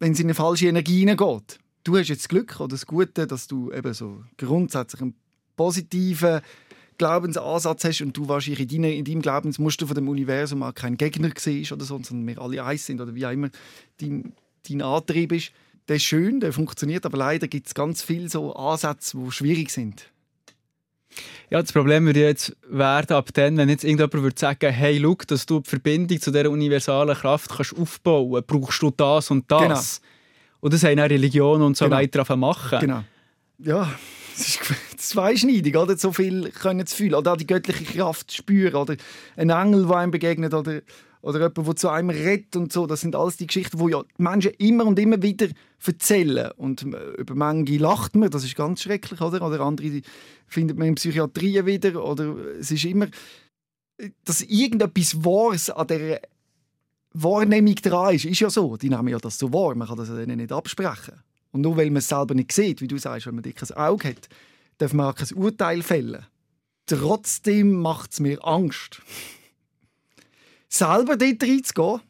in 0.00 0.16
eine 0.16 0.34
falsche 0.34 0.68
Energie 0.68 1.00
hineingeht. 1.00 1.58
Du 1.84 1.96
hast 1.96 2.08
jetzt 2.08 2.24
das 2.24 2.28
Glück 2.28 2.60
oder 2.60 2.68
das 2.68 2.86
Gute, 2.86 3.26
dass 3.26 3.46
du 3.46 3.72
eben 3.72 3.94
so 3.94 4.22
grundsätzlich 4.36 5.00
einen 5.00 5.14
positiven 5.56 6.40
Glaubensansatz 6.98 7.84
hast 7.84 8.00
und 8.02 8.16
du 8.16 8.28
wahrscheinlich 8.28 8.60
in, 8.60 8.82
deiner, 8.82 8.94
in 8.94 9.04
deinem 9.04 9.22
Glaubensmuster 9.22 9.86
von 9.86 9.94
dem 9.94 10.08
Universum 10.08 10.62
auch 10.62 10.74
kein 10.74 10.96
Gegner 10.96 11.30
siehst 11.36 11.72
oder 11.72 11.84
so, 11.84 12.00
sondern 12.02 12.26
wir 12.26 12.42
alle 12.42 12.62
eins 12.64 12.86
sind 12.86 13.00
oder 13.00 13.14
wie 13.14 13.24
auch 13.24 13.30
immer 13.30 13.50
dein, 14.00 14.32
dein 14.68 14.82
Antrieb 14.82 15.32
ist. 15.32 15.52
Der 15.88 15.96
ist 15.96 16.02
schön, 16.02 16.40
der 16.40 16.52
funktioniert, 16.52 17.06
aber 17.06 17.16
leider 17.16 17.48
gibt 17.48 17.68
es 17.68 17.74
ganz 17.74 18.02
viele 18.02 18.28
so 18.28 18.54
Ansätze, 18.54 19.16
die 19.16 19.30
schwierig 19.30 19.70
sind. 19.70 20.10
Ja, 21.50 21.60
das 21.60 21.72
Problem 21.72 22.06
würde 22.06 22.20
jetzt 22.20 22.56
werden, 22.68 23.16
ab 23.16 23.30
dann, 23.32 23.56
wenn 23.56 23.68
jetzt 23.68 23.84
irgendjemand 23.84 24.22
würde 24.22 24.38
sagen, 24.38 24.70
hey, 24.70 25.00
schau, 25.02 25.16
dass 25.26 25.46
du 25.46 25.60
die 25.60 25.68
Verbindung 25.68 26.20
zu 26.20 26.30
dieser 26.30 26.50
universalen 26.50 27.16
Kraft 27.16 27.50
kannst 27.50 27.74
aufbauen 27.76 28.32
kannst, 28.32 28.46
brauchst 28.46 28.82
du 28.82 28.90
das 28.90 29.30
und 29.30 29.50
das. 29.50 30.00
Genau. 30.00 30.08
Und 30.60 30.74
das 30.74 30.84
haben 30.84 31.00
auch 31.00 31.08
Religionen 31.08 31.62
und 31.62 31.76
so 31.76 31.86
genau. 31.86 31.96
weiter 31.96 32.36
machen. 32.36 32.80
Genau. 32.80 33.04
Ja, 33.58 33.92
das 34.36 34.48
ist 34.48 34.60
zweischneidig, 34.96 35.76
oder? 35.76 35.96
So 35.96 36.12
viel 36.12 36.50
können 36.50 36.86
zu 36.86 36.96
fühlen. 36.96 37.14
Oder 37.14 37.32
auch 37.32 37.36
die 37.36 37.46
göttliche 37.46 37.84
Kraft 37.84 38.32
spüren. 38.32 38.74
Oder 38.74 38.96
ein 39.36 39.50
Engel, 39.50 39.86
der 39.86 39.96
einem 39.96 40.10
begegnet. 40.10 40.54
Oder 40.54 40.82
oder 41.20 41.40
jemand, 41.40 41.66
der 41.66 41.76
zu 41.76 41.88
einem 41.88 42.10
redet 42.10 42.56
und 42.56 42.72
so. 42.72 42.86
Das 42.86 43.00
sind 43.00 43.16
alles 43.16 43.36
die 43.36 43.46
Geschichten, 43.46 43.78
die 43.78 43.92
ja 43.92 44.02
die 44.02 44.22
Menschen 44.22 44.52
immer 44.58 44.86
und 44.86 44.98
immer 44.98 45.20
wieder 45.20 45.48
erzählen. 45.84 46.50
Und 46.56 46.82
äh, 46.82 47.12
über 47.18 47.34
manche 47.34 47.78
lacht 47.78 48.16
man, 48.16 48.30
das 48.30 48.44
ist 48.44 48.56
ganz 48.56 48.82
schrecklich, 48.82 49.20
oder? 49.20 49.46
Oder 49.46 49.60
andere 49.60 50.02
findet 50.46 50.78
man 50.78 50.88
in 50.88 50.94
Psychiatrie 50.94 51.64
wieder. 51.64 52.04
Oder 52.04 52.34
es 52.58 52.70
ist 52.70 52.84
immer, 52.84 53.06
dass 54.24 54.42
irgendetwas 54.42 55.24
Wahres 55.24 55.70
an 55.70 55.86
der 55.86 56.20
Wahrnehmung 57.12 57.74
dran 57.76 58.14
ist, 58.14 58.24
ist 58.24 58.40
ja 58.40 58.50
so. 58.50 58.76
Die 58.76 58.90
nehmen 58.90 59.08
ja 59.08 59.18
das 59.18 59.38
so 59.38 59.52
wahr, 59.52 59.74
man 59.74 59.88
kann 59.88 59.96
das 59.96 60.08
ja 60.08 60.26
nicht 60.26 60.52
absprechen. 60.52 61.14
Und 61.50 61.62
nur 61.62 61.76
weil 61.76 61.86
man 61.86 61.96
es 61.96 62.08
selber 62.08 62.34
nicht 62.34 62.52
sieht, 62.52 62.80
wie 62.80 62.88
du 62.88 62.98
sagst, 62.98 63.26
wenn 63.26 63.34
man 63.34 63.42
dickes 63.42 63.72
Auge 63.72 64.08
hat, 64.08 64.28
darf 64.76 64.92
man 64.92 65.06
auch 65.06 65.14
kein 65.14 65.36
Urteil 65.36 65.82
fällen. 65.82 66.26
Trotzdem 66.86 67.80
macht 67.80 68.12
es 68.12 68.20
mir 68.20 68.44
Angst 68.46 69.02
selber 70.68 71.16
dort 71.16 71.42
reinzugehen. 71.42 72.00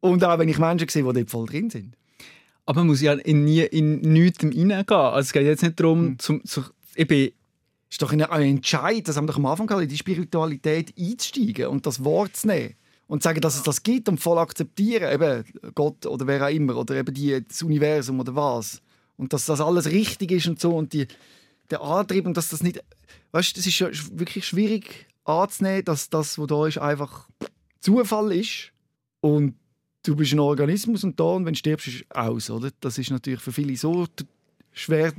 Und 0.00 0.24
auch 0.24 0.38
wenn 0.38 0.48
ich 0.48 0.58
Menschen 0.58 0.88
sehe, 0.88 1.04
die 1.04 1.12
dort 1.12 1.30
voll 1.30 1.46
drin 1.46 1.70
sind. 1.70 1.96
Aber 2.70 2.82
man 2.82 2.86
muss 2.86 3.00
ja 3.00 3.14
in, 3.14 3.42
nie, 3.42 3.62
in 3.62 4.00
nichts 4.00 4.44
reingehen. 4.44 4.92
Also 4.92 5.18
es 5.18 5.32
geht 5.32 5.44
jetzt 5.44 5.64
nicht 5.64 5.80
darum, 5.80 6.10
hm. 6.10 6.18
zum, 6.20 6.44
zu, 6.44 6.62
ich 6.94 7.08
bin 7.08 7.32
es 7.88 7.94
ist 7.94 8.02
doch 8.02 8.12
ein 8.12 8.20
Entscheid, 8.20 9.08
das 9.08 9.16
haben 9.16 9.24
wir 9.24 9.32
doch 9.32 9.38
am 9.38 9.46
Anfang 9.46 9.66
gehabt, 9.66 9.82
in 9.82 9.88
die 9.88 9.98
Spiritualität 9.98 10.94
einzusteigen 10.96 11.66
und 11.66 11.84
das 11.84 12.04
Wort 12.04 12.36
zu 12.36 12.46
nehmen. 12.46 12.76
Und 13.08 13.24
zu 13.24 13.28
sagen, 13.28 13.40
dass 13.40 13.56
es 13.56 13.64
das 13.64 13.82
gibt 13.82 14.08
und 14.08 14.20
voll 14.20 14.38
akzeptieren, 14.38 15.12
eben 15.12 15.44
Gott 15.74 16.06
oder 16.06 16.28
wer 16.28 16.46
auch 16.46 16.50
immer, 16.50 16.76
oder 16.76 16.94
eben 16.94 17.12
die, 17.12 17.44
das 17.44 17.60
Universum 17.62 18.20
oder 18.20 18.36
was. 18.36 18.80
Und 19.16 19.32
dass 19.32 19.46
das 19.46 19.60
alles 19.60 19.86
richtig 19.86 20.30
ist 20.30 20.46
und 20.46 20.60
so 20.60 20.76
und 20.76 20.92
die, 20.92 21.08
der 21.70 21.82
Antrieb 21.82 22.24
und 22.24 22.36
dass 22.36 22.50
das 22.50 22.62
nicht, 22.62 22.80
weißt 23.32 23.56
du, 23.56 23.58
das 23.58 23.66
ist 23.66 24.16
wirklich 24.16 24.46
schwierig 24.46 25.08
anzunehmen, 25.24 25.84
dass 25.86 26.08
das, 26.08 26.38
was 26.38 26.46
da 26.46 26.68
ist, 26.68 26.78
einfach 26.78 27.28
Zufall 27.80 28.30
ist 28.30 28.70
und 29.20 29.56
du 30.10 30.16
bist 30.16 30.32
ein 30.32 30.40
Organismus 30.40 31.04
und 31.04 31.18
da 31.20 31.24
und 31.24 31.46
wenn 31.46 31.52
du 31.52 31.58
stirbst, 31.58 31.86
ist 31.86 32.04
aus, 32.10 32.50
oder? 32.50 32.70
Das 32.80 32.98
ist 32.98 33.10
natürlich 33.10 33.40
für 33.40 33.52
viele 33.52 33.76
so 33.76 34.06
schwer 34.72 35.12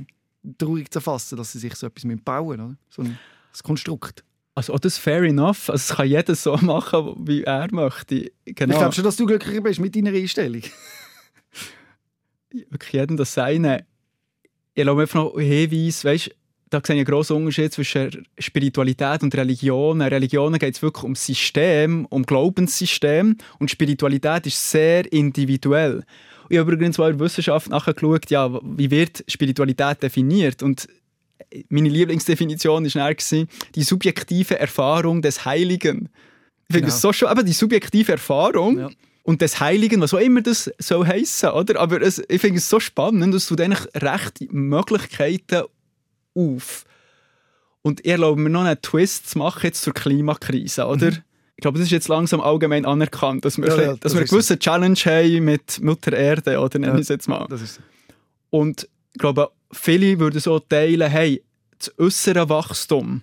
traurig 0.58 0.92
zu 0.92 1.00
fassen, 1.00 1.38
dass 1.38 1.52
sie 1.52 1.60
sich 1.60 1.74
so 1.74 1.86
etwas 1.86 2.04
bauen 2.22 2.48
müssen, 2.48 2.60
oder? 2.60 2.76
So 2.90 3.02
ein, 3.02 3.18
das 3.50 3.62
Konstrukt. 3.62 4.22
Also, 4.54 4.74
oh, 4.74 4.76
das 4.76 4.94
ist 4.94 4.98
fair 4.98 5.22
enough. 5.22 5.70
Also, 5.70 5.92
es 5.92 5.96
kann 5.96 6.06
jeder 6.06 6.34
so 6.34 6.56
machen, 6.60 7.14
wie 7.26 7.42
er 7.42 7.72
möchte. 7.72 8.30
Genau. 8.44 8.74
Ich 8.74 8.78
glaube 8.78 8.94
schon, 8.94 9.04
dass 9.04 9.16
du 9.16 9.24
glücklicher 9.24 9.62
bist 9.62 9.80
mit 9.80 9.96
deiner 9.96 10.10
Einstellung. 10.10 10.62
Wirklich 12.50 12.92
jedem 12.92 13.16
das 13.16 13.32
Seine. 13.32 13.86
Ich 14.74 14.82
glaube 14.82 15.02
einfach 15.02 15.24
noch 15.24 15.38
Hinweis, 15.38 16.04
weißt 16.04 16.36
da 16.72 16.80
sehe 16.82 16.96
ich 16.96 17.00
einen 17.00 17.04
grossen 17.04 17.36
Unterschied 17.36 17.72
zwischen 17.72 18.26
Spiritualität 18.38 19.22
und 19.22 19.34
Religion. 19.34 20.00
Religionen 20.00 20.58
geht 20.58 20.74
es 20.74 20.82
wirklich 20.82 21.04
um 21.04 21.14
System, 21.14 22.06
um 22.06 22.24
Glaubenssystem 22.24 23.36
und 23.58 23.70
Spiritualität 23.70 24.46
ist 24.46 24.70
sehr 24.70 25.12
individuell. 25.12 26.02
Ich 26.48 26.58
habe 26.58 26.72
übrigens 26.72 26.96
mal 26.96 27.10
in 27.10 27.18
der 27.18 27.26
Wissenschaft 27.26 27.68
nachgeschaut, 27.68 28.30
ja, 28.30 28.50
wie 28.62 28.90
wird 28.90 29.22
Spiritualität 29.28 30.02
definiert 30.02 30.62
und 30.62 30.88
meine 31.68 31.90
Lieblingsdefinition 31.90 32.86
war 32.94 33.14
die 33.74 33.82
subjektive 33.82 34.58
Erfahrung 34.58 35.20
des 35.20 35.44
Heiligen. 35.44 36.08
Ich 36.68 36.74
finde 36.74 36.88
genau. 36.88 36.98
so 36.98 37.12
schon, 37.12 37.28
aber 37.28 37.42
die 37.42 37.52
subjektive 37.52 38.12
Erfahrung 38.12 38.78
ja. 38.78 38.90
und 39.24 39.42
des 39.42 39.60
Heiligen, 39.60 40.00
was 40.00 40.14
auch 40.14 40.18
immer 40.18 40.40
das 40.40 40.70
soll 40.78 41.06
heissen, 41.06 41.50
oder? 41.50 41.78
Aber 41.78 42.00
es, 42.00 42.22
ich 42.28 42.40
finde 42.40 42.58
es 42.58 42.70
so 42.70 42.80
spannend, 42.80 43.34
dass 43.34 43.46
du 43.48 43.56
dann 43.56 43.72
recht 43.72 44.50
Möglichkeiten 44.50 45.64
auf. 46.34 46.84
Und 47.82 48.00
ich 48.00 48.12
erlaube 48.12 48.40
mir 48.40 48.50
noch 48.50 48.64
einen 48.64 48.80
Twist 48.80 49.30
zu 49.30 49.38
machen 49.38 49.60
jetzt 49.64 49.82
zur 49.82 49.92
Klimakrise, 49.92 50.86
oder? 50.86 51.10
Mhm. 51.10 51.18
Ich 51.56 51.62
glaube, 51.62 51.78
das 51.78 51.86
ist 51.86 51.92
jetzt 51.92 52.08
langsam 52.08 52.40
allgemein 52.40 52.86
anerkannt, 52.86 53.44
dass 53.44 53.58
wir, 53.58 53.68
ja, 53.68 53.76
ja, 53.76 53.88
dass 53.90 54.00
das 54.00 54.14
wir 54.14 54.20
eine 54.20 54.28
gewisse 54.28 54.54
so. 54.54 54.58
Challenge 54.58 54.96
haben 54.96 55.44
mit 55.44 55.80
Mutter 55.80 56.12
Erde, 56.12 56.58
oder 56.58 56.78
nenne 56.78 56.94
ja, 56.94 56.98
ich 56.98 57.02
es 57.02 57.08
jetzt 57.08 57.28
mal. 57.28 57.46
So. 57.50 57.80
Und 58.50 58.88
ich 59.12 59.18
glaube, 59.18 59.50
viele 59.70 60.18
würden 60.18 60.40
so 60.40 60.58
teilen, 60.58 61.10
hey, 61.10 61.42
das 61.78 61.92
äußere 61.98 62.48
Wachstum, 62.48 63.22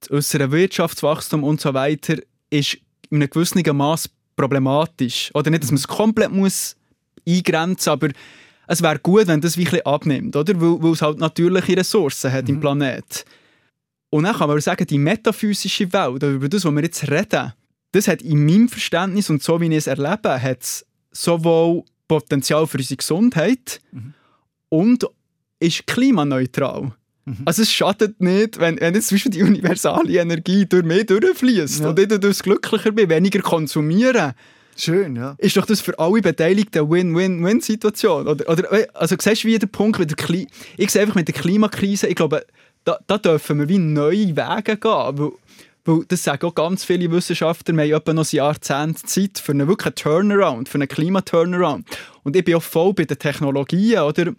das 0.00 0.10
äußere 0.10 0.50
Wirtschaftswachstum 0.52 1.42
und 1.42 1.60
so 1.60 1.74
weiter 1.74 2.16
ist 2.50 2.78
in 3.10 3.16
einem 3.16 3.30
gewissen 3.30 3.62
Maß 3.76 4.10
problematisch. 4.36 5.30
Oder 5.34 5.50
nicht, 5.50 5.62
dass 5.62 5.70
man 5.70 5.78
es 5.78 5.88
komplett 5.88 6.30
muss 6.30 6.76
eingrenzen 7.26 7.72
muss, 7.74 7.88
aber 7.88 8.08
es 8.70 8.82
wäre 8.82 9.00
gut, 9.00 9.26
wenn 9.26 9.40
das 9.40 9.56
wirklich 9.56 9.84
abnimmt, 9.84 10.36
oder? 10.36 10.60
Weil, 10.60 10.80
weil 10.80 10.92
es 10.92 11.02
halt 11.02 11.18
natürliche 11.18 11.76
Ressourcen 11.76 12.30
hat 12.30 12.46
mhm. 12.46 12.54
im 12.54 12.60
Planet. 12.60 13.24
Und 14.10 14.24
dann 14.24 14.36
kann 14.36 14.48
man 14.48 14.60
sagen, 14.60 14.86
die 14.86 14.98
metaphysische 14.98 15.92
Welt, 15.92 16.22
über 16.22 16.48
das, 16.48 16.64
was 16.64 16.72
wir 16.72 16.82
jetzt 16.82 17.10
reden, 17.10 17.52
das 17.90 18.06
hat 18.06 18.22
in 18.22 18.46
meinem 18.46 18.68
Verständnis 18.68 19.28
und 19.28 19.42
so 19.42 19.60
wie 19.60 19.66
ich 19.66 19.74
es 19.74 19.86
erlebe, 19.88 20.40
hat 20.40 20.84
sowohl 21.10 21.82
Potenzial 22.06 22.64
für 22.68 22.78
unsere 22.78 22.96
Gesundheit 22.96 23.80
mhm. 23.90 24.14
und 24.68 25.04
ist 25.58 25.88
klimaneutral. 25.88 26.92
Mhm. 27.24 27.38
Also 27.46 27.62
es 27.62 27.72
schadet 27.72 28.20
nicht, 28.20 28.60
wenn, 28.60 28.80
wenn 28.80 28.94
jetzt 28.94 29.08
zum 29.08 29.16
Beispiel 29.16 29.32
die 29.32 29.42
universale 29.42 30.16
Energie 30.16 30.64
durch 30.64 30.84
mich 30.84 31.06
durchfließt 31.06 31.80
ja. 31.80 31.88
und 31.88 31.98
ich 31.98 32.06
dadurch 32.06 32.38
glücklicher 32.38 32.92
bin, 32.92 33.10
weniger 33.10 33.40
konsumieren 33.40 34.34
Schön, 34.80 35.16
ja. 35.16 35.34
Ist 35.38 35.56
doch 35.56 35.66
das 35.66 35.80
für 35.80 35.98
alle 35.98 36.22
Beteiligten 36.22 36.78
eine 36.78 36.90
Win-Win-Win-Situation? 36.90 38.26
Oder, 38.26 38.48
oder, 38.48 38.72
äh, 38.72 38.86
also 38.94 39.14
siehst 39.18 39.44
du, 39.44 39.48
wie 39.48 39.58
der 39.58 39.66
Punkt 39.66 39.98
mit 39.98 40.10
der 40.10 40.16
Kli 40.16 40.46
Ich 40.78 40.90
sehe 40.90 41.02
einfach 41.02 41.16
mit 41.16 41.28
der 41.28 41.34
Klimakrise, 41.34 42.06
ich 42.06 42.14
glaube, 42.14 42.46
da, 42.84 42.98
da 43.06 43.18
dürfen 43.18 43.58
wir 43.58 43.68
wie 43.68 43.78
neue 43.78 44.34
Wege 44.36 44.76
gehen. 44.78 45.18
Weil, 45.18 45.32
weil 45.84 46.04
das 46.08 46.24
sagen 46.24 46.46
auch 46.46 46.54
ganz 46.54 46.84
viele 46.84 47.10
Wissenschaftler, 47.10 47.76
wir 47.76 47.94
haben 47.94 48.16
noch 48.16 48.32
ein 48.32 48.36
Jahrzehnt 48.36 49.06
Zeit 49.06 49.38
für 49.38 49.52
einen 49.52 49.68
wirklichen 49.68 49.96
Turnaround, 49.96 50.68
für 50.68 50.78
einen 50.78 50.88
Klimaturnaround. 50.88 51.86
Und 52.22 52.34
ich 52.34 52.44
bin 52.44 52.54
auch 52.54 52.62
voll 52.62 52.94
bei 52.94 53.04
den 53.04 53.18
Technologien, 53.18 54.00
oder? 54.00 54.32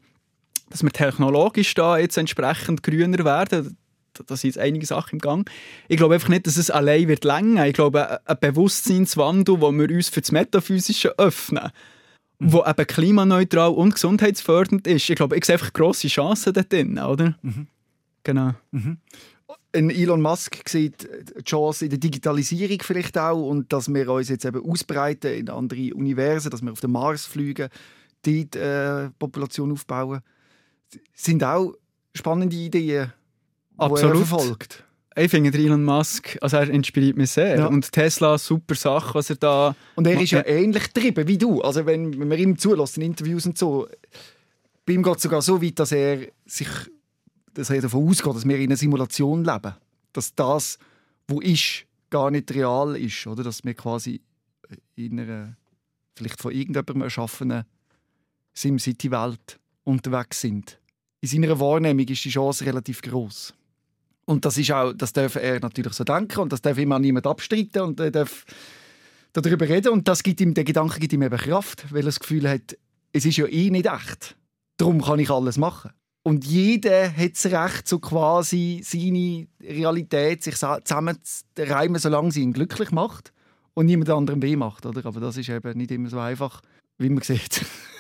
dass 0.71 0.83
wir 0.83 0.91
technologisch 0.91 1.73
da 1.73 1.97
jetzt 1.97 2.17
entsprechend 2.17 2.81
grüner 2.81 3.23
werden 3.25 3.77
da 4.13 4.35
sind 4.35 4.49
jetzt 4.55 4.57
einige 4.57 4.85
Sachen 4.85 5.15
im 5.15 5.19
Gang. 5.19 5.49
Ich 5.87 5.97
glaube 5.97 6.15
einfach 6.15 6.29
nicht, 6.29 6.47
dass 6.47 6.57
es 6.57 6.69
allein 6.69 7.07
wird 7.07 7.23
länger. 7.23 7.67
Ich 7.67 7.73
glaube, 7.73 8.19
ein 8.25 8.37
Bewusstseinswandel, 8.39 9.61
wo 9.61 9.71
wir 9.71 9.89
uns 9.89 10.09
für 10.09 10.21
das 10.21 10.31
Metaphysische 10.31 11.17
öffnen, 11.17 11.71
mhm. 12.39 12.53
wo 12.53 12.63
eben 12.65 12.87
klimaneutral 12.87 13.71
und 13.71 13.93
gesundheitsfördernd 13.93 14.87
ist. 14.87 15.09
Ich 15.09 15.15
glaube, 15.15 15.37
ich 15.37 15.45
sehe 15.45 15.55
einfach 15.55 15.73
grosse 15.73 16.07
Chancen 16.07 16.53
da 16.53 16.63
drin, 16.63 16.99
oder? 16.99 17.37
Mhm. 17.41 17.67
Genau. 18.23 18.53
Mhm. 18.71 18.97
Elon 19.73 20.21
Musk 20.21 20.67
sieht 20.67 21.07
die 21.37 21.43
Chance 21.43 21.85
in 21.85 21.91
der 21.91 21.99
Digitalisierung 21.99 22.79
vielleicht 22.81 23.17
auch 23.17 23.41
und 23.41 23.71
dass 23.71 23.93
wir 23.93 24.09
uns 24.09 24.27
jetzt 24.27 24.43
eben 24.43 24.69
ausbreiten 24.69 25.33
in 25.33 25.49
andere 25.49 25.93
Universen, 25.93 26.49
dass 26.49 26.61
wir 26.61 26.73
auf 26.73 26.81
den 26.81 26.91
Mars 26.91 27.25
fliegen, 27.25 27.69
die 28.25 28.41
äh, 28.57 29.09
Population 29.17 29.71
aufbauen. 29.71 30.21
Sind 31.13 31.43
auch 31.43 31.73
spannende 32.13 32.55
Ideen 32.55 33.13
Absolut. 33.81 34.15
er 34.15 34.25
verfolgt. 34.25 34.83
Ich 35.15 35.29
finde 35.29 35.57
Elon 35.57 35.83
Musk, 35.83 36.37
also 36.39 36.57
er 36.57 36.69
inspiriert 36.69 37.17
mich 37.17 37.31
sehr. 37.31 37.57
Ja. 37.57 37.65
Und 37.67 37.91
Tesla, 37.91 38.37
super 38.37 38.75
Sache, 38.75 39.13
was 39.13 39.29
er 39.29 39.35
da... 39.35 39.75
Und 39.95 40.07
er 40.07 40.19
ist 40.21 40.31
ja 40.31 40.45
ähnlich 40.45 40.93
getrieben 40.93 41.27
wie 41.27 41.37
du. 41.37 41.61
Also 41.61 41.85
wenn, 41.85 42.17
wenn 42.17 42.29
man 42.29 42.37
ihm 42.37 42.57
zulässt 42.57 42.97
in 42.97 43.03
Interviews 43.03 43.45
und 43.45 43.57
so, 43.57 43.87
bei 44.85 44.93
ihm 44.93 45.03
geht 45.03 45.17
es 45.17 45.23
sogar 45.23 45.41
so 45.41 45.61
weit, 45.61 45.79
dass 45.79 45.91
er 45.91 46.27
sich 46.45 46.69
dass 47.53 47.69
er 47.69 47.81
davon 47.81 48.07
ausgeht, 48.07 48.35
dass 48.35 48.47
wir 48.47 48.57
in 48.57 48.69
einer 48.69 48.77
Simulation 48.77 49.43
leben. 49.43 49.75
Dass 50.13 50.33
das, 50.35 50.77
was 51.27 51.43
ist, 51.43 51.85
gar 52.09 52.31
nicht 52.31 52.51
real 52.53 52.95
ist. 52.95 53.27
Oder? 53.27 53.43
Dass 53.43 53.63
wir 53.63 53.73
quasi 53.73 54.21
in 54.95 55.19
einer 55.19 55.55
vielleicht 56.15 56.41
von 56.41 56.51
irgendjemandem 56.51 57.01
erschaffenen 57.03 57.63
SimCity-Welt 58.53 59.59
unterwegs 59.83 60.41
sind. 60.41 60.79
In 61.21 61.29
seiner 61.29 61.59
Wahrnehmung 61.59 62.07
ist 62.07 62.25
die 62.25 62.29
Chance 62.29 62.65
relativ 62.65 63.01
groß. 63.01 63.53
Und 64.25 64.45
das 64.45 64.57
ist 64.57 64.71
auch, 64.71 64.93
das 64.93 65.13
darf 65.13 65.35
er 65.35 65.59
natürlich 65.59 65.93
so 65.93 66.03
denken 66.03 66.39
und 66.39 66.51
das 66.53 66.61
darf 66.61 66.77
immer 66.77 66.99
niemand 66.99 67.27
abstreiten 67.27 67.81
und 67.81 67.99
er 67.99 68.11
darf 68.11 68.45
darüber 69.33 69.67
reden 69.67 69.89
und 69.89 70.07
das 70.07 70.23
gibt 70.23 70.41
ihm, 70.41 70.53
der 70.53 70.63
Gedanke 70.63 70.99
gibt 70.99 71.13
ihm 71.13 71.21
eben 71.21 71.37
Kraft, 71.37 71.91
weil 71.91 72.01
er 72.01 72.05
das 72.05 72.19
Gefühl 72.19 72.47
hat, 72.49 72.77
es 73.13 73.25
ist 73.25 73.37
ja 73.37 73.47
eh 73.47 73.69
nicht 73.69 73.87
echt. 73.87 74.35
Darum 74.77 75.01
kann 75.01 75.19
ich 75.19 75.29
alles 75.29 75.57
machen. 75.57 75.91
Und 76.23 76.45
jeder 76.45 77.11
hat 77.15 77.33
das 77.33 77.45
Recht, 77.47 77.87
so 77.87 77.99
quasi 77.99 78.81
seine 78.83 79.47
Realität 79.61 80.43
sich 80.43 80.55
zusammen 80.55 81.17
zu 81.23 81.43
reimen, 81.57 81.99
solange 81.99 82.31
sie 82.31 82.41
ihn 82.41 82.53
glücklich 82.53 82.91
macht 82.91 83.33
und 83.73 83.87
niemand 83.87 84.09
anderem 84.11 84.41
weh 84.41 84.55
macht. 84.55 84.85
Oder? 84.85 85.05
Aber 85.05 85.19
das 85.19 85.37
ist 85.37 85.49
eben 85.49 85.77
nicht 85.77 85.91
immer 85.91 86.09
so 86.09 86.19
einfach, 86.19 86.61
wie 86.99 87.09
man 87.09 87.23
sieht. 87.23 87.65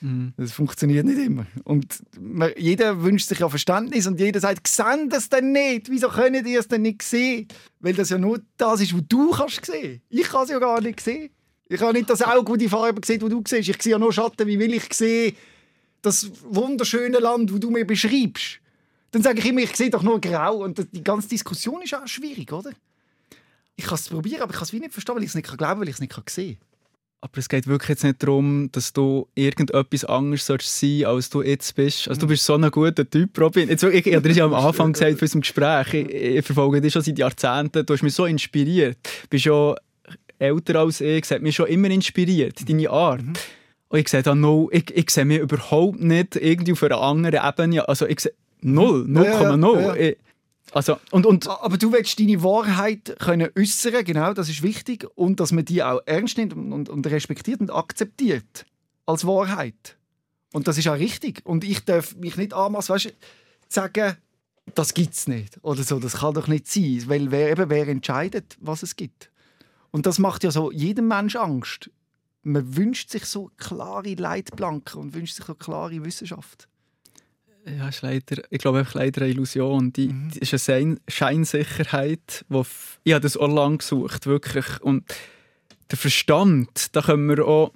Mhm. 0.00 0.32
Das 0.36 0.52
funktioniert 0.52 1.06
nicht 1.06 1.18
immer. 1.18 1.46
Und 1.64 2.02
man, 2.20 2.52
jeder 2.56 3.02
wünscht 3.02 3.28
sich 3.28 3.40
ja 3.40 3.48
Verständnis 3.48 4.06
und 4.06 4.20
jeder 4.20 4.40
sagt, 4.40 4.68
sehen 4.68 5.08
das 5.08 5.28
denn 5.28 5.52
nicht? 5.52 5.90
Wieso 5.90 6.08
können 6.08 6.44
die 6.44 6.54
es 6.54 6.68
denn 6.68 6.82
nicht 6.82 7.02
sehen? 7.02 7.48
Weil 7.80 7.94
das 7.94 8.10
ja 8.10 8.18
nur 8.18 8.40
das 8.56 8.80
ist, 8.80 8.94
was 8.94 9.02
du 9.08 9.30
kannst 9.30 9.66
sehen. 9.66 10.00
Ich 10.08 10.28
kann 10.28 10.44
es 10.44 10.50
ja 10.50 10.58
gar 10.58 10.80
nicht 10.80 11.00
sehen. 11.00 11.30
Ich 11.68 11.80
habe 11.80 11.92
nicht 11.92 12.08
das 12.08 12.22
Auge, 12.22 12.52
das 12.52 12.58
die 12.58 12.68
Farbe 12.68 13.00
sieht, 13.04 13.22
die 13.22 13.28
du 13.28 13.42
siehst. 13.46 13.68
Ich 13.68 13.82
sehe 13.82 13.92
ja 13.92 13.98
nur 13.98 14.12
Schatten. 14.12 14.46
Wie 14.46 14.58
will 14.58 14.72
ich 14.72 14.92
sehen, 14.92 15.36
das 16.00 16.30
wunderschöne 16.44 17.18
Land, 17.18 17.50
das 17.52 17.60
du 17.60 17.70
mir 17.70 17.86
beschreibst? 17.86 18.60
Dann 19.10 19.22
sage 19.22 19.38
ich 19.38 19.46
immer, 19.46 19.60
ich 19.60 19.76
sehe 19.76 19.90
doch 19.90 20.02
nur 20.02 20.20
grau. 20.20 20.64
Und 20.64 20.86
die 20.92 21.04
ganze 21.04 21.28
Diskussion 21.28 21.82
ist 21.82 21.94
auch 21.94 22.06
schwierig, 22.06 22.52
oder? 22.52 22.70
Ich 23.76 23.84
kann 23.84 23.94
es 23.94 24.08
probieren, 24.08 24.42
aber 24.42 24.52
ich 24.52 24.56
kann 24.56 24.66
es 24.66 24.72
nicht 24.72 24.92
verstehen, 24.92 25.14
weil 25.14 25.22
ich 25.22 25.28
es 25.28 25.34
nicht 25.34 25.46
glauben 25.46 25.58
kann, 25.58 25.80
weil 25.80 25.88
ich 25.88 25.94
es 25.94 26.00
nicht 26.00 26.30
sehen 26.30 26.58
kann. 26.58 26.67
Aber 27.20 27.38
es 27.38 27.48
geht 27.48 27.66
wirklich 27.66 27.88
jetzt 27.88 28.04
nicht 28.04 28.22
darum, 28.22 28.70
dass 28.70 28.92
du 28.92 29.26
irgendetwas 29.34 30.04
anderes 30.04 30.46
sollst 30.46 30.78
sein 30.78 31.04
als 31.04 31.30
du 31.30 31.42
jetzt 31.42 31.74
bist. 31.74 32.06
Also, 32.08 32.20
du 32.20 32.26
bist 32.28 32.44
so 32.44 32.54
ein 32.54 32.70
guter 32.70 33.08
Typ, 33.08 33.38
Robin. 33.40 33.68
Jetzt, 33.68 33.82
ich, 33.82 34.06
ich, 34.06 34.24
ich 34.24 34.36
ja 34.36 34.44
am 34.44 34.54
Anfang 34.54 34.92
gesagt 34.92 35.18
von 35.18 35.22
unserem 35.22 35.40
Gespräch, 35.40 35.94
ich, 35.94 36.10
ich 36.10 36.46
verfolge 36.46 36.80
dich 36.80 36.92
schon 36.92 37.02
seit 37.02 37.18
Jahrzehnten. 37.18 37.84
Du 37.84 37.92
hast 37.92 38.02
mich 38.02 38.14
so 38.14 38.24
inspiriert. 38.24 38.98
Du 39.22 39.28
bist 39.30 39.44
schon 39.44 39.74
älter 40.38 40.76
als 40.76 41.00
ich, 41.00 41.28
hat 41.28 41.42
mich 41.42 41.56
schon 41.56 41.66
immer 41.66 41.90
inspiriert, 41.90 42.68
deine 42.68 42.88
Art. 42.88 43.22
Mhm. 43.22 43.32
Und 43.88 43.98
ich 43.98 44.08
sehe 44.08 44.22
da 44.22 44.36
no, 44.36 44.68
ich, 44.70 44.94
ich 44.94 45.10
sehe 45.10 45.24
mich 45.24 45.38
überhaupt 45.38 46.00
nicht 46.00 46.36
irgendwie 46.36 46.72
auf 46.72 46.82
einer 46.84 47.00
anderen 47.00 47.42
Ebene. 47.44 47.88
Also, 47.88 48.06
ich 48.06 48.20
sehe 48.20 48.32
null, 48.60 49.06
0,0. 49.08 49.24
Ja, 49.24 49.96
ja, 49.96 50.04
ja. 50.04 50.12
Also, 50.72 50.98
und, 51.10 51.26
und 51.26 51.48
aber 51.48 51.78
du 51.78 51.92
willst 51.92 52.20
deine 52.20 52.42
Wahrheit 52.42 53.16
können 53.18 53.50
äußern, 53.56 54.04
genau, 54.04 54.34
das 54.34 54.48
ist 54.48 54.62
wichtig. 54.62 55.06
Und 55.14 55.40
dass 55.40 55.52
man 55.52 55.64
die 55.64 55.82
auch 55.82 56.00
ernst 56.06 56.36
nimmt 56.36 56.52
und, 56.52 56.88
und 56.88 57.06
respektiert 57.06 57.60
und 57.60 57.70
akzeptiert 57.70 58.66
als 59.06 59.26
Wahrheit. 59.26 59.96
Und 60.52 60.68
das 60.68 60.78
ist 60.78 60.88
auch 60.88 60.94
richtig. 60.94 61.44
Und 61.44 61.64
ich 61.64 61.84
darf 61.84 62.16
mich 62.16 62.36
nicht 62.36 62.54
anmassen, 62.54 62.94
weißt, 62.94 63.14
sagen, 63.68 64.16
das 64.74 64.94
gibt 64.94 65.14
es 65.14 65.26
nicht. 65.26 65.58
Oder 65.62 65.82
so, 65.82 65.98
das 65.98 66.18
kann 66.18 66.34
doch 66.34 66.48
nicht 66.48 66.66
sein. 66.66 67.04
Weil 67.06 67.30
wer, 67.30 67.50
eben, 67.50 67.70
wer 67.70 67.88
entscheidet, 67.88 68.56
was 68.60 68.82
es 68.82 68.96
gibt. 68.96 69.30
Und 69.90 70.06
das 70.06 70.18
macht 70.18 70.44
ja 70.44 70.50
so 70.50 70.70
jedem 70.70 71.08
Mensch 71.08 71.36
Angst. 71.36 71.90
Man 72.42 72.76
wünscht 72.76 73.10
sich 73.10 73.24
so 73.24 73.50
klare 73.56 74.14
Leitplanken 74.14 75.00
und 75.00 75.14
wünscht 75.14 75.36
sich 75.36 75.44
so 75.44 75.54
klare 75.54 76.04
Wissenschaft. 76.04 76.67
Ja, 77.66 77.88
ist 77.88 78.02
leider, 78.02 78.42
ich 78.50 78.58
glaube 78.58 78.78
einfach 78.78 78.94
leider 78.94 79.22
eine 79.22 79.30
Illusion. 79.30 79.92
Die, 79.92 80.08
Mhm. 80.08 80.30
die 80.30 80.38
ist 80.40 80.70
eine 80.70 80.96
Scheinsicherheit, 81.08 82.44
wo 82.48 82.64
ich 83.04 83.12
habe 83.12 83.22
das 83.22 83.36
auch 83.36 83.48
lange 83.48 83.78
gesucht, 83.78 84.26
wirklich. 84.26 84.66
Und 84.80 85.04
der 85.90 85.98
Verstand, 85.98 86.94
da 86.96 87.02
können 87.02 87.28
wir 87.28 87.46
auch, 87.46 87.72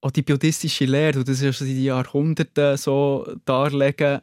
auch 0.00 0.10
die 0.10 0.22
buddhistische 0.22 0.84
Lehre, 0.86 1.18
und 1.18 1.28
das 1.28 1.40
ist 1.42 1.56
schon 1.58 1.66
seit 1.66 1.76
Jahrhunderten 1.76 2.76
so 2.76 3.26
darlegen, 3.44 4.20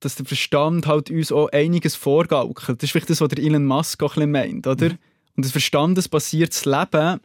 dass 0.00 0.14
der 0.14 0.26
Verstand 0.26 0.86
halt 0.86 1.10
uns 1.10 1.32
auch 1.32 1.48
einiges 1.50 1.96
vorgaukelt. 1.96 2.78
Das 2.80 2.84
ist 2.84 2.92
vielleicht 2.92 3.10
das, 3.10 3.20
was 3.20 3.28
der 3.30 3.42
Elon 3.42 3.66
Musk 3.66 4.02
auch 4.02 4.16
ein 4.16 4.30
bisschen 4.30 4.30
meint, 4.32 4.66
oder? 4.66 4.90
Und 5.36 5.44
das 5.44 5.50
verstandesbasiertes 5.52 6.64
Leben 6.66 7.20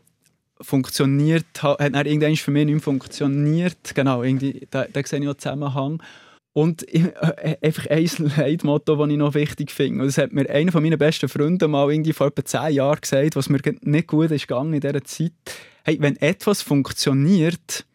funktioniert, 0.62 1.46
ha- 1.62 1.78
hat 1.80 2.08
irgendwann 2.08 2.36
für 2.36 2.52
mich 2.52 2.66
nicht 2.66 2.74
mehr 2.76 2.82
funktioniert. 2.82 3.94
Genau, 3.96 4.24
irgendwie, 4.24 4.68
da, 4.72 4.86
da 4.92 5.04
sehe 5.06 5.20
ich 5.22 5.28
auch 5.28 5.36
Zusammenhang. 5.36 6.02
Und 6.54 6.84
ich- 6.84 7.04
äh, 7.22 7.58
einfach 7.62 7.88
ein 7.88 8.08
Leitmotto, 8.38 8.96
das 8.96 9.10
ich 9.10 9.18
noch 9.18 9.34
wichtig 9.34 9.72
finde. 9.72 10.02
Und 10.02 10.08
das 10.08 10.18
hat 10.18 10.32
mir 10.34 10.50
einer 10.50 10.72
von 10.72 10.84
meinen 10.84 10.98
besten 11.00 11.28
Freunden 11.30 11.72
mal 11.72 11.92
irgendwie 11.92 12.14
vor 12.14 12.28
etwa 12.28 12.46
zehn 12.46 12.76
Jahren 12.76 13.02
gesagt, 13.02 13.36
was 13.36 13.50
mir 13.50 13.60
nicht 13.82 14.08
gut 14.08 14.32
ist 14.32 14.48
gegangen 14.48 14.74
in 14.74 14.80
dieser 14.82 15.04
Zeit. 15.04 15.32
Hey, 15.84 15.98
wenn 16.00 16.16
etwas 16.18 16.62
funktioniert, 16.62 17.86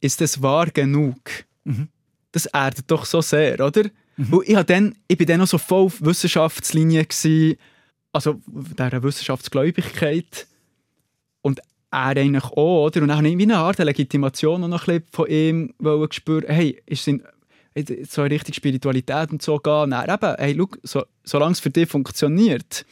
ist 0.00 0.20
es 0.22 0.40
wahr 0.42 0.66
genug. 0.70 1.18
Mhm. 1.64 1.88
Das 2.30 2.46
erdet 2.46 2.90
doch 2.90 3.04
so 3.04 3.20
sehr, 3.20 3.60
oder? 3.60 3.84
Weil 4.16 4.40
ich, 4.46 4.56
dann, 4.64 4.94
ich 5.08 5.18
bin 5.18 5.26
dann 5.26 5.40
noch 5.40 5.46
so 5.46 5.58
voll 5.58 5.86
auf 5.86 6.00
Wissenschaftslinie, 6.02 7.04
gewesen, 7.04 7.56
also 8.12 8.40
dieser 8.46 9.02
Wissenschaftsgläubigkeit. 9.02 10.46
Und 11.40 11.60
er 11.90 12.16
eigentlich 12.16 12.44
auch, 12.44 12.86
oder? 12.86 13.02
Und 13.02 13.08
dann 13.08 13.16
habe 13.18 13.28
ich 13.28 13.36
wie 13.38 13.42
eine 13.42 13.58
Art 13.58 13.78
Legitimation 13.78 14.60
noch 14.62 14.86
ein 14.86 15.00
bisschen 15.00 15.04
von 15.10 15.26
ihm 15.28 15.74
gespürt, 16.08 16.44
hey, 16.48 16.80
ist 16.86 17.00
es 17.00 17.06
in, 17.08 17.22
so 18.08 18.22
in 18.24 18.32
Richtung 18.32 18.54
Spiritualität 18.54 19.30
und 19.30 19.42
so 19.42 19.58
gehen. 19.58 19.90
Nein, 19.90 20.08
eben, 20.08 20.34
hey, 20.38 20.56
schau, 20.58 20.68
so, 20.82 21.04
solange 21.24 21.52
es 21.52 21.60
für 21.60 21.70
dich 21.70 21.88
funktioniert, 21.88 22.84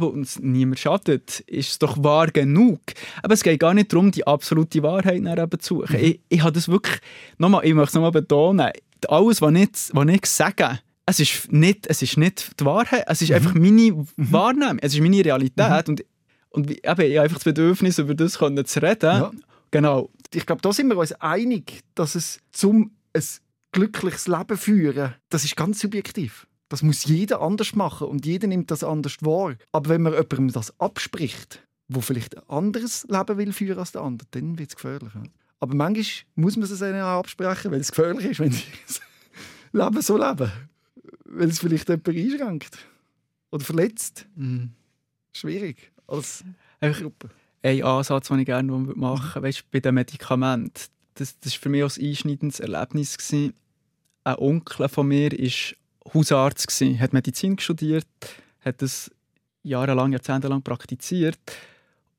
und 0.00 0.22
es 0.22 0.40
niemand 0.40 0.80
schadet, 0.80 1.40
ist 1.46 1.70
es 1.70 1.78
doch 1.78 2.02
wahr 2.02 2.26
genug. 2.26 2.80
Aber 3.22 3.34
es 3.34 3.44
geht 3.44 3.60
gar 3.60 3.74
nicht 3.74 3.92
darum, 3.92 4.10
die 4.10 4.26
absolute 4.26 4.82
Wahrheit 4.82 5.18
eben 5.18 5.60
zu 5.60 5.82
suchen. 5.82 5.96
Ich, 6.00 6.20
ich 6.28 6.40
habe 6.42 6.50
das 6.52 6.68
wirklich, 6.68 6.98
nochmal, 7.38 7.64
ich 7.64 7.74
möchte 7.74 7.90
es 7.90 7.94
nochmal 7.94 8.10
betonen, 8.10 8.70
alles, 9.06 9.40
was 9.40 9.54
ich, 9.54 9.68
was 9.92 10.08
ich 10.08 10.26
sage, 10.26 10.80
es 11.06 11.20
ist, 11.20 11.52
nicht, 11.52 11.86
es 11.86 12.02
ist 12.02 12.16
nicht 12.16 12.58
die 12.58 12.64
Wahrheit, 12.64 13.04
es 13.06 13.22
ist 13.22 13.30
einfach 13.30 13.54
meine 13.54 14.04
Wahrnehmung, 14.16 14.78
es 14.80 14.94
ist 14.94 15.00
meine 15.00 15.24
Realität. 15.24 15.88
Und, 15.88 16.04
und 16.50 16.68
wie- 16.68 16.80
eben, 16.82 17.00
ich 17.02 17.16
habe 17.16 17.20
einfach 17.20 17.36
das 17.36 17.44
Bedürfnis, 17.44 17.98
über 17.98 18.14
das 18.16 18.38
können 18.38 18.64
zu 18.64 18.82
reden. 18.82 19.02
Ja. 19.04 19.30
Genau. 19.70 20.10
Ich 20.32 20.46
glaube, 20.46 20.62
da 20.62 20.72
sind 20.72 20.88
wir 20.88 20.96
uns 20.96 21.12
einig, 21.20 21.82
dass 21.94 22.14
es 22.16 22.40
zum 22.50 22.90
ein 23.12 23.22
glückliches 23.74 24.28
Leben 24.28 24.56
führen, 24.56 25.14
das 25.28 25.44
ist 25.44 25.56
ganz 25.56 25.80
subjektiv. 25.80 26.46
Das 26.68 26.82
muss 26.82 27.04
jeder 27.04 27.42
anders 27.42 27.74
machen 27.74 28.08
und 28.08 28.24
jeder 28.24 28.46
nimmt 28.46 28.70
das 28.70 28.82
anders 28.82 29.16
wahr. 29.20 29.54
Aber 29.72 29.90
wenn 29.90 30.02
man 30.02 30.14
jemandem 30.14 30.52
das 30.52 30.78
abspricht, 30.80 31.62
wo 31.88 32.00
vielleicht 32.00 32.36
ein 32.38 32.48
anderes 32.48 33.06
Leben 33.08 33.36
will 33.36 33.52
führen 33.52 33.78
als 33.78 33.92
der 33.92 34.02
andere, 34.02 34.26
dann 34.30 34.58
wird 34.58 34.70
es 34.70 34.76
gefährlich. 34.76 35.12
Aber 35.60 35.74
manchmal 35.74 36.06
muss 36.36 36.56
man 36.56 36.64
es 36.64 36.80
ihnen 36.80 37.02
auch 37.02 37.18
absprechen, 37.18 37.70
weil 37.70 37.80
es 37.80 37.92
gefährlich 37.92 38.24
ist, 38.26 38.40
wenn 38.40 38.52
sie 38.52 38.64
das 38.86 39.00
Leben 39.72 40.02
so 40.02 40.16
leben. 40.16 40.50
Weil 41.26 41.48
es 41.48 41.58
vielleicht 41.58 41.88
jemanden 41.88 42.16
einschränkt. 42.16 42.78
Oder 43.50 43.64
verletzt. 43.64 44.26
Mhm. 44.36 44.70
Schwierig. 45.32 45.92
Als 46.06 46.44
Gruppe. 46.80 47.30
ein 47.62 47.82
Ansatz, 47.82 48.28
den 48.28 48.38
ich 48.38 48.46
gerne 48.46 48.70
machen 48.72 48.94
möchte, 48.96 49.42
weißt, 49.42 49.70
bei 49.70 49.80
den 49.80 49.94
Medikamenten. 49.94 50.72
Das 51.14 51.36
war 51.44 51.52
für 51.52 51.68
mich 51.68 51.84
auch 51.84 51.96
ein 51.96 52.04
einschneidendes 52.04 52.60
Erlebnis. 52.60 53.16
Gewesen. 53.16 53.54
Ein 54.24 54.36
Onkel 54.36 54.88
von 54.88 55.08
mir 55.08 55.32
war 55.32 56.12
Hausarzt, 56.14 56.68
gewesen, 56.68 57.00
hat 57.00 57.12
Medizin 57.12 57.58
studiert, 57.58 58.06
hat 58.64 58.82
das 58.82 59.10
jahrelang, 59.62 60.12
jahrzehntelang 60.12 60.62
praktiziert. 60.62 61.38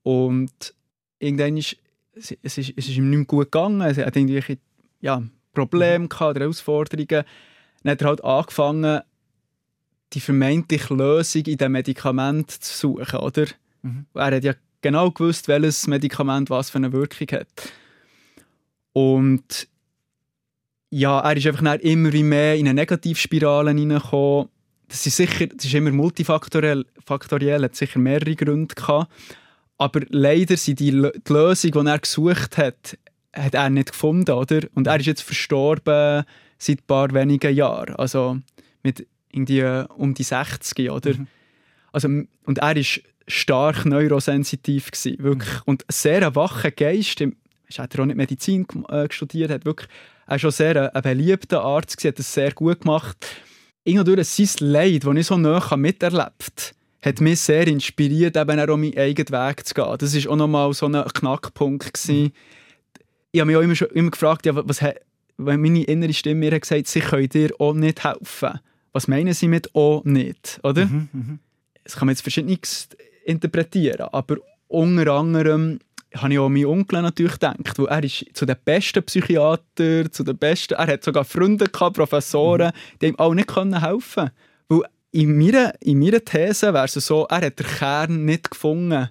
Und 0.04 0.74
irgendwann 1.20 1.58
ist 1.58 1.78
es, 2.16 2.36
es, 2.42 2.58
ist, 2.58 2.74
es 2.76 2.88
ist 2.88 2.98
ihm 2.98 3.10
nicht 3.10 3.18
mehr 3.18 3.26
gut 3.26 3.52
gegangen. 3.52 3.82
Er 3.82 4.06
hat 4.06 4.16
irgendwelche 4.16 4.58
ja, 5.02 5.22
Probleme 5.54 6.08
gehabt, 6.08 6.32
oder 6.32 6.42
Herausforderungen. 6.42 7.26
Dann 7.84 7.92
hat 7.92 8.02
er 8.02 8.08
halt 8.08 8.24
angefangen, 8.24 9.02
die 10.14 10.20
vermeintliche 10.20 10.94
Lösung 10.94 11.44
in 11.44 11.58
den 11.58 11.72
Medikamenten 11.72 12.62
zu 12.62 12.78
suchen, 12.78 13.20
oder? 13.20 13.46
Mhm. 13.82 14.06
Er 14.14 14.36
hat 14.36 14.44
ja 14.44 14.54
genau 14.82 15.12
gewusst, 15.12 15.48
welches 15.48 15.88
Medikament 15.88 16.50
was 16.50 16.70
für 16.70 16.78
eine 16.78 16.94
Wirkung 16.94 17.28
hat. 17.32 17.72
Und 18.94 19.68
ja, 20.96 21.20
er 21.20 21.36
ist 21.36 21.46
einfach 21.46 21.76
immer 21.82 22.10
mehr 22.10 22.56
in 22.56 22.70
eine 22.70 22.74
Negativspirale 22.74 23.72
hineingekommen. 23.72 24.48
Das 24.88 25.06
ist 25.06 25.18
sicher, 25.18 25.48
das 25.48 25.66
ist 25.66 25.74
immer 25.74 25.92
multifaktoriell, 25.92 26.86
faktoriell, 27.06 27.64
hat 27.64 27.76
sicher 27.76 28.00
mehrere 28.00 28.34
Gründe 28.34 28.74
gehabt. 28.74 29.12
Aber 29.78 30.00
leider 30.08 30.56
sind 30.56 30.80
die, 30.80 30.92
die 30.92 31.34
Lösung, 31.34 31.72
die 31.72 31.90
er 31.90 32.00
gesucht 32.00 32.58
hat, 32.58 32.98
hat 33.34 33.54
er 33.56 33.70
nicht 33.70 33.92
gefunden, 33.92 34.32
oder? 34.32 34.62
Und 34.74 34.88
er 34.88 34.98
ist 34.98 35.08
jetzt 35.08 35.24
verstorben 35.24 36.24
seit 36.58 36.80
ein 36.80 36.88
paar 36.88 37.14
wenigen 37.14 37.54
Jahren. 37.54 37.98
Also 37.98 38.38
mit 38.82 39.06
irgendwie 39.34 39.60
äh, 39.60 39.86
um 39.98 40.14
die 40.14 40.24
60, 40.24 40.92
oder? 40.92 41.14
Mhm. 41.14 41.28
Also, 41.92 42.08
und 42.08 42.58
er 42.60 42.76
war 42.76 42.84
stark 43.28 43.86
neurosensitiv. 43.86 44.92
Gewesen, 44.92 45.22
wirklich. 45.22 45.60
Und 45.66 45.84
ein 45.84 45.92
sehr 45.92 46.26
ein 46.26 46.36
wacher 46.36 46.72
Geist. 46.72 47.20
Er 47.20 47.32
hat 47.78 48.00
auch 48.00 48.06
nicht 48.06 48.16
Medizin 48.16 48.66
äh, 48.88 49.08
studiert, 49.12 49.52
hat 49.52 49.66
wirklich, 49.66 49.90
er 50.26 50.32
war 50.32 50.40
schon 50.40 50.52
sehr 50.52 50.94
ein, 50.96 51.02
beliebter 51.02 51.62
Arzt, 51.64 51.98
gewesen, 51.98 52.10
hat 52.10 52.20
das 52.20 52.34
sehr 52.34 52.52
gut 52.52 52.82
gemacht. 52.82 53.18
Irgendwie 53.84 54.16
durch 54.16 54.28
sein 54.28 54.68
Leid, 54.70 55.06
das 55.06 55.16
ich 55.16 55.28
so 55.28 55.38
nah 55.38 55.76
miterlebt 55.78 56.74
hat 57.02 57.22
mich 57.22 57.40
sehr 57.40 57.68
inspiriert, 57.68 58.36
eben 58.36 58.60
auch 58.60 58.78
meinen 58.78 58.98
eigenen 58.98 59.30
Weg 59.30 59.68
zu 59.68 59.76
gehen. 59.76 59.96
Das 60.00 60.16
war 60.26 60.32
auch 60.32 60.36
nochmal 60.36 60.74
so 60.74 60.88
ein 60.88 61.04
Knackpunkt. 61.14 61.94
Gewesen. 61.94 62.32
Ich 63.32 63.40
habe 63.40 63.46
mich 63.48 63.58
auch 63.58 63.62
immer, 63.62 63.76
schon, 63.76 63.90
immer 63.90 64.10
gefragt, 64.10 64.48
ja, 64.48 64.54
was, 64.68 64.82
he- 64.82 64.96
wenn 65.38 65.62
meine 65.62 65.84
innere 65.84 66.14
Stimme 66.14 66.40
mir 66.40 66.56
hat 66.56 66.62
gesagt 66.64 66.88
sie 66.88 67.02
können 67.02 67.30
dir 67.30 67.52
auch 67.60 67.74
nicht 67.74 68.04
helfen. 68.04 68.60
Was 68.92 69.08
meinen 69.08 69.34
sie 69.36 69.48
mit 69.48 69.76
«auch 69.76 70.04
nicht», 70.04 70.60
oder? 70.64 70.86
Mhm, 70.88 71.10
mhm. 71.14 71.40
das 71.84 71.96
kann 71.96 72.08
man 72.08 72.14
jetzt 72.14 72.22
verschiedenes 72.22 72.88
interpretieren, 73.26 74.08
aber 74.12 74.38
unter 74.68 75.12
anderem 75.14 75.80
habe 76.16 76.34
ich 76.34 76.40
auch 76.40 76.46
an 76.48 76.54
meinen 76.54 76.66
Onkel 76.66 77.02
natürlich 77.02 77.34
gedacht, 77.34 77.78
weil 77.78 77.88
er 77.88 78.04
ist 78.04 78.26
zu 78.34 78.46
den 78.46 78.56
besten 78.64 79.04
Psychiatern, 79.04 80.12
zu 80.12 80.24
den 80.24 80.38
besten, 80.38 80.74
er 80.76 80.88
hat 80.88 81.04
sogar 81.04 81.26
Freunde 81.26 81.66
gehabt, 81.66 81.98
Professoren, 81.98 82.72
die 83.02 83.08
ihm 83.08 83.20
auch 83.20 83.34
nicht 83.34 83.48
können 83.48 83.82
helfen 83.82 84.32
Weil 84.68 84.82
in 85.12 85.38
meiner, 85.38 85.74
in 85.82 86.00
meiner 86.00 86.24
These 86.24 86.74
wäre 86.74 86.86
es 86.86 86.94
so, 86.94 87.26
er 87.30 87.46
hat 87.46 87.60
den 87.60 87.66
Kern 87.66 88.26
nicht 88.26 88.52
gefunden. 88.52 89.10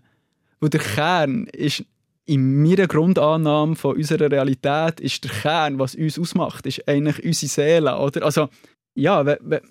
Weil 0.60 0.70
der 0.70 0.80
Kern 0.80 1.46
ist 1.46 1.84
in 2.26 2.62
meiner 2.62 2.86
Grundannahme 2.86 3.76
von 3.76 3.96
unserer 3.96 4.30
Realität 4.30 5.00
ist 5.00 5.24
der 5.24 5.30
Kern, 5.30 5.78
was 5.78 5.94
uns 5.94 6.18
ausmacht, 6.18 6.66
ist 6.66 6.86
eigentlich 6.88 7.24
unsere 7.24 7.50
Seele, 7.50 7.98
oder? 7.98 8.24
Also, 8.24 8.48
ja, 8.94 9.24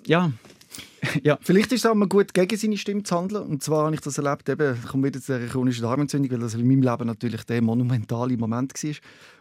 ja. 0.06 0.32
Ja. 1.22 1.38
Vielleicht 1.40 1.72
ist 1.72 1.84
es 1.84 1.90
auch 1.90 1.94
mal 1.94 2.08
gut, 2.08 2.34
gegen 2.34 2.56
seine 2.56 2.76
Stimme 2.76 3.02
zu 3.02 3.16
handeln. 3.16 3.44
Und 3.44 3.62
zwar 3.62 3.86
habe 3.86 3.94
ich 3.94 4.00
das 4.00 4.18
erlebt, 4.18 4.48
eben, 4.48 4.76
ich 4.82 4.88
komme 4.88 5.08
wieder 5.08 5.20
zu 5.20 5.38
der 5.38 5.48
chronischen 5.48 5.82
Darmentzündung, 5.82 6.30
weil 6.32 6.38
das 6.40 6.54
in 6.54 6.66
meinem 6.66 6.82
Leben 6.82 7.06
natürlich 7.06 7.44
der 7.44 7.62
monumentale 7.62 8.36
Moment 8.36 8.72
war, 8.82 8.94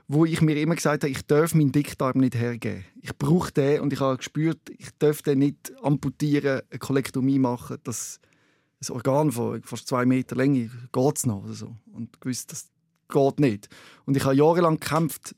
wo 0.07 0.25
ich 0.25 0.41
mir 0.41 0.59
immer 0.59 0.75
gesagt 0.75 1.03
habe, 1.03 1.11
ich 1.11 1.25
darf 1.25 1.55
meinen 1.55 1.71
Dickdarm 1.71 2.19
nicht 2.19 2.35
hergeben. 2.35 2.85
Ich 3.01 3.15
brauche 3.17 3.51
den 3.51 3.81
und 3.81 3.93
ich 3.93 3.99
habe 3.99 4.17
gespürt, 4.17 4.59
ich 4.77 4.89
darf 4.99 5.21
den 5.21 5.39
nicht 5.39 5.73
amputieren, 5.81 6.61
eine 6.69 6.79
Kolektomie 6.79 7.39
machen. 7.39 7.77
Das, 7.83 8.19
das 8.79 8.91
Organ 8.91 9.31
von 9.31 9.61
fast 9.63 9.87
zwei 9.87 10.05
Meter 10.05 10.35
Länge 10.35 10.69
geht 10.91 11.17
es 11.17 11.25
noch. 11.25 11.43
Oder 11.43 11.53
so. 11.53 11.75
Und 11.93 12.19
gewusst, 12.21 12.51
das 12.51 12.69
geht 13.09 13.39
nicht. 13.39 13.69
Und 14.05 14.17
ich 14.17 14.25
habe 14.25 14.35
jahrelang 14.35 14.79
gekämpft, 14.79 15.35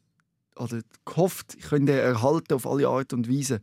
oder 0.58 0.82
gehofft, 1.04 1.56
ich 1.58 1.66
könnte 1.66 1.94
erhalten 1.94 2.54
auf 2.54 2.66
alle 2.66 2.88
Art 2.88 3.14
und 3.14 3.30
Weise. 3.30 3.60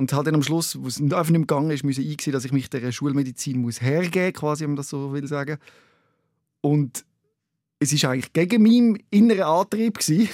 Und 0.00 0.14
halt 0.14 0.26
dann 0.26 0.34
am 0.34 0.42
Schluss, 0.42 0.82
wo 0.82 0.86
es 0.86 0.98
einfach 0.98 1.18
nicht 1.24 1.32
mehr 1.32 1.40
gegangen 1.40 1.70
ist, 1.72 1.84
musste 1.84 2.00
ich 2.00 2.12
einsehen, 2.12 2.32
dass 2.32 2.46
ich 2.46 2.52
mich 2.52 2.70
der 2.70 2.90
Schulmedizin 2.90 3.60
muss 3.60 3.82
hergeben 3.82 4.32
quasi, 4.32 4.62
wenn 4.62 4.70
man 4.70 4.76
das 4.76 4.88
so 4.88 5.12
will 5.12 5.26
sagen. 5.26 5.58
Und 6.62 7.04
es 7.80 7.92
ist 7.92 8.06
eigentlich 8.06 8.32
gegen 8.32 8.62
meinen 8.62 9.02
inneren 9.10 9.42
Antrieb 9.42 9.98
gewesen. 9.98 10.30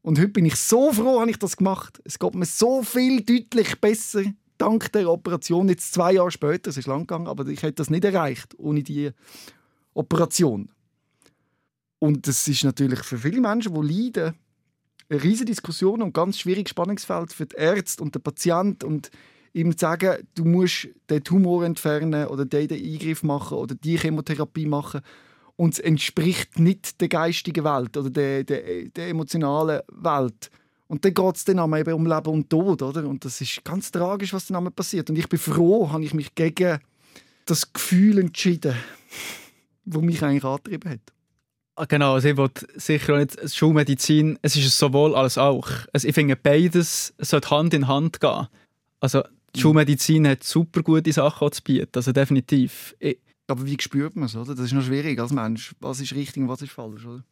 Und 0.00 0.18
heute 0.18 0.28
bin 0.28 0.46
ich 0.46 0.56
so 0.56 0.90
froh, 0.90 1.20
habe 1.20 1.30
ich 1.30 1.38
das 1.38 1.58
gemacht. 1.58 2.00
Es 2.04 2.18
geht 2.18 2.34
mir 2.34 2.46
so 2.46 2.82
viel 2.82 3.20
deutlich 3.20 3.78
besser 3.78 4.22
dank 4.56 4.90
der 4.92 5.10
Operation. 5.10 5.68
Jetzt 5.68 5.92
zwei 5.92 6.14
Jahre 6.14 6.30
später, 6.30 6.70
es 6.70 6.78
ist 6.78 6.86
lang 6.86 7.00
gegangen, 7.00 7.26
aber 7.26 7.46
ich 7.48 7.62
hätte 7.62 7.74
das 7.74 7.90
nicht 7.90 8.06
erreicht 8.06 8.58
ohne 8.58 8.82
die 8.82 9.10
Operation. 9.92 10.70
Und 11.98 12.26
das 12.26 12.48
ist 12.48 12.64
natürlich 12.64 13.00
für 13.00 13.18
viele 13.18 13.42
Menschen, 13.42 13.74
die 13.74 13.92
leiden, 13.92 14.34
eine 15.08 15.22
riesige 15.22 15.46
Diskussion 15.46 16.02
und 16.02 16.14
ganz 16.14 16.38
schwieriges 16.38 16.70
Spannungsfeld 16.70 17.32
für 17.32 17.46
die 17.46 17.56
Ärzte 17.56 18.02
und 18.02 18.14
den 18.14 18.22
Patienten 18.22 18.86
und 18.86 19.10
ihm 19.52 19.72
zu 19.72 19.82
sagen, 19.82 20.26
du 20.34 20.44
musst 20.44 20.88
den 21.10 21.22
Tumor 21.22 21.64
entfernen 21.64 22.26
oder 22.26 22.44
den 22.44 22.70
Eingriff 22.70 23.22
machen 23.22 23.58
oder 23.58 23.74
die 23.74 23.98
Chemotherapie 23.98 24.66
machen 24.66 25.02
und 25.56 25.74
es 25.74 25.78
entspricht 25.78 26.58
nicht 26.58 27.00
der 27.00 27.08
geistigen 27.08 27.64
Welt 27.64 27.96
oder 27.96 28.10
der, 28.10 28.44
der, 28.44 28.88
der 28.88 29.08
emotionalen 29.08 29.80
Welt. 29.88 30.50
Und 30.88 31.04
dann 31.04 31.14
geht 31.14 31.36
es 31.36 31.44
dann 31.44 31.58
einmal 31.58 31.80
eben 31.80 31.94
um 31.94 32.06
Leben 32.06 32.28
und 32.28 32.50
Tod, 32.50 32.82
oder? 32.82 33.06
Und 33.06 33.24
das 33.24 33.40
ist 33.40 33.64
ganz 33.64 33.90
tragisch, 33.90 34.32
was 34.34 34.46
dann 34.46 34.56
einmal 34.56 34.72
passiert. 34.72 35.08
Und 35.08 35.18
ich 35.18 35.28
bin 35.28 35.38
froh, 35.38 35.90
habe 35.90 36.04
ich 36.04 36.12
mich 36.12 36.34
gegen 36.34 36.80
das 37.46 37.72
Gefühl 37.72 38.18
entschieden, 38.18 38.74
das 39.84 40.02
mich 40.02 40.22
eigentlich 40.22 40.44
angetrieben 40.44 40.90
hat. 40.90 41.00
Ah, 41.74 41.86
genau, 41.86 42.14
also 42.14 42.28
ich 42.28 42.36
wollte 42.36 42.66
sicher 42.74 43.14
auch 43.14 43.18
nicht 43.18 43.54
Schulmedizin, 43.54 44.38
es 44.42 44.56
ist 44.56 44.78
sowohl 44.78 45.14
als 45.14 45.38
auch. 45.38 45.68
Also 45.92 46.06
ich 46.06 46.14
finde, 46.14 46.36
beides 46.36 47.14
sollte 47.18 47.50
Hand 47.50 47.72
in 47.72 47.88
Hand 47.88 48.20
gehen. 48.20 48.48
Also 49.00 49.22
die 49.54 49.58
mhm. 49.58 49.62
Schulmedizin 49.62 50.28
hat 50.28 50.44
super 50.44 50.82
gute 50.82 51.12
Sachen 51.12 51.50
zu 51.50 51.62
bieten, 51.62 51.90
also 51.94 52.12
definitiv. 52.12 52.94
Ich, 52.98 53.18
aber 53.46 53.64
wie 53.66 53.76
spürt 53.80 54.16
man 54.16 54.26
es, 54.26 54.36
oder? 54.36 54.54
Das 54.54 54.66
ist 54.66 54.72
noch 54.72 54.84
schwierig 54.84 55.18
als 55.18 55.32
Mensch. 55.32 55.74
Was 55.80 56.00
ist 56.00 56.14
richtig 56.14 56.42
und 56.42 56.48
was 56.48 56.62
ist 56.62 56.72
falsch, 56.72 57.06
oder? 57.06 57.24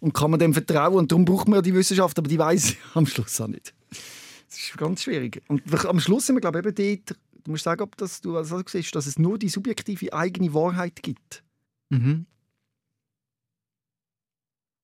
Und 0.00 0.14
kann 0.14 0.30
man 0.30 0.38
dem 0.38 0.54
vertrauen? 0.54 0.94
Und 0.94 1.12
darum 1.12 1.24
braucht 1.24 1.48
man 1.48 1.58
ja 1.58 1.62
die 1.62 1.74
Wissenschaft, 1.74 2.18
aber 2.18 2.28
die 2.28 2.38
weiß 2.38 2.70
ich 2.70 2.78
am 2.94 3.06
Schluss 3.06 3.40
auch 3.40 3.48
nicht. 3.48 3.74
Das 3.90 4.58
ist 4.58 4.76
ganz 4.76 5.02
schwierig. 5.02 5.42
Und 5.48 5.62
am 5.84 6.00
Schluss 6.00 6.26
sind 6.26 6.36
wir, 6.36 6.40
glaube 6.40 6.60
ich, 6.60 6.66
eben 6.66 7.04
dort, 7.04 7.18
du 7.44 7.50
musst 7.50 7.64
sagen, 7.64 7.82
ob 7.82 7.96
das, 7.96 8.20
du 8.20 8.36
also 8.36 8.62
siehst, 8.66 8.94
dass 8.94 9.06
es 9.06 9.18
nur 9.18 9.38
die 9.38 9.48
subjektive 9.48 10.12
eigene 10.12 10.54
Wahrheit 10.54 11.02
gibt. 11.02 11.42
Mhm. 11.90 12.26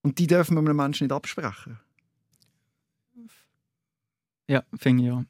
Und 0.02 0.18
die 0.18 0.26
dürfen 0.26 0.54
wir 0.54 0.60
einem 0.60 0.76
Menschen 0.76 1.06
nicht 1.06 1.12
absprechen. 1.14 1.78
Ja, 4.48 4.64
finde 4.74 5.02
ich 5.02 5.08
ja. 5.08 5.24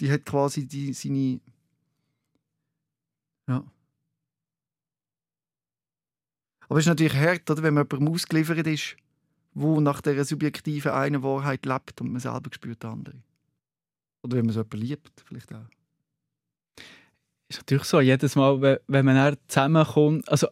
Die 0.00 0.10
hat 0.10 0.24
quasi 0.24 0.66
die, 0.66 0.92
seine. 0.92 1.40
Ja. 3.48 3.64
Aber 6.68 6.78
es 6.78 6.84
ist 6.84 6.88
natürlich 6.88 7.14
hart, 7.14 7.50
oder, 7.50 7.62
wenn 7.62 7.74
man 7.74 7.86
jemandem 7.90 8.14
ausgeliefert 8.14 8.66
ist, 8.66 8.96
wo 9.54 9.80
nach 9.80 10.00
dieser 10.00 10.24
subjektiven 10.24 10.92
einen 10.92 11.22
Wahrheit 11.22 11.66
lebt 11.66 12.00
und 12.00 12.12
man 12.12 12.20
selber 12.20 12.50
spürt 12.52 12.84
andere. 12.84 13.22
Oder 14.22 14.36
wenn 14.36 14.46
man 14.46 14.54
so 14.54 14.60
jemanden 14.60 14.76
liebt, 14.76 15.24
vielleicht 15.26 15.52
auch. 15.52 15.66
Ist 17.48 17.58
natürlich 17.58 17.84
so, 17.84 18.00
jedes 18.00 18.36
Mal, 18.36 18.80
wenn 18.86 19.04
man 19.04 19.36
zusammenkommt, 19.48 20.28
also 20.28 20.46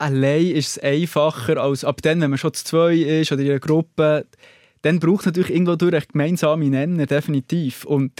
allein 0.00 0.46
ist 0.46 0.68
es 0.68 0.78
einfacher 0.78 1.58
als 1.58 1.84
ab 1.84 2.00
dann, 2.02 2.20
wenn 2.20 2.30
man 2.30 2.38
schon 2.38 2.54
zu 2.54 2.64
zwei 2.64 2.94
ist 2.94 3.32
oder 3.32 3.42
in 3.42 3.50
einer 3.50 3.60
Gruppe, 3.60 4.26
dann 4.82 4.98
braucht 4.98 5.20
es 5.20 5.26
natürlich 5.26 5.50
irgendwo 5.50 5.76
durch 5.76 5.94
einen 5.94 6.04
gemeinsamen 6.10 6.70
Nenner, 6.70 7.06
definitiv. 7.06 7.84
Und 7.84 8.12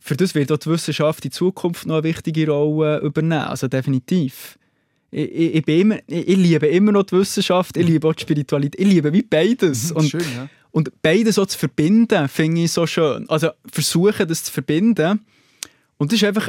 für 0.00 0.16
das 0.16 0.34
wird 0.34 0.50
auch 0.50 0.58
die 0.58 0.70
Wissenschaft 0.70 1.24
in 1.24 1.30
Zukunft 1.30 1.86
noch 1.86 1.96
eine 1.96 2.04
wichtige 2.04 2.48
Rolle 2.48 2.98
übernehmen, 3.00 3.44
also 3.44 3.68
definitiv. 3.68 4.58
Ich, 5.12 5.30
ich, 5.30 5.54
ich, 5.56 5.68
immer, 5.68 5.98
ich, 6.06 6.36
liebe 6.36 6.66
immer 6.66 6.92
noch 6.92 7.04
die 7.04 7.16
Wissenschaft, 7.16 7.76
ich 7.76 7.86
liebe 7.86 8.08
auch 8.08 8.14
die 8.14 8.22
Spiritualität, 8.22 8.80
ich 8.80 8.92
liebe 8.92 9.12
wie 9.12 9.22
beides. 9.22 9.92
Und, 9.92 10.08
schön, 10.08 10.20
ja. 10.20 10.48
und 10.70 10.90
beides 11.02 11.36
so 11.36 11.44
zu 11.44 11.58
verbinden, 11.58 12.28
finde 12.28 12.62
ich 12.62 12.72
so 12.72 12.86
schön. 12.86 13.28
Also 13.28 13.50
versuchen, 13.70 14.26
das 14.26 14.44
zu 14.44 14.52
verbinden. 14.52 15.24
Und 15.96 16.12
das 16.12 16.22
ist 16.22 16.24
einfach 16.24 16.48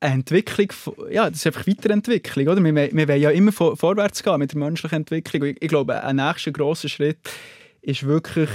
eine 0.00 0.14
Entwicklung, 0.14 0.68
ja, 1.10 1.30
das 1.30 1.40
ist 1.40 1.46
einfach 1.46 1.66
Weiterentwicklung. 1.66 2.48
Oder? 2.48 2.62
Wir, 2.62 2.74
wir 2.74 3.08
wollen 3.08 3.20
ja 3.20 3.30
immer 3.30 3.52
vor, 3.52 3.76
vorwärts 3.76 4.22
gehen 4.22 4.38
mit 4.38 4.52
der 4.52 4.58
menschlichen 4.58 4.96
Entwicklung. 4.96 5.44
Ich, 5.44 5.56
ich 5.60 5.68
glaube, 5.68 6.02
ein 6.02 6.16
nächster 6.16 6.52
grosser 6.52 6.88
Schritt 6.88 7.18
ist 7.80 8.04
wirklich 8.04 8.50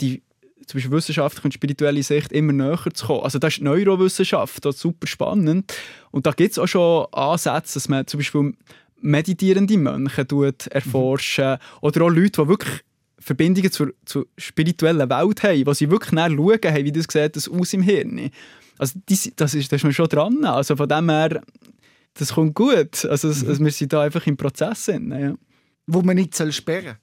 die 0.00 0.22
zum 0.66 0.78
Beispiel 0.78 0.92
wissenschaftliche 0.92 1.46
und 1.46 1.54
spirituelle 1.54 2.02
Sicht 2.02 2.32
immer 2.32 2.52
näher 2.52 2.78
zu 2.94 3.06
kommen. 3.06 3.22
Also 3.22 3.38
das 3.38 3.54
ist 3.54 3.58
die 3.58 3.64
Neurowissenschaft, 3.64 4.64
das 4.64 4.76
ist 4.76 4.80
super 4.80 5.06
spannend. 5.06 5.74
Und 6.10 6.26
da 6.26 6.30
gibt 6.30 6.52
es 6.52 6.58
auch 6.58 6.66
schon 6.66 7.06
Ansätze, 7.12 7.74
dass 7.74 7.88
man 7.88 8.06
zum 8.06 8.18
Beispiel 8.18 8.54
meditierende 9.00 9.76
Mönche 9.76 10.26
erforschen 10.70 11.50
mhm. 11.50 11.58
oder 11.82 12.02
auch 12.02 12.08
Leute, 12.08 12.42
die 12.42 12.48
wirklich 12.48 12.80
Verbindungen 13.18 13.72
zur, 13.72 13.92
zur 14.04 14.26
spirituellen 14.38 15.10
Welt 15.10 15.42
haben, 15.42 15.66
wo 15.66 15.72
sie 15.72 15.90
wirklich 15.90 16.18
schauen, 16.18 16.58
hey, 16.62 16.84
wie 16.84 16.92
das 16.92 17.06
sieht 17.10 17.36
das 17.36 17.48
aus 17.48 17.72
im 17.72 17.82
Hirn. 17.82 18.30
Also 18.78 18.98
das, 19.06 19.30
das, 19.36 19.54
ist, 19.54 19.70
da 19.70 19.76
ist 19.76 19.84
man 19.84 19.92
schon 19.92 20.08
dran. 20.08 20.44
Also 20.44 20.76
von 20.76 20.88
dem 20.88 21.08
her, 21.08 21.40
das 22.14 22.34
kommt 22.34 22.54
gut. 22.54 23.04
Also, 23.04 23.28
mhm. 23.28 23.48
also 23.48 23.64
wir 23.64 23.70
sind 23.70 23.92
da 23.92 24.02
einfach 24.02 24.26
im 24.26 24.36
Prozess. 24.36 24.86
ja. 24.86 25.34
Wo 25.86 26.02
man 26.02 26.16
nicht 26.16 26.34
sperren 26.52 26.84
soll. 26.84 26.96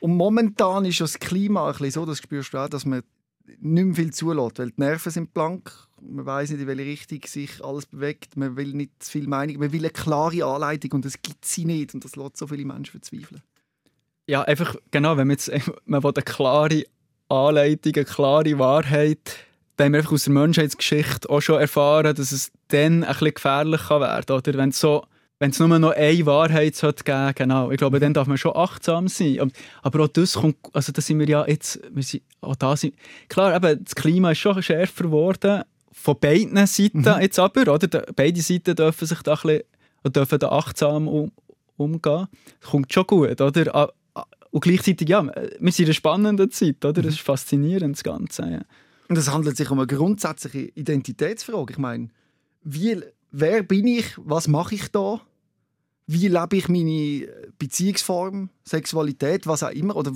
Und 0.00 0.16
momentan 0.16 0.84
ist 0.84 1.00
das 1.00 1.18
Klima 1.18 1.66
ein 1.66 1.72
bisschen 1.72 1.90
so, 1.90 2.06
das 2.06 2.18
spürst 2.18 2.54
du 2.54 2.58
auch, 2.58 2.68
dass 2.68 2.84
man 2.84 3.02
nicht 3.46 3.84
mehr 3.84 3.94
viel 3.94 4.12
zulässt, 4.12 4.58
weil 4.58 4.70
die 4.70 4.80
Nerven 4.80 5.12
sind 5.12 5.34
blank, 5.34 5.72
man 6.00 6.26
weiß 6.26 6.50
nicht, 6.50 6.60
in 6.60 6.66
welche 6.66 6.84
Richtung 6.84 7.20
sich 7.26 7.64
alles 7.64 7.86
bewegt, 7.86 8.36
man 8.36 8.56
will 8.56 8.72
nicht 8.72 9.02
zu 9.02 9.10
viel 9.12 9.28
Meinung, 9.28 9.58
man 9.58 9.72
will 9.72 9.80
eine 9.80 9.90
klare 9.90 10.44
Anleitung 10.44 10.92
und 10.92 11.04
das 11.04 11.20
gibt 11.22 11.44
sie 11.44 11.64
nicht 11.64 11.94
und 11.94 12.04
das 12.04 12.16
lässt 12.16 12.36
so 12.36 12.46
viele 12.46 12.64
Menschen 12.64 12.92
verzweifeln. 12.92 13.42
Ja, 14.26 14.42
einfach, 14.42 14.76
genau, 14.90 15.16
wenn 15.16 15.26
man 15.26 15.36
jetzt 15.36 15.50
man 15.84 16.02
will 16.02 16.12
eine 16.14 16.24
klare 16.24 16.84
Anleitung, 17.28 17.92
eine 17.94 18.04
klare 18.04 18.58
Wahrheit, 18.58 19.36
dann 19.76 19.86
haben 19.86 19.92
wir 19.92 19.98
einfach 20.00 20.12
aus 20.12 20.24
der 20.24 20.32
Menschheitsgeschichte 20.32 21.28
auch 21.30 21.40
schon 21.40 21.60
erfahren, 21.60 22.14
dass 22.14 22.32
es 22.32 22.52
dann 22.68 23.04
ein 23.04 23.12
bisschen 23.12 23.34
gefährlich 23.34 23.82
kann 23.88 24.00
werden 24.00 24.26
kann. 24.26 24.36
Oder 24.36 24.54
wenn 24.58 24.68
es 24.70 24.80
so 24.80 25.04
wenn 25.42 25.50
es 25.50 25.58
nur 25.58 25.76
noch 25.76 25.90
eine 25.90 26.24
Wahrheit 26.24 26.76
sollte 26.76 27.02
geben 27.02 27.32
genau. 27.34 27.72
Ich 27.72 27.78
glaube, 27.78 27.98
dann 27.98 28.14
darf 28.14 28.28
man 28.28 28.38
schon 28.38 28.54
achtsam 28.54 29.08
sein. 29.08 29.50
Aber 29.82 30.04
auch 30.04 30.08
das 30.08 30.34
kommt, 30.34 30.54
also 30.72 30.92
da 30.92 31.02
sind 31.02 31.18
wir 31.18 31.28
ja 31.28 31.44
jetzt, 31.48 31.80
wir 31.90 32.04
sind, 32.04 32.22
auch 32.40 32.54
da 32.54 32.76
sind, 32.76 32.94
klar, 33.28 33.56
eben, 33.56 33.82
das 33.82 33.96
Klima 33.96 34.30
ist 34.30 34.38
schon 34.38 34.62
schärfer 34.62 35.02
geworden, 35.02 35.64
von 35.90 36.16
beiden 36.20 36.64
Seiten 36.68 37.00
mhm. 37.00 37.20
jetzt 37.20 37.40
aber, 37.40 37.74
oder? 37.74 37.88
Beide 38.14 38.40
Seiten 38.40 38.76
dürfen 38.76 39.04
sich 39.04 39.20
da 39.22 39.32
ein 39.32 39.40
bisschen, 39.42 40.12
dürfen 40.12 40.38
da 40.38 40.48
achtsam 40.50 41.08
um, 41.08 41.32
umgehen. 41.76 42.28
Das 42.60 42.70
kommt 42.70 42.92
schon 42.92 43.06
gut, 43.08 43.40
oder? 43.40 43.92
Und 44.52 44.60
gleichzeitig, 44.60 45.08
ja, 45.08 45.24
wir 45.24 45.72
sind 45.72 45.78
in 45.80 45.84
einer 45.86 45.94
spannenden 45.94 46.52
Zeit, 46.52 46.84
oder? 46.84 46.92
Das 46.92 47.04
mhm. 47.04 47.10
ist 47.10 47.20
faszinierend, 47.20 47.96
das 47.96 48.04
Ganze. 48.04 48.42
Ja. 48.42 48.60
Und 49.08 49.18
es 49.18 49.30
handelt 49.30 49.56
sich 49.56 49.70
um 49.70 49.78
eine 49.78 49.86
grundsätzliche 49.86 50.70
Identitätsfrage. 50.74 51.72
Ich 51.72 51.78
meine, 51.78 52.08
wie, 52.62 53.00
wer 53.30 53.62
bin 53.62 53.86
ich, 53.86 54.14
was 54.16 54.48
mache 54.48 54.74
ich 54.74 54.88
da? 54.90 55.20
wie 56.06 56.28
lebe 56.28 56.56
ich 56.56 56.68
meine 56.68 57.28
Beziehungsform, 57.58 58.50
Sexualität, 58.64 59.46
was 59.46 59.62
auch 59.62 59.70
immer, 59.70 59.96
oder 59.96 60.12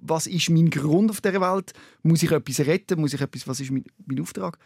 was 0.00 0.26
ist 0.26 0.50
mein 0.50 0.70
Grund 0.70 1.10
auf 1.10 1.20
dieser 1.20 1.40
Welt? 1.40 1.72
Muss 2.02 2.22
ich 2.22 2.32
etwas 2.32 2.66
retten? 2.66 3.00
Muss 3.00 3.14
ich 3.14 3.20
etwas, 3.20 3.46
was 3.46 3.60
ist 3.60 3.70
mein, 3.70 3.84
mein 4.06 4.20
Auftrag? 4.20 4.58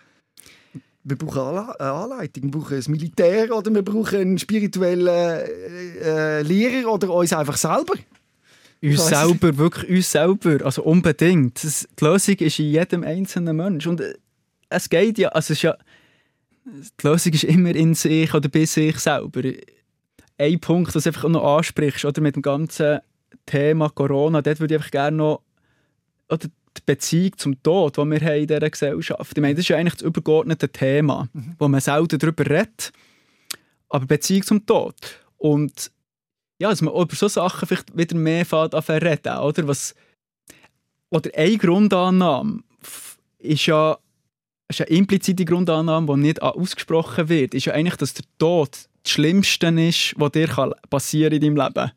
Wir 1.05 1.17
brauchen 1.17 1.71
eine 1.79 1.93
Anleitung, 1.93 2.45
wir 2.45 2.51
brauchen 2.51 2.77
ein 2.77 2.91
Militär 2.91 3.55
oder 3.57 3.73
wir 3.73 3.83
brauchen 3.83 4.19
einen 4.19 4.39
spirituellen 4.39 5.07
äh, 5.07 6.43
Lehrer 6.43 6.93
oder 6.93 7.13
uns 7.13 7.33
einfach 7.33 7.57
selber. 7.57 7.95
Uns 8.81 9.09
selber, 9.09 9.57
wirklich 9.57 9.91
uns 9.91 10.13
selber, 10.13 10.65
also 10.65 10.85
unbedingt. 10.85 11.63
Das, 11.65 11.89
die 11.99 12.05
Lösung 12.05 12.37
ist 12.37 12.59
in 12.59 12.67
jedem 12.67 13.03
einzelnen 13.03 13.57
Mensch 13.57 13.87
und 13.87 14.01
äh, 14.01 14.15
es 14.69 14.89
geht 14.89 15.19
ja, 15.19 15.31
also 15.31 15.53
es 15.53 15.59
ist 15.59 15.63
ja, 15.63 15.77
die 16.65 17.07
Lösung 17.07 17.33
ist 17.33 17.45
immer 17.45 17.75
in 17.75 17.95
sich 17.95 18.33
oder 18.35 18.49
bei 18.49 18.67
sich 18.67 18.99
selber 18.99 19.43
ein 20.39 20.61
Punkt, 20.61 20.95
den 20.95 21.03
du 21.03 21.09
einfach 21.09 21.29
noch 21.29 21.57
ansprichst, 21.57 22.05
oder 22.05 22.21
mit 22.21 22.37
dem 22.37 22.43
ganzen 22.43 23.01
Thema 23.47 23.89
Corona, 23.91 24.43
dort 24.43 24.61
würde 24.61 24.75
ich 24.75 24.81
einfach 24.81 24.91
gerne 24.91 25.17
noch 25.17 25.43
oder 26.29 26.47
die 26.77 26.83
Beziehung 26.85 27.37
zum 27.37 27.63
Tod, 27.63 27.97
die 27.97 28.05
wir 28.05 28.21
haben 28.21 28.41
in 28.41 28.47
dieser 28.47 28.71
Gesellschaft. 28.71 29.37
Ich 29.37 29.41
meine, 29.41 29.55
das 29.55 29.65
ist 29.65 29.69
ja 29.69 29.77
eigentlich 29.77 29.95
das 29.95 30.03
übergeordnete 30.03 30.69
Thema, 30.69 31.29
mhm. 31.33 31.57
wo 31.59 31.67
man 31.67 31.81
selten 31.81 32.19
darüber 32.19 32.49
redet, 32.49 32.93
aber 33.89 34.07
Beziehung 34.07 34.43
zum 34.43 34.67
Tod. 34.67 34.95
Und 35.39 35.91
ja, 36.59 36.71
dass 36.71 36.83
man 36.83 36.95
über 36.95 37.15
solche 37.15 37.35
Sachen 37.35 37.67
vielleicht 37.67 37.97
wieder 37.97 38.17
mehr 38.17 38.45
fährt 38.45 38.75
an 38.75 38.83
reden, 38.83 39.39
oder? 39.39 39.69
Was, 39.69 39.95
oder 41.11 41.31
eine 41.35 41.57
Grundannahme 41.57 42.63
ist 43.39 43.67
ja, 43.67 43.99
ist 44.69 44.81
eine 44.81 44.91
implizite 44.91 45.45
Grundannahme, 45.45 46.15
die 46.15 46.21
nicht 46.21 46.43
ausgesprochen 46.43 47.29
wird, 47.29 47.55
ist 47.55 47.67
ja 47.67 47.75
eigentlich, 47.75 47.97
dass 47.97 48.15
der 48.15 48.25
Tod 48.39 48.89
das 49.03 49.13
Schlimmste 49.13 49.69
ist, 49.69 50.15
was 50.19 50.33
dir 50.33 50.49
passieren 50.91 51.31
kann 51.31 51.43
in 51.43 51.55
deinem 51.55 51.67
Leben. 51.67 51.93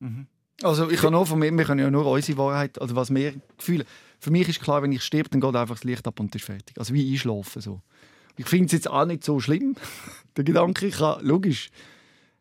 Mhm. 0.00 0.26
Also 0.62 0.90
ich 0.90 1.00
kann 1.00 1.12
nur 1.12 1.26
von 1.26 1.38
mir, 1.38 1.52
wir 1.52 1.64
können 1.64 1.80
ja 1.80 1.90
nur 1.90 2.06
unsere 2.06 2.38
Wahrheit, 2.38 2.80
also 2.80 2.96
was 2.96 3.14
wir 3.14 3.34
fühlen. 3.58 3.84
Für 4.18 4.30
mich 4.30 4.48
ist 4.48 4.62
klar, 4.62 4.82
wenn 4.82 4.92
ich 4.92 5.02
sterbe, 5.02 5.28
dann 5.28 5.40
geht 5.42 5.54
einfach 5.54 5.74
das 5.74 5.84
Licht 5.84 6.06
ab 6.06 6.18
und 6.18 6.34
ist 6.34 6.46
fertig. 6.46 6.78
Also 6.78 6.94
wie 6.94 7.12
einschlafen 7.12 7.60
so. 7.60 7.82
Ich 8.38 8.46
finde 8.46 8.66
es 8.66 8.72
jetzt 8.72 8.90
auch 8.90 9.04
nicht 9.04 9.22
so 9.22 9.38
schlimm. 9.38 9.76
Der 10.36 10.44
Gedanke, 10.44 10.86
ich 10.86 10.96
kann, 10.96 11.24
logisch, 11.24 11.70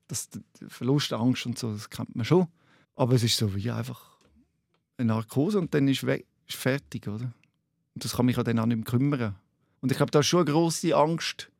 das, 0.07 0.29
Verlust, 0.67 1.13
Angst 1.13 1.45
und 1.45 1.57
so, 1.57 1.73
das 1.73 1.89
kennt 1.89 2.15
man 2.15 2.25
schon. 2.25 2.47
Aber 2.95 3.13
es 3.13 3.23
ist 3.23 3.37
so 3.37 3.55
wie 3.55 3.71
einfach 3.71 4.17
eine 4.97 5.07
Narkose 5.07 5.59
und 5.59 5.73
dann 5.73 5.87
ist 5.87 6.03
es 6.03 6.55
fertig, 6.55 7.07
oder? 7.07 7.33
Und 7.93 8.03
das 8.03 8.13
kann 8.13 8.25
mich 8.25 8.35
dann 8.35 8.59
auch 8.59 8.65
nicht 8.65 8.77
mehr 8.77 8.85
kümmern. 8.85 9.35
Und 9.81 9.91
ich 9.91 9.97
glaube, 9.97 10.11
da 10.11 10.19
ist 10.19 10.27
schon 10.27 10.41
eine 10.41 10.51
grosse 10.51 10.95
Angst 10.95 11.51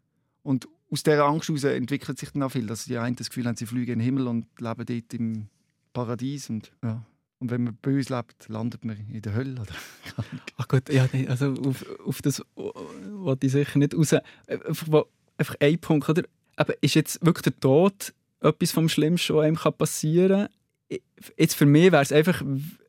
und 0.43 0.68
aus 0.91 1.04
dieser 1.04 1.26
Angst 1.26 1.50
heraus 1.50 1.64
entwickelt 1.64 2.20
sich 2.20 2.32
dann 2.32 2.43
auch 2.43 2.52
viel, 2.52 2.68
dass 2.68 2.86
die 2.86 2.98
einen 2.98 3.16
das 3.16 3.30
Gefühl 3.30 3.48
haben, 3.48 3.56
sie 3.56 3.66
fliegen 3.66 3.93
in 3.93 4.00
den 4.00 4.06
Himmel 4.06 4.28
und 4.28 4.46
leben 4.60 4.86
dort 4.86 5.14
im 5.14 5.48
Paradies 5.93 6.50
und 6.50 6.72
ja. 6.84 7.06
Und 7.39 7.52
wenn 7.52 7.66
man 7.66 7.76
böse 7.76 8.16
lebt, 8.16 8.48
landet 8.48 8.86
man 8.86 8.98
in 9.10 9.22
der 9.22 9.36
Hölle. 9.36 9.62
Oder? 9.62 9.74
Ach 10.58 10.68
gut, 10.68 10.89
ja, 10.89 11.08
also 11.28 11.54
auf, 11.66 11.86
auf 12.00 12.22
das 12.22 12.41
wollte 12.56 13.48
ich 13.48 13.52
sicher 13.52 13.78
nicht 13.78 13.93
raus. 13.93 14.16
Einfach, 14.48 15.04
einfach 15.38 15.56
ein 15.60 15.78
Punkt, 15.80 16.10
oder? 16.10 16.24
Aber 16.56 16.74
ist 16.82 16.96
jetzt 16.96 17.24
wirklich 17.26 17.43
der 17.43 17.60
Tod 17.60 18.14
etwas 18.46 18.72
vom 18.72 18.89
Schlimmsten, 18.89 19.36
was 19.36 19.46
einem 19.46 19.58
passieren 19.78 20.48
kann? 20.89 21.00
Jetzt 21.38 21.56
für 21.56 21.66
mich 21.66 21.91
wäre 21.91 22.04
es 22.04 22.12
einfach, 22.12 22.41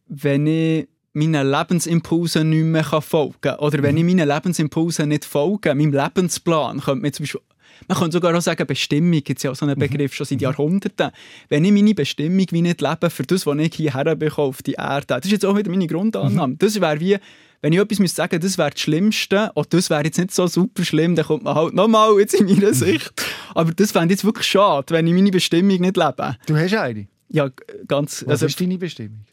wenn 0.07 0.47
ich 0.47 0.89
meinen 1.13 1.51
Lebensimpulsen 1.51 2.51
nicht 2.51 2.65
mehr 2.65 2.85
folgen 2.85 3.37
kann. 3.41 3.59
Oder 3.59 3.83
wenn 3.83 3.97
ich 3.97 4.05
meinen 4.05 4.29
Lebensimpulsen 4.29 5.09
nicht 5.09 5.25
folge, 5.25 5.75
meinem 5.75 5.93
Lebensplan, 5.93 6.81
könnte 6.81 7.03
man 7.03 7.13
zum 7.13 7.25
Beispiel 7.25 7.41
man 7.89 7.99
könnte 7.99 8.15
sogar 8.15 8.35
auch 8.37 8.41
sagen, 8.41 8.67
Bestimmung 8.67 9.23
gibt 9.23 9.39
es 9.39 9.43
ja 9.43 9.51
auch 9.51 9.57
so 9.57 9.67
einen 9.67 9.79
Begriff 9.79 10.15
schon 10.15 10.27
seit 10.27 10.41
Jahrhunderten. 10.41 11.11
Wenn 11.49 11.65
ich 11.65 11.73
meine 11.73 11.95
Bestimmung 11.95 12.47
wie 12.51 12.63
nicht 12.63 12.81
lebe 12.81 13.11
für 13.11 13.23
das, 13.23 13.47
was 13.47 13.59
ich 13.59 13.75
hierher 13.75 14.17
bekomme 14.17 14.49
auf 14.49 14.63
die 14.63 14.73
Erde, 14.73 15.07
das 15.07 15.25
ist 15.25 15.33
jetzt 15.33 15.45
auch 15.45 15.57
wieder 15.57 15.71
meine 15.71 15.87
Grundannahme. 15.87 16.57
Das 16.57 16.81
wäre 16.81 17.01
wie, 17.01 17.17
wenn 17.63 17.73
ich 17.73 17.79
etwas 17.79 17.99
müsste 17.99 18.17
sagen 18.17 18.41
das 18.41 18.59
wäre 18.59 18.71
das 18.71 18.81
Schlimmste, 18.81 19.51
und 19.55 19.73
das 19.73 19.91
wäre 19.91 20.05
jetzt 20.05 20.19
nicht 20.19 20.33
so 20.33 20.47
super 20.47 20.85
schlimm, 20.85 21.15
dann 21.17 21.27
kommt 21.27 21.45
man 21.45 21.55
halt 21.55 21.75
nochmal 21.75 22.19
jetzt 22.19 22.35
in 22.35 22.47
meiner 22.47 22.75
Sicht. 22.75 23.13
Aber 23.55 23.73
das 23.73 23.93
fände 23.93 24.15
jetzt 24.15 24.25
wirklich 24.25 24.47
schade, 24.47 24.95
wenn 24.95 25.07
ich 25.07 25.15
meine 25.15 25.31
Bestimmung 25.31 25.81
nicht 25.81 25.97
lebe. 25.97 26.37
Du 26.47 26.57
hast 26.57 26.75
eine? 26.75 27.07
Ja, 27.29 27.51
ganz... 27.89 28.23
Was 28.23 28.31
also, 28.31 28.47
ist 28.47 28.61
deine 28.61 28.79
Bestimmung? 28.79 29.25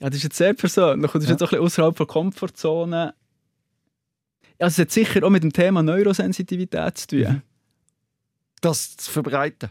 Ja, 0.00 0.08
das 0.10 0.16
ist 0.18 0.24
jetzt 0.24 0.36
sehr 0.36 0.54
persönlich 0.54 1.14
und 1.14 1.22
das 1.22 1.24
ist 1.24 1.28
Ja. 1.28 1.34
jetzt 1.34 1.42
auch 1.42 1.52
ein 1.52 1.60
bisschen 1.60 1.64
außerhalb 1.64 1.96
der 1.96 2.06
Komfortzone. 2.06 3.14
Ja, 4.60 4.66
es 4.66 4.78
hat 4.78 4.90
sicher 4.90 5.24
auch 5.24 5.30
mit 5.30 5.42
dem 5.42 5.52
Thema 5.52 5.82
Neurosensitivität 5.82 6.98
zu 6.98 7.06
tun. 7.08 7.18
Mhm. 7.20 7.42
Das 8.64 8.96
zu 8.96 9.10
verbreiten. 9.10 9.70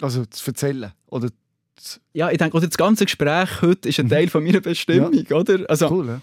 Also 0.00 0.26
zu 0.26 0.50
erzählen. 0.50 0.92
Oder 1.06 1.30
zu... 1.76 2.00
Ja, 2.12 2.30
ich 2.30 2.36
denke, 2.36 2.56
oder 2.56 2.66
das 2.66 2.76
ganze 2.76 3.06
Gespräch 3.06 3.62
heute 3.62 3.88
ist 3.88 3.98
ein 3.98 4.10
Teil 4.10 4.28
von 4.28 4.44
meiner 4.44 4.60
Bestimmung, 4.60 5.14
oder? 5.30 5.68
Also, 5.70 5.90
Cool, 5.90 6.20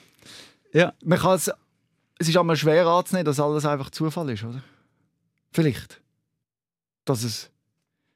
ja? 0.74 0.80
ja. 0.80 0.94
Man 1.04 1.18
kann 1.18 1.36
es... 1.36 1.52
Es 2.20 2.30
ist 2.30 2.38
einmal 2.38 2.56
schwer 2.56 2.86
anzunehmen, 2.86 3.26
dass 3.26 3.40
alles 3.40 3.66
einfach 3.66 3.90
Zufall 3.90 4.30
ist, 4.30 4.44
oder? 4.44 4.64
Vielleicht. 5.52 6.02
Dass 7.06 7.24
es... 7.24 7.50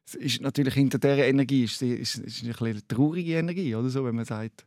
Es 0.05 0.13
ist 0.13 0.41
natürlich 0.41 0.75
hinter 0.75 0.99
dieser 0.99 1.25
Energie 1.25 1.63
ist, 1.63 1.81
ist, 1.81 2.17
ist 2.17 2.43
eine 2.43 2.53
bisschen 2.53 2.87
traurige 2.87 3.33
Energie, 3.33 3.75
oder 3.75 3.89
so, 3.89 4.05
wenn 4.05 4.15
man 4.15 4.23
sagt, 4.23 4.65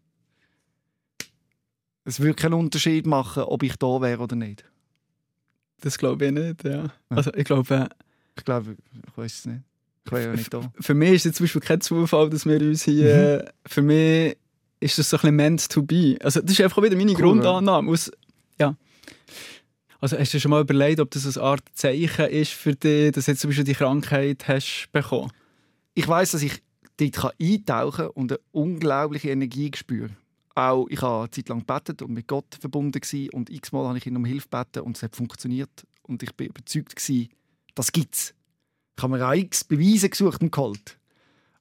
es 2.04 2.20
würde 2.20 2.34
keinen 2.34 2.54
Unterschied 2.54 3.06
machen, 3.06 3.44
ob 3.44 3.62
ich 3.62 3.76
da 3.76 4.00
wäre 4.02 4.22
oder 4.22 4.36
nicht. 4.36 4.64
Das 5.80 5.96
glaube 5.96 6.26
ich 6.26 6.32
nicht, 6.32 6.64
ja. 6.64 6.92
Also 7.08 7.32
ich 7.32 7.44
glaube, 7.44 7.88
Ich 8.40 8.44
glaube, 8.46 8.74
ich 8.92 9.16
weiß 9.18 9.34
es 9.34 9.44
nicht. 9.44 9.60
Ich 10.06 10.12
wäre 10.12 10.24
ja 10.24 10.32
nicht 10.32 10.52
da. 10.52 10.72
für 10.80 10.94
mich 10.94 11.12
ist 11.12 11.26
es 11.26 11.34
zum 11.34 11.44
Beispiel 11.44 11.60
kein 11.60 11.80
Zufall, 11.82 12.30
dass 12.30 12.46
wir 12.46 12.58
uns 12.58 12.84
hier... 12.84 13.44
Mhm. 13.44 13.70
Für 13.70 13.82
mich 13.82 14.36
ist 14.80 14.98
das 14.98 15.10
so 15.10 15.18
ein 15.18 15.20
bisschen 15.20 15.36
meant 15.36 15.68
to 15.68 15.82
be. 15.82 16.16
Also 16.22 16.40
das 16.40 16.52
ist 16.52 16.60
einfach 16.62 16.82
wieder 16.82 16.96
meine 16.96 17.12
Cool, 17.12 17.18
Grundannahme. 17.18 17.90
Aus, 17.90 18.10
ja. 18.58 18.74
Also 20.00 20.18
hast 20.18 20.32
du 20.32 20.40
schon 20.40 20.52
mal 20.52 20.62
überlegt, 20.62 21.00
ob 21.00 21.10
das 21.10 21.36
eine 21.36 21.46
Art 21.46 21.60
Zeichen 21.74 22.26
ist 22.30 22.52
für 22.52 22.74
dich, 22.74 23.12
dass 23.12 23.26
du 23.26 23.32
jetzt 23.32 23.40
zum 23.42 23.50
Beispiel 23.50 23.64
die 23.64 23.74
Krankheit 23.74 24.48
hast 24.48 24.88
bekommen? 24.90 25.30
Ich 25.92 26.08
weiß, 26.08 26.30
dass 26.30 26.42
ich 26.42 26.62
dort 26.96 27.12
kann 27.12 27.32
eintauchen 27.38 28.06
und 28.08 28.32
eine 28.32 28.40
unglaubliche 28.52 29.28
Energie 29.28 29.70
spüre. 29.76 30.16
Auch 30.54 30.86
ich 30.88 31.02
habe 31.02 31.24
eine 31.24 31.30
Zeit 31.30 31.50
lang 31.50 31.58
gebetet 31.58 32.00
und 32.00 32.12
mit 32.12 32.26
Gott 32.26 32.56
verbunden 32.58 32.98
gewesen, 32.98 33.28
und 33.34 33.50
x-mal 33.50 33.86
habe 33.86 33.98
ich 33.98 34.06
ihn 34.06 34.16
um 34.16 34.24
Hilfe 34.24 34.48
gebeten 34.50 34.80
und 34.80 34.96
es 34.96 35.02
hat 35.02 35.14
funktioniert 35.14 35.86
und 36.04 36.22
ich 36.22 36.34
bin 36.34 36.46
überzeugt 36.48 36.96
gewesen, 36.96 37.28
das 37.74 37.92
gibt's. 37.92 38.34
Ich 38.96 39.02
habe 39.02 39.16
mir 39.16 39.26
auch 39.26 39.32
x 39.32 39.64
Beweise 39.64 40.10
gesucht 40.10 40.42
und 40.42 40.52
geholt. 40.52 40.98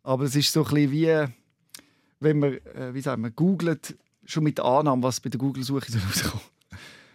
Aber 0.04 0.24
es 0.24 0.36
ist 0.36 0.52
so 0.52 0.66
ein 0.66 0.74
bisschen 0.74 0.92
wie, 0.92 1.26
wenn 2.20 2.40
man, 2.40 2.54
äh, 2.54 2.94
wie 2.94 3.02
sagt 3.02 3.20
man, 3.20 3.36
googelt, 3.36 3.98
schon 4.26 4.44
mit 4.44 4.58
der 4.58 4.66
Annahme, 4.66 5.04
was 5.04 5.20
bei 5.20 5.30
der 5.30 5.40
Google-Suche 5.40 5.92
soll 5.92 6.02
rauskommen. 6.02 6.46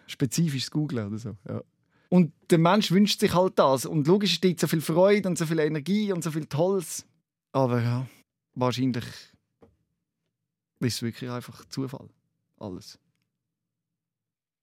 Spezifisches 0.07 0.71
Googlen 0.71 1.07
oder 1.09 1.19
so. 1.19 1.37
Ja. 1.49 1.63
Und 2.09 2.33
der 2.51 2.59
Mensch 2.59 2.91
wünscht 2.91 3.21
sich 3.21 3.35
halt 3.35 3.59
das. 3.59 3.87
Und 3.87 4.07
logisch 4.07 4.41
dort 4.41 4.61
so 4.61 4.67
viel 4.67 4.81
Freude 4.81 5.29
und 5.29 5.39
so 5.39 5.47
viel 5.47 5.59
Energie 5.59 6.13
und 6.13 6.23
so 6.23 6.31
viel 6.31 6.47
Tolles. 6.47 7.05
Aber 7.53 7.83
ja, 7.83 8.07
wahrscheinlich 8.55 9.05
ist 10.81 10.97
es 10.97 11.03
wirklich 11.03 11.31
einfach 11.31 11.65
Zufall. 11.67 12.09
Alles. 12.59 12.99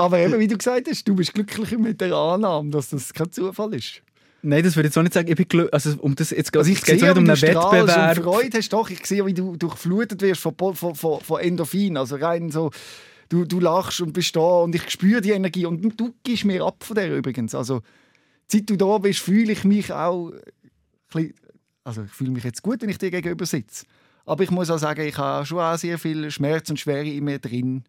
Aber 0.00 0.18
eben, 0.18 0.38
wie 0.38 0.46
du 0.48 0.56
gesagt 0.58 0.88
hast, 0.88 1.06
du 1.06 1.14
bist 1.14 1.34
glücklicher 1.34 1.78
mit 1.78 2.00
der 2.00 2.14
Annahme, 2.14 2.70
dass 2.70 2.90
das 2.90 3.12
kein 3.12 3.30
Zufall 3.30 3.74
ist. 3.74 4.02
Nein, 4.42 4.62
das 4.64 4.74
würde 4.74 4.86
ich 4.88 4.90
jetzt 4.94 4.98
auch 4.98 5.02
nicht 5.02 5.12
sagen. 5.12 5.28
Ich 5.28 5.36
bin 5.36 5.46
glücklich. 5.48 5.74
Also, 5.74 5.96
um 6.00 6.14
das 6.14 6.30
jetzt 6.30 6.56
Also 6.56 6.70
ich 6.70 6.78
es 6.78 6.84
geht 6.84 7.00
sehe, 7.00 7.08
nicht 7.10 7.18
um 7.18 7.28
einen 7.28 7.42
Wettbewerb. 7.42 8.16
und 8.18 8.24
Freude 8.24 8.56
hast. 8.58 8.68
Doch, 8.72 8.88
ich 8.88 9.04
sehe, 9.06 9.24
wie 9.26 9.34
du 9.34 9.56
durchflutet 9.56 10.22
wirst 10.22 10.40
von, 10.40 10.54
von, 10.74 10.94
von, 10.94 11.20
von 11.20 11.40
Endorphin. 11.40 11.96
Also 11.98 12.16
rein 12.16 12.50
so, 12.50 12.70
du, 13.28 13.44
du 13.44 13.60
lachst 13.60 14.00
und 14.00 14.12
bist 14.14 14.34
da 14.34 14.40
und 14.40 14.74
ich 14.74 14.88
spüre 14.90 15.20
die 15.20 15.32
Energie. 15.32 15.66
Und 15.66 16.00
du 16.00 16.14
gibst 16.24 16.46
mir 16.46 16.64
ab 16.64 16.82
von 16.84 16.94
der 16.96 17.14
übrigens. 17.14 17.54
Also, 17.54 17.82
seit 18.48 18.70
du 18.70 18.76
da 18.76 18.96
bist, 18.98 19.20
fühle 19.20 19.52
ich 19.52 19.64
mich 19.64 19.92
auch... 19.92 20.30
ein 20.30 20.40
bisschen- 21.12 21.34
Also 21.84 22.02
ich 22.04 22.10
fühle 22.10 22.30
mich 22.30 22.44
jetzt 22.44 22.62
gut, 22.62 22.80
wenn 22.80 22.88
ich 22.88 22.98
dir 22.98 23.10
gegenüber 23.10 23.44
sitze. 23.44 23.84
Aber 24.24 24.42
ich 24.42 24.50
muss 24.50 24.70
auch 24.70 24.78
sagen, 24.78 25.02
ich 25.06 25.18
habe 25.18 25.44
schon 25.44 25.58
auch 25.58 25.76
sehr 25.76 25.98
viel 25.98 26.30
Schmerz 26.30 26.70
und 26.70 26.78
Schwere 26.80 27.04
in 27.08 27.24
mir 27.24 27.38
drin, 27.40 27.84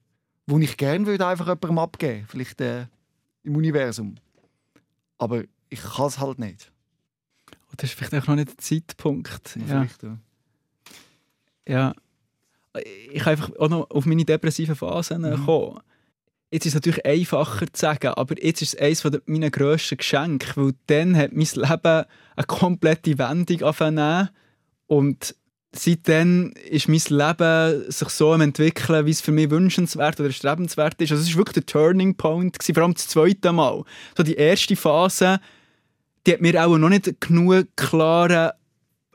wo 0.48 0.58
ich 0.60 0.78
gerne 0.78 1.06
würde 1.06 1.26
einfach 1.28 1.48
jemandem 1.48 1.80
abgeben 1.80 2.26
Vielleicht 2.28 2.60
äh, 2.62 2.88
im 3.44 3.56
Universum. 3.56 4.16
Aber 5.18 5.44
ich 5.70 5.82
kann 5.82 6.08
es 6.08 6.20
halt 6.20 6.40
nicht. 6.40 6.72
Das 7.78 7.90
ist 7.90 7.98
vielleicht 7.98 8.14
auch 8.24 8.28
noch 8.28 8.36
nicht 8.36 8.50
der 8.50 8.58
Zeitpunkt. 8.58 9.58
Ja. 9.68 9.88
Ja. 10.02 10.18
ja. 11.68 11.94
Ich 13.12 13.24
kann 13.24 13.32
einfach 13.32 13.52
auch 13.60 13.70
noch 13.70 13.90
auf 13.92 14.06
meine 14.06 14.26
depressiven 14.26 14.76
Phasen 14.76 15.22
Mhm. 15.22 15.46
kommen. 15.46 15.80
Jetzt 16.52 16.66
ist 16.66 16.72
es 16.72 16.76
natürlich 16.76 17.06
einfacher 17.06 17.66
zu 17.72 17.80
sagen, 17.80 18.08
aber 18.10 18.42
jetzt 18.44 18.62
ist 18.62 18.74
es 18.74 18.80
eines 18.80 19.22
meiner 19.26 19.50
grössten 19.50 19.98
Geschenke, 19.98 20.52
weil 20.58 20.74
dann 20.88 21.16
hat 21.16 21.32
mein 21.32 21.48
Leben 21.54 22.06
eine 22.36 22.46
komplette 22.48 23.18
Wendung 23.18 23.62
angefangen 23.62 24.30
und 24.88 25.36
seitdem 25.74 26.54
ist 26.70 26.90
mein 26.90 27.02
Leben 27.08 27.92
sich 27.92 28.10
so 28.10 28.34
am 28.34 28.42
entwickeln, 28.42 29.06
wie 29.06 29.12
es 29.12 29.22
für 29.22 29.32
mich 29.32 29.50
wünschenswert 29.50 30.20
oder 30.20 30.32
strebenswert 30.32 31.02
ist. 31.02 31.12
Also 31.12 31.24
es 31.24 31.30
war 31.30 31.38
wirklich 31.38 31.64
der 31.64 31.66
Turning 31.66 32.16
Point, 32.16 32.60
gewesen, 32.60 32.74
vor 32.74 32.84
allem 32.84 32.94
das 32.94 33.08
zweite 33.08 33.52
Mal. 33.54 33.84
So 34.18 34.24
die 34.24 34.36
erste 34.36 34.76
Phase, 34.76 35.40
die 36.26 36.34
hat 36.34 36.42
mir 36.42 36.66
auch 36.66 36.78
noch 36.78 36.90
nicht 36.90 37.22
genug 37.22 37.68
klaren 37.76 38.52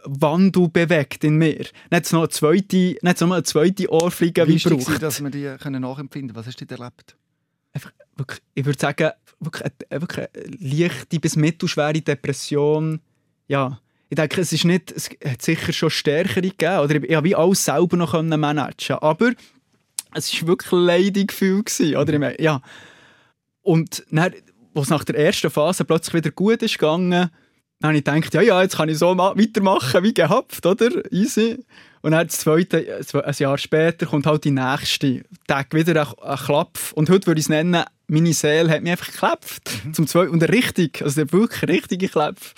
Wandel 0.04 0.68
bewegt 0.68 1.24
in 1.24 1.36
mir. 1.36 1.66
Nicht 1.90 2.12
noch 2.12 2.20
eine 2.20 2.28
zweite, 2.28 2.76
nicht 2.76 3.20
noch 3.20 3.32
eine 3.32 3.42
zweite 3.42 3.90
Ohrfeige 3.90 4.46
wie 4.46 4.59
braucht. 4.59 4.86
gewesen, 4.86 5.00
dass 5.00 5.22
wir 5.22 5.30
die 5.30 5.57
können 5.61 5.82
nachempfinden 5.82 6.34
können. 6.34 6.46
Was 6.46 6.46
hast 6.46 6.61
du 6.61 6.74
erlebt? 6.74 7.16
wirklich, 8.16 8.40
ich 8.54 8.64
würde 8.64 8.78
sagen, 8.78 9.11
wirklich 9.40 9.64
eine, 9.64 10.00
wirklich 10.00 10.28
eine 10.34 10.57
leichte 10.59 11.20
bis 11.20 11.36
mittelschwere 11.36 12.00
Depression. 12.00 13.00
Ja, 13.48 13.80
ich 14.16 14.28
denke, 14.28 14.40
es 14.40 14.52
ist 14.52 14.64
nicht, 14.64 14.92
es 14.92 15.10
hat 15.24 15.42
sicher 15.42 15.72
schon 15.72 15.90
stärkere 15.90 16.42
gegeben, 16.42 16.78
oder 16.78 16.94
ich, 16.96 17.04
ich 17.04 17.24
wie 17.24 17.34
alles 17.34 17.64
selber 17.64 17.96
noch 17.96 18.12
können 18.12 18.40
managen, 18.40 18.96
aber 19.00 19.32
es 20.14 20.40
war 20.40 20.48
wirklich 20.48 20.72
ein 20.72 21.26
gewesen, 21.26 21.96
oder 21.96 22.18
meine, 22.18 22.40
ja. 22.40 22.62
Und 23.62 24.04
dann, 24.10 24.32
wo 24.72 24.82
es 24.82 24.88
nach 24.88 25.04
der 25.04 25.18
ersten 25.18 25.50
Phase 25.50 25.84
plötzlich 25.84 26.14
wieder 26.14 26.30
gut 26.30 26.62
ist 26.62 26.78
gegangen, 26.78 27.30
dann 27.80 27.88
habe 27.88 27.98
ich 27.98 28.04
gedacht, 28.04 28.32
ja, 28.34 28.40
ja, 28.40 28.62
jetzt 28.62 28.76
kann 28.76 28.88
ich 28.88 28.96
so 28.96 29.14
ma- 29.14 29.36
weitermachen 29.36 30.02
wie 30.02 30.14
gehabt, 30.14 30.64
oder? 30.64 30.90
Easy. 31.12 31.58
Und 32.00 32.12
dann 32.12 32.26
das 32.26 32.38
zweite, 32.38 33.04
ein 33.24 33.34
Jahr 33.36 33.58
später 33.58 34.06
kommt 34.06 34.26
halt 34.26 34.44
die 34.44 34.50
nächste. 34.50 35.24
Tag 35.46 35.74
wieder 35.74 36.00
ein, 36.00 36.18
ein 36.22 36.38
Klapf. 36.38 36.92
Und 36.92 37.10
heute 37.10 37.26
würde 37.26 37.40
ich 37.40 37.46
es 37.46 37.48
nennen, 37.50 37.84
meine 38.06 38.32
Seele 38.32 38.70
hat 38.70 38.82
mich 38.82 38.92
einfach 38.92 39.10
geklapft. 39.10 39.70
Zum 39.92 40.06
zweiten, 40.06 40.30
und 40.30 40.42
richtig, 40.44 41.02
also 41.02 41.22
der 41.22 41.32
wirklich 41.32 41.68
richtige 41.68 42.08
Klapf. 42.08 42.54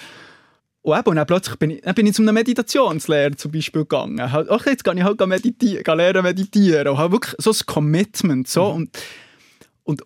Und 0.89 0.99
eben, 0.99 1.11
und 1.11 1.16
dann 1.16 1.26
plötzlich 1.26 1.57
bin 1.57 1.70
ich, 1.70 1.82
dann 1.82 1.95
bin 1.95 2.07
ich 2.07 2.14
zu 2.14 2.22
einer 2.22 2.32
Meditationslehre 2.32 3.36
zum 3.36 3.53
Beispiel 3.53 3.82
gegangen. 3.82 4.20
Ach, 4.20 4.66
jetzt 4.66 4.84
kann 4.84 4.97
ich 4.97 5.05
halt 5.05 5.20
meditieren, 5.26 5.84
kann 5.84 5.99
lernen 5.99 6.22
meditieren. 6.22 6.89
Und 6.89 6.99
halt 6.99 7.12
wirklich 7.12 7.34
so 7.39 7.51
ein 7.51 7.66
Commitment. 7.66 8.49
So. 8.49 8.66
Und, 8.66 8.99
und, 9.84 10.03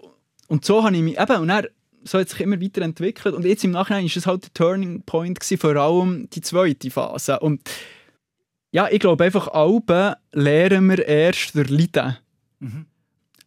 und 0.49 0.64
so 0.64 0.83
habe 0.83 0.97
ich 0.97 1.03
mich, 1.03 1.18
eben, 1.18 1.37
und 1.37 1.49
dann, 1.49 1.66
so 2.05 2.18
hat 2.18 2.28
sich 2.28 2.41
immer 2.41 2.61
weiterentwickelt. 2.61 3.35
Und 3.35 3.45
jetzt 3.45 3.64
im 3.64 3.70
Nachhinein 3.70 4.05
war 4.05 4.16
es 4.16 4.26
halt 4.26 4.45
der 4.45 4.55
Turning 4.55 5.03
Point, 5.03 5.39
gewesen, 5.41 5.59
vor 5.59 5.76
allem 5.76 6.28
die 6.30 6.41
zweite 6.41 6.91
Phase. 6.91 7.39
Und 7.39 7.62
ja, 8.72 8.89
ich 8.91 8.99
glaube 8.99 9.24
einfach, 9.24 9.49
Alben 9.49 10.14
lernen 10.33 10.89
wir 10.89 11.07
erst 11.07 11.55
durch 11.55 11.70
Leiden. 11.70 12.16
Mhm. 12.59 12.87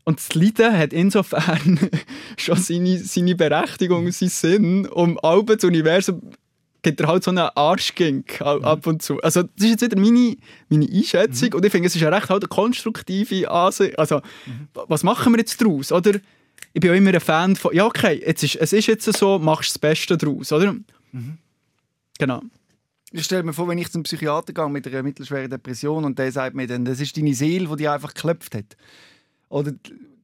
Und 0.06 0.20
das 0.20 0.36
Leiden 0.36 0.78
hat 0.78 0.94
insofern 0.94 1.80
schon 2.38 2.58
seine, 2.58 3.00
seine 3.00 3.36
Berechtigung 3.36 4.06
und 4.06 4.14
seinen 4.14 4.30
Sinn. 4.30 4.88
Um 4.88 5.20
Alben, 5.20 5.58
das 5.58 5.64
Universum, 5.64 6.22
gibt 6.86 7.02
er 7.02 7.08
halt 7.08 7.24
so 7.24 7.32
einen 7.32 7.40
Arschgink 7.40 8.40
Mhm. 8.40 8.46
ab 8.64 8.88
und 8.88 9.02
zu. 9.02 9.20
Also 9.22 9.44
das 9.44 9.52
ist 9.66 9.70
jetzt 9.72 9.82
wieder 9.82 10.00
meine, 10.00 10.38
meine 10.70 10.88
Einschätzung. 10.90 11.54
Und 11.54 11.66
ich 11.66 11.72
finde, 11.72 11.88
es 11.88 11.96
ist 11.96 12.02
ja 12.02 12.10
recht 12.10 12.30
halt 12.30 12.44
eine 12.44 12.48
konstruktive 12.48 13.50
Ansicht. 13.52 14.00
Also, 14.00 14.22
Mhm. 14.46 14.68
was 14.74 15.04
machen 15.04 15.34
wir 15.34 15.40
jetzt 15.40 15.60
daraus, 15.62 15.92
oder? 15.92 16.20
Ich 16.74 16.80
bin 16.82 16.92
auch 16.92 16.96
immer 16.96 17.14
ein 17.14 17.20
Fan 17.20 17.56
von, 17.56 17.74
ja 17.76 17.86
okay, 17.86 18.22
jetzt 18.26 18.44
ist, 18.44 18.56
es 18.56 18.72
ist 18.74 18.88
jetzt 18.88 19.12
so, 19.12 19.40
machst 19.40 19.72
das 19.72 19.80
Beste 19.80 20.18
daraus, 20.18 20.52
oder? 20.52 20.74
Mhm. 21.12 21.38
Genau. 22.20 22.42
Ich 23.12 23.24
stelle 23.24 23.44
mir 23.44 23.54
vor, 23.54 23.68
wenn 23.68 23.78
ich 23.78 23.90
zum 23.92 24.04
Psychiater 24.04 24.54
gehe 24.54 24.70
mit 24.70 24.86
einer 24.88 25.04
mittelschweren 25.04 25.50
Depression 25.50 26.04
und 26.06 26.20
der 26.20 26.32
sagt 26.32 26.56
mir 26.56 26.68
dann, 26.68 26.86
das 26.86 27.00
ist 27.00 27.16
deine 27.18 27.34
Seele, 27.34 27.68
die 27.70 27.76
dich 27.78 27.90
einfach 27.90 28.14
geklopft 28.14 28.56
hat. 28.56 28.76
Oder 29.50 29.74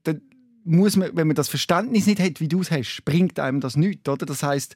dann 0.04 0.22
muss 0.66 0.96
man, 0.98 1.10
wenn 1.16 1.28
man 1.28 1.36
das 1.36 1.48
Verständnis 1.50 2.06
nicht 2.06 2.20
hat, 2.20 2.40
wie 2.42 2.48
du 2.50 2.62
es 2.62 2.70
hast, 2.72 3.02
bringt 3.06 3.40
einem 3.40 3.62
das 3.62 3.78
nichts. 3.78 4.08
Oder? 4.10 4.26
Das 4.26 4.44
heißt, 4.44 4.76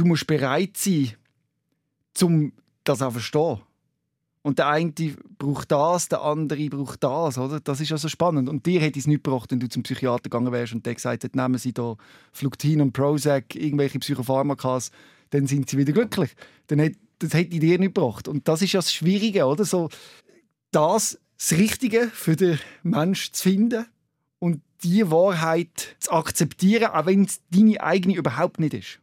du 0.00 0.06
musst 0.06 0.26
bereit 0.26 0.76
sein, 0.76 1.12
um 2.22 2.52
das 2.84 3.02
auch 3.02 3.08
zu 3.08 3.12
verstehen. 3.14 3.60
Und 4.42 4.58
der 4.58 4.68
eine 4.68 4.92
braucht 5.38 5.70
das, 5.70 6.08
der 6.08 6.22
andere 6.22 6.70
braucht 6.70 7.04
das, 7.04 7.36
oder? 7.36 7.60
Das 7.60 7.80
ist 7.82 7.92
also 7.92 8.08
spannend. 8.08 8.48
Und 8.48 8.64
dir 8.64 8.80
hätte 8.80 8.98
es 8.98 9.06
nicht 9.06 9.22
gebracht, 9.22 9.50
wenn 9.50 9.60
du 9.60 9.68
zum 9.68 9.82
Psychiater 9.82 10.22
gegangen 10.22 10.50
wärst 10.50 10.72
und 10.72 10.86
der 10.86 10.94
gesagt 10.94 11.24
hat, 11.24 11.36
nehmen 11.36 11.58
Sie 11.58 11.74
da 11.74 11.96
Fluktin 12.32 12.80
und 12.80 12.92
Prozac, 12.92 13.54
irgendwelche 13.54 13.98
Psychopharmakas, 13.98 14.92
dann 15.28 15.46
sind 15.46 15.68
Sie 15.68 15.76
wieder 15.76 15.92
glücklich. 15.92 16.30
Dann 16.68 16.78
hätte, 16.78 16.98
das 17.18 17.34
hätte 17.34 17.58
dir 17.58 17.78
nicht 17.78 17.94
gebracht. 17.94 18.28
Und 18.28 18.48
das 18.48 18.62
ist 18.62 18.72
ja 18.72 18.78
das 18.78 18.94
Schwierige, 18.94 19.44
oder? 19.44 19.66
So, 19.66 19.90
das, 20.70 21.18
das 21.36 21.58
Richtige 21.58 22.08
für 22.08 22.36
den 22.36 22.58
Menschen 22.82 23.34
zu 23.34 23.42
finden 23.42 23.84
und 24.38 24.62
die 24.82 25.10
Wahrheit 25.10 25.96
zu 25.98 26.12
akzeptieren, 26.12 26.86
auch 26.86 27.04
wenn 27.04 27.24
es 27.24 27.42
deine 27.50 27.82
eigene 27.82 28.16
überhaupt 28.16 28.58
nicht 28.58 28.72
ist. 28.72 28.99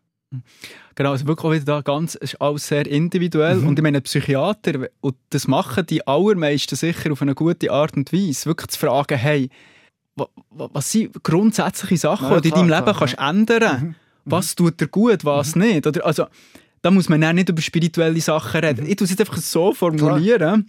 Genau, 0.96 1.12
also 1.12 1.28
wirklich 1.28 1.46
auch 1.46 1.54
wieder 1.54 1.66
da 1.66 1.82
ganz, 1.82 2.16
es 2.16 2.34
ist 2.34 2.42
alles 2.42 2.68
sehr 2.68 2.86
individuell. 2.86 3.58
Mhm. 3.58 3.68
Und 3.68 3.80
ich 3.80 3.84
meine, 3.84 4.02
Psychiater, 4.02 4.88
und 5.00 5.16
das 5.30 5.48
machen 5.48 5.86
die 5.86 6.06
allermeisten 6.06 6.76
sicher 6.76 7.12
auf 7.12 7.22
eine 7.22 7.36
gute 7.36 7.72
Art 7.72 7.96
und 7.96 8.12
Weise, 8.12 8.48
wirklich 8.48 8.70
zu 8.70 8.80
fragen, 8.80 9.18
hey, 9.18 9.50
was 10.50 10.92
sind 10.92 11.24
grundsätzliche 11.24 11.98
Sachen, 11.98 12.30
ja, 12.30 12.42
die 12.42 12.50
du 12.50 12.56
in 12.62 12.68
deinem 12.68 12.70
Leben 12.70 12.84
klar, 12.84 12.98
kannst 12.98 13.16
ja. 13.18 13.30
ändern 13.30 13.82
mhm. 13.82 13.96
Was 14.26 14.56
tut 14.56 14.82
dir 14.82 14.88
gut, 14.88 15.24
was 15.24 15.56
mhm. 15.56 15.62
nicht? 15.62 15.88
Oder, 15.88 16.06
also, 16.06 16.26
da 16.82 16.92
muss 16.92 17.08
man 17.08 17.24
auch 17.24 17.34
nicht 17.34 17.50
über 17.50 17.62
spirituelle 17.62 18.20
Sachen 18.20 18.60
reden. 18.60 18.84
Mhm. 18.84 18.90
Ich 18.90 18.96
tue 18.98 19.06
es 19.06 19.12
jetzt 19.12 19.22
einfach 19.22 19.38
so 19.38 19.74
formulieren. 19.74 20.38
Klar. 20.38 20.60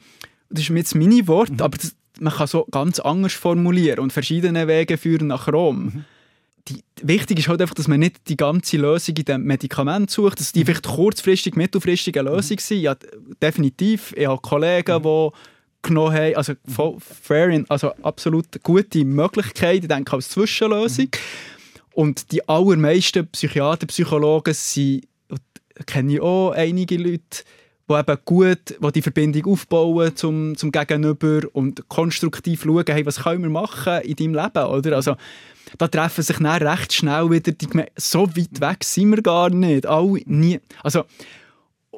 Das 0.51 0.61
ist 0.61 0.69
jetzt 0.69 0.95
meine 0.95 1.27
Wort, 1.27 1.51
mhm. 1.51 1.61
aber 1.61 1.77
das, 1.77 1.97
man 2.21 2.33
kann 2.33 2.47
so 2.47 2.67
ganz 2.71 3.01
anders 3.01 3.33
formulieren 3.33 3.99
und 3.99 4.13
verschiedene 4.13 4.69
Wege 4.69 4.97
führen 4.97 5.29
nach 5.29 5.49
Rom. 5.49 6.05
Die, 6.69 6.83
wichtig 7.03 7.39
ist 7.39 7.49
halt 7.49 7.61
einfach, 7.61 7.75
dass 7.75 7.89
man 7.89 8.01
nicht 8.01 8.29
die 8.29 8.37
ganze 8.37 8.77
Lösung 8.77 9.17
in 9.17 9.25
dem 9.25 9.43
Medikament 9.45 10.11
sucht, 10.11 10.41
dass 10.41 10.53
die 10.53 10.61
mhm. 10.61 10.67
vielleicht 10.67 10.87
kurzfristig, 10.87 11.57
mittelfristig 11.57 12.19
eine 12.19 12.31
Lösung 12.31 12.57
mhm. 12.57 12.61
sind. 12.61 12.81
Ja, 12.81 12.97
definitiv. 13.41 14.13
Ich 14.17 14.27
habe 14.27 14.41
Kollegen, 14.41 14.99
mhm. 14.99 15.03
die 15.03 15.31
genommen 15.83 16.15
haben, 16.15 16.35
also 16.35 16.55
fair, 17.23 17.65
also 17.69 17.95
absolut 18.03 18.63
gute 18.63 19.05
Möglichkeit, 19.05 19.83
ich 19.83 19.89
denke 19.89 20.13
als 20.13 20.29
Zwischenlösung. 20.29 21.09
Und 21.93 22.31
die 22.33 22.49
allermeisten 22.49 23.27
Psychiater, 23.29 23.87
Psychologen 23.87 24.55
sind, 24.55 25.09
kenne 25.87 26.15
ich 26.15 26.21
auch 26.21 26.53
einige 26.53 26.97
Leute, 26.97 27.45
die 27.89 27.95
eben 27.95 28.19
gut 28.25 28.77
die, 28.83 28.93
die 28.93 29.03
Verbindung 29.03 29.53
aufbauen 29.53 30.15
zum, 30.15 30.57
zum 30.57 30.73
Gegenüber 30.73 31.41
und 31.53 31.89
konstruktiv 31.89 32.63
schauen, 32.63 32.85
hey, 32.87 33.07
was 33.07 33.23
können 33.23 33.43
wir 33.43 33.51
machen 33.51 34.03
in 34.03 34.17
deinem 34.17 34.35
Leben, 34.35 34.65
oder? 34.65 34.97
Also, 34.97 35.17
da 35.77 35.89
treffen 35.89 36.23
sich 36.23 36.37
dann 36.37 36.47
recht 36.47 36.93
schnell 36.93 37.31
wieder 37.31 37.53
die 37.53 37.67
Geme 37.67 37.89
So 37.97 38.27
weit 38.29 38.61
weg 38.61 38.85
sind 38.85 39.11
wir 39.11 39.23
gar 39.23 39.51
nicht. 39.51 39.87
Alle 39.87 40.21
nie. 40.27 40.61
Also, 40.83 41.05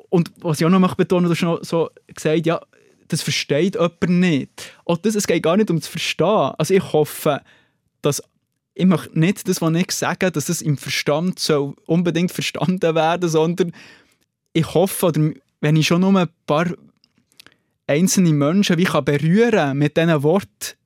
und 0.08 0.32
was 0.40 0.60
ich 0.60 0.66
auch 0.66 0.70
noch 0.70 0.94
betonen 0.94 1.28
möchte, 1.28 1.44
du 1.44 1.58
hast 1.58 1.68
so 1.68 1.90
gesagt, 2.12 2.46
ja, 2.46 2.60
das 3.08 3.22
versteht 3.22 3.74
jemand 3.74 4.08
nicht. 4.08 4.72
Auch 4.84 4.96
das, 4.98 5.14
es 5.14 5.26
geht 5.26 5.42
gar 5.42 5.56
nicht 5.56 5.70
um 5.70 5.78
das 5.78 5.88
Verstehen. 5.88 6.52
Also 6.58 6.74
ich 6.74 6.92
hoffe, 6.92 7.40
dass 8.02 8.22
ich 8.74 8.86
möchte 8.86 9.18
nicht 9.18 9.48
das, 9.48 9.60
was 9.60 9.74
ich 9.74 9.90
sage, 9.90 10.30
dass 10.30 10.48
es 10.48 10.62
im 10.62 10.78
Verstand 10.78 11.38
so 11.38 11.74
unbedingt 11.86 12.32
verstanden 12.32 12.94
werden, 12.94 13.28
sondern 13.28 13.72
ich 14.52 14.74
hoffe, 14.74 15.06
oder 15.06 15.32
wenn 15.60 15.76
ich 15.76 15.86
schon 15.86 16.00
nur 16.00 16.16
ein 16.18 16.28
paar 16.46 16.66
einzelne 17.86 18.32
Menschen 18.32 18.78
wie 18.78 18.84
kann 18.84 19.04
berühren 19.04 19.76
mit 19.76 19.96
diesen 19.96 20.22
Worten, 20.22 20.76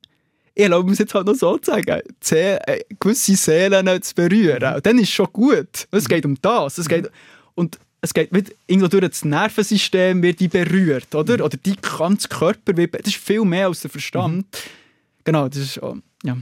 ich 0.55 0.63
erlaube 0.63 0.89
mir 0.89 0.95
jetzt 0.95 1.13
halt 1.13 1.27
noch 1.27 1.35
so 1.35 1.57
zu 1.57 1.71
sagen, 1.71 2.01
äh, 2.31 2.79
gewisse 2.99 3.35
Seelen 3.35 4.01
zu 4.01 4.15
berühren. 4.15 4.75
Und 4.75 4.85
dann 4.85 4.97
ist 4.97 5.09
es 5.09 5.09
schon 5.09 5.27
gut. 5.33 5.87
Es 5.91 6.07
geht 6.07 6.25
um 6.25 6.37
das. 6.41 6.77
Es 6.77 6.87
geht, 6.87 7.11
und 7.55 7.77
es 7.99 8.13
geht 8.13 8.31
mit, 8.31 8.55
irgendwo 8.65 8.87
durch 8.87 9.09
das 9.09 9.25
Nervensystem 9.25 10.21
wird 10.21 10.39
die 10.39 10.47
berührt, 10.47 11.13
oder? 11.13 11.43
Oder 11.43 11.57
die 11.57 11.75
ganze 11.75 12.29
Körper 12.29 12.77
wird, 12.77 12.93
das 12.93 13.07
ist 13.07 13.17
viel 13.17 13.43
mehr 13.43 13.67
als 13.67 13.81
der 13.81 13.91
Verstand. 13.91 14.45
Mhm. 14.45 14.45
Genau, 15.25 15.49
das 15.49 15.57
ist, 15.57 15.81
ja. 16.23 16.37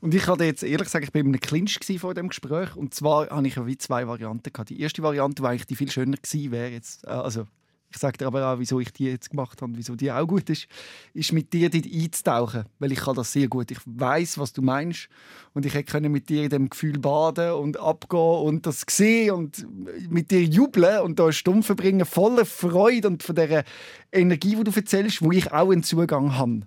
Und 0.00 0.14
ich 0.14 0.26
hatte 0.26 0.44
jetzt 0.44 0.62
ehrlich 0.62 0.86
gesagt, 0.86 1.04
ich 1.04 1.12
bin 1.12 1.26
in 1.26 1.32
einem 1.32 1.40
Clinch 1.40 1.78
vor 1.98 2.14
dem 2.14 2.28
Gespräch. 2.28 2.76
Und 2.76 2.94
zwar 2.94 3.28
hatte 3.30 3.46
ich 3.46 3.66
wie 3.66 3.78
zwei 3.78 4.06
Varianten 4.06 4.52
gehabt. 4.52 4.70
Die 4.70 4.80
erste 4.80 5.02
Variante, 5.02 5.42
die 5.42 5.48
eigentlich 5.48 5.66
die 5.66 5.76
viel 5.76 5.90
schöner 5.90 6.16
gewesen 6.16 6.52
wäre, 6.52 6.70
jetzt, 6.70 7.04
äh, 7.04 7.10
also 7.10 7.46
ich 7.94 8.00
sage 8.00 8.18
dir 8.18 8.26
aber 8.26 8.52
auch, 8.52 8.58
wieso 8.58 8.80
ich 8.80 8.92
die 8.92 9.04
jetzt 9.04 9.30
gemacht 9.30 9.62
habe, 9.62 9.72
wieso 9.76 9.94
die 9.94 10.10
auch 10.10 10.26
gut 10.26 10.50
ist, 10.50 10.66
ist 11.12 11.32
mit 11.32 11.52
dir 11.52 11.70
dort 11.70 11.86
einzutauchen, 11.86 12.64
weil 12.80 12.90
ich 12.90 12.98
kann 12.98 13.14
das 13.14 13.32
sehr 13.32 13.46
gut. 13.46 13.70
Ich 13.70 13.78
weiß, 13.84 14.38
was 14.38 14.52
du 14.52 14.62
meinst 14.62 15.08
und 15.52 15.64
ich 15.64 15.74
hätte 15.74 16.00
mit 16.00 16.28
dir 16.28 16.42
in 16.42 16.50
dem 16.50 16.70
Gefühl 16.70 16.98
baden 16.98 17.52
und 17.52 17.78
abgehen 17.78 18.18
und 18.18 18.66
das 18.66 18.84
sehen 18.90 19.30
und 19.30 19.66
mit 20.10 20.32
dir 20.32 20.42
jubeln 20.42 21.02
und 21.02 21.20
da 21.20 21.30
Stunde 21.30 21.62
verbringen, 21.62 22.04
voller 22.04 22.44
Freude 22.44 23.06
und 23.06 23.22
von 23.22 23.36
der 23.36 23.64
Energie, 24.10 24.56
die 24.56 24.64
du 24.64 24.72
erzählst, 24.72 25.22
wo 25.22 25.30
ich 25.30 25.52
auch 25.52 25.70
einen 25.70 25.84
Zugang 25.84 26.36
habe. 26.36 26.62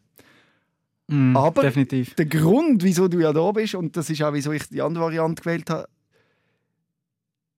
Mm, 1.07 1.35
aber 1.35 1.61
definitiv. 1.63 2.15
der 2.15 2.25
Grund, 2.25 2.83
wieso 2.83 3.07
du 3.07 3.19
ja 3.19 3.31
da 3.31 3.51
bist 3.51 3.75
und 3.75 3.95
das 3.95 4.09
ist 4.09 4.21
auch, 4.21 4.33
wieso 4.33 4.51
ich 4.51 4.67
die 4.67 4.81
andere 4.81 5.05
Variante 5.05 5.41
gewählt 5.41 5.69
habe, 5.69 5.87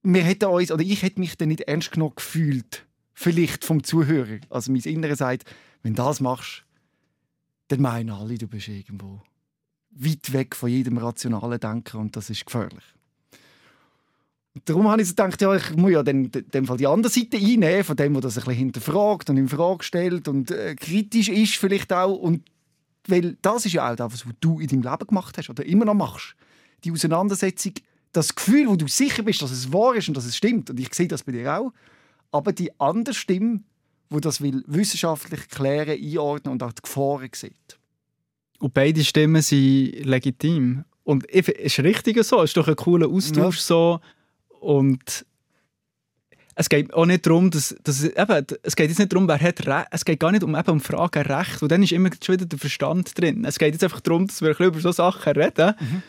wir 0.04 0.24
hätten 0.24 0.46
uns, 0.46 0.72
oder 0.72 0.84
ich 0.84 1.02
hätte 1.02 1.20
mich 1.20 1.38
dann 1.38 1.50
nicht 1.50 1.62
ernst 1.62 1.92
genug 1.92 2.18
gefühlt 2.18 2.86
vielleicht 3.14 3.66
vom 3.66 3.84
Zuhörer. 3.84 4.40
Also 4.50 4.72
mein 4.72 4.82
Innere 4.82 5.16
sagt, 5.16 5.44
wenn 5.84 5.94
du 5.94 6.04
das 6.04 6.22
machst, 6.22 6.64
dann 7.68 7.82
meinen 7.82 8.12
alle, 8.12 8.38
du 8.38 8.48
bist 8.48 8.68
irgendwo 8.70 9.22
weit 9.92 10.32
weg 10.32 10.56
von 10.56 10.70
jedem 10.70 10.98
rationalen 10.98 11.60
Denken 11.60 11.98
und 11.98 12.16
das 12.16 12.30
ist 12.30 12.46
gefährlich. 12.46 12.84
Und 14.56 14.68
darum 14.68 14.88
habe 14.88 15.02
ich 15.02 15.10
so 15.10 15.16
gedacht, 15.16 15.42
ja, 15.42 15.54
ich 15.56 15.76
muss 15.76 15.92
ja 15.92 16.02
dann, 16.02 16.32
dann 16.32 16.66
Fall 16.66 16.78
die 16.78 16.88
andere 16.88 17.12
Seite 17.12 17.38
einnehmen, 17.38 17.84
von 17.84 17.96
dem, 17.96 18.14
der 18.14 18.22
das 18.22 18.38
ein 18.38 18.44
bisschen 18.46 18.58
hinterfragt 18.58 19.30
und 19.30 19.38
in 19.38 19.50
Frage 19.50 19.84
stellt 19.84 20.28
und 20.28 20.52
äh, 20.52 20.76
kritisch 20.76 21.30
ist 21.30 21.56
vielleicht 21.56 21.92
auch. 21.92 22.16
Und 22.16 22.44
weil 23.10 23.38
das 23.42 23.66
ist 23.66 23.74
ja 23.74 23.92
auch 23.92 23.96
das, 23.96 24.26
was 24.26 24.34
du 24.40 24.60
in 24.60 24.68
deinem 24.68 24.84
Leben 24.84 25.08
gemacht 25.08 25.38
hast 25.38 25.50
oder 25.50 25.66
immer 25.66 25.86
noch 25.86 25.94
machst. 25.94 26.36
Die 26.84 26.92
Auseinandersetzung, 26.92 27.74
das 28.12 28.34
Gefühl, 28.34 28.68
wo 28.68 28.76
du 28.76 28.88
sicher 28.88 29.24
bist, 29.24 29.42
dass 29.42 29.52
es 29.52 29.72
wahr 29.72 29.96
ist 29.96 30.08
und 30.08 30.18
dass 30.18 30.26
es 30.26 30.36
stimmt. 30.36 30.70
Und 30.70 30.80
ich 30.80 30.94
sehe 30.94 31.08
das 31.08 31.24
bei 31.24 31.32
dir 31.32 31.60
auch 31.60 31.72
aber 32.32 32.54
die 32.54 32.72
andere 32.80 33.16
Stimme, 33.16 33.62
wo 34.10 34.20
das 34.20 34.42
will 34.42 34.64
wissenschaftlich 34.68 35.48
klären, 35.50 35.98
einordnen 36.02 36.54
und 36.54 36.64
auch 36.64 36.74
die 36.74 36.82
Gefahren 36.82 37.30
sieht. 37.34 37.80
Und 38.60 38.74
beide 38.74 39.04
Stimmen 39.04 39.42
sind 39.42 40.06
legitim. 40.06 40.84
Und 41.04 41.30
es 41.30 41.48
ist 41.48 41.80
richtig 41.80 42.24
so, 42.24 42.42
es 42.42 42.52
ist 42.52 42.58
doch 42.58 42.68
ein 42.68 42.76
cooler 42.76 43.08
Austausch 43.08 43.58
ja. 43.58 43.62
so. 43.62 44.00
Und 44.60 45.26
es 46.60 46.68
geht 46.68 46.94
auch 46.94 47.06
nicht 47.06 47.26
darum, 47.26 47.50
dass, 47.52 47.74
dass 47.86 48.04
eben, 48.04 48.46
es 48.64 48.76
geht 48.76 48.90
jetzt 48.90 49.00
nicht 49.00 49.14
darum, 49.14 49.30
wer 49.30 49.40
hat 49.40 49.66
Recht, 49.66 49.88
es 49.92 50.04
geht 50.04 50.20
gar 50.20 50.34
nicht 50.34 50.44
um, 50.44 50.58
eben 50.58 50.70
um 50.70 50.82
Fragen 50.82 51.24
Recht, 51.24 51.62
weil 51.62 51.70
dann 51.70 51.82
ist 51.82 51.94
immer 51.94 52.10
schon 52.22 52.36
wieder 52.36 52.46
der 52.46 52.60
Verstand 52.60 53.18
drin. 53.18 53.46
Es 53.46 53.58
geht 53.58 53.72
jetzt 53.72 53.84
einfach 53.86 54.02
darum, 54.02 54.28
dass 54.28 54.42
wir 54.42 54.50
ein 54.50 54.52
bisschen 54.52 54.68
über 54.68 54.82
solche 54.82 54.98
Sachen 54.98 55.34
reden. 55.34 55.74
Mhm. 55.80 56.04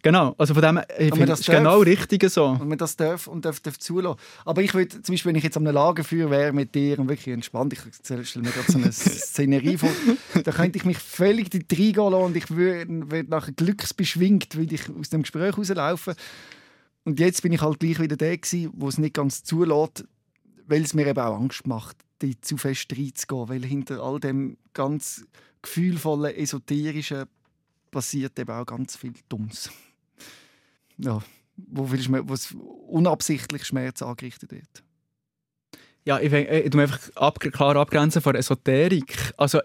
Genau, 0.00 0.36
also 0.38 0.54
von 0.54 0.62
dem 0.62 0.80
ich 1.00 1.10
finde, 1.10 1.26
das 1.26 1.40
ist 1.40 1.50
genau 1.50 1.80
richtig 1.80 2.30
so. 2.30 2.44
Und 2.44 2.68
man 2.68 2.78
das 2.78 2.94
darf 2.94 3.26
und 3.26 3.44
darf, 3.44 3.58
darf 3.58 3.76
zulassen. 3.80 4.20
Aber 4.44 4.62
ich 4.62 4.72
würde, 4.72 5.02
zum 5.02 5.12
Beispiel, 5.12 5.30
wenn 5.30 5.36
ich 5.36 5.42
jetzt 5.42 5.56
am 5.56 5.64
Lagerfeuer 5.64 6.30
wäre 6.30 6.52
mit 6.52 6.76
dir 6.76 7.00
und 7.00 7.08
wirklich 7.08 7.34
entspannt, 7.34 7.72
ich 7.72 7.80
stelle 8.00 8.22
mir 8.36 8.52
gerade 8.52 8.70
so 8.70 8.78
eine 8.78 8.92
Szenerie 8.92 9.78
vor, 9.78 9.90
da 10.44 10.52
könnte 10.52 10.78
ich 10.78 10.84
mich 10.84 10.98
völlig 10.98 11.52
reingehen 11.52 11.94
lassen 11.96 12.14
und 12.14 12.36
ich 12.36 12.48
würde, 12.52 13.10
würde 13.10 13.30
nachher 13.30 13.50
glücksbeschwingt 13.50 14.54
würde 14.54 14.76
ich 14.76 14.82
aus 14.96 15.10
dem 15.10 15.22
Gespräch 15.22 15.58
rauslaufen. 15.58 16.14
Und 17.08 17.18
jetzt 17.20 17.40
bin 17.40 17.52
ich 17.52 17.62
halt 17.62 17.80
gleich 17.80 17.98
wieder 17.98 18.18
der 18.18 18.36
gewesen, 18.36 18.70
wo 18.74 18.86
es 18.86 18.98
nicht 18.98 19.14
ganz 19.14 19.42
zulässt, 19.42 20.04
weil 20.66 20.82
es 20.82 20.92
mir 20.92 21.06
eben 21.06 21.18
auch 21.18 21.40
Angst 21.40 21.66
macht, 21.66 21.96
die 22.20 22.38
zu 22.38 22.58
fest 22.58 22.92
reinzugehen, 22.92 23.48
weil 23.48 23.64
hinter 23.64 24.02
all 24.02 24.20
dem 24.20 24.58
ganz 24.74 25.26
gefühlvollen, 25.62 26.34
esoterischen 26.34 27.24
passiert 27.90 28.38
eben 28.38 28.50
auch 28.50 28.66
ganz 28.66 28.94
viel 28.94 29.14
Dummes 29.30 29.70
ja, 30.98 31.20
wo, 31.56 31.86
viel 31.86 32.28
wo 32.28 32.34
es 32.34 32.54
unabsichtlich 32.88 33.64
Schmerz 33.64 34.02
angerichtet 34.02 34.52
wird. 34.52 34.84
Ja, 36.04 36.20
ich, 36.20 36.30
ich, 36.30 36.48
ich 36.48 36.74
einfach 36.74 37.08
ab, 37.16 37.40
klar 37.40 37.76
abgrenzen 37.76 38.20
von 38.20 38.34
Esoterik. 38.34 39.32
Also, 39.38 39.60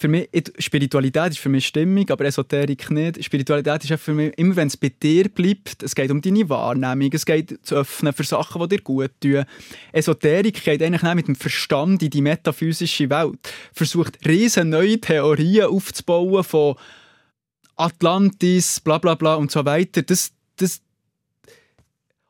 für 0.00 0.08
mich, 0.08 0.30
Spiritualität 0.58 1.32
ist 1.32 1.40
für 1.40 1.50
mich 1.50 1.66
Stimmung, 1.66 2.08
aber 2.08 2.24
Esoterik 2.24 2.90
nicht. 2.90 3.22
Spiritualität 3.22 3.84
ist 3.84 4.00
für 4.00 4.14
mich, 4.14 4.32
immer 4.38 4.56
wenn 4.56 4.68
es 4.68 4.76
bei 4.78 4.88
dir 4.88 5.28
bleibt, 5.28 5.82
es 5.82 5.94
geht 5.94 6.10
um 6.10 6.22
deine 6.22 6.48
Wahrnehmung, 6.48 7.10
es 7.12 7.26
geht 7.26 7.58
zu 7.62 7.74
öffnen 7.74 8.14
für 8.14 8.24
Sachen, 8.24 8.62
die 8.62 8.76
dir 8.76 8.82
gut 8.82 9.10
tun. 9.20 9.44
Esoterik 9.92 10.64
geht 10.64 10.82
eigentlich 10.82 11.02
mit 11.14 11.28
dem 11.28 11.36
Verstand 11.36 12.02
in 12.02 12.08
die 12.08 12.22
metaphysische 12.22 13.10
Welt. 13.10 13.40
Versucht 13.74 14.26
riesen 14.26 14.70
neue 14.70 14.98
Theorien 14.98 15.66
aufzubauen 15.66 16.44
von 16.44 16.76
Atlantis, 17.76 18.80
bla 18.80 18.96
bla 18.96 19.16
bla 19.16 19.34
und 19.34 19.50
so 19.50 19.66
weiter, 19.66 20.00
das, 20.00 20.32
das, 20.56 20.80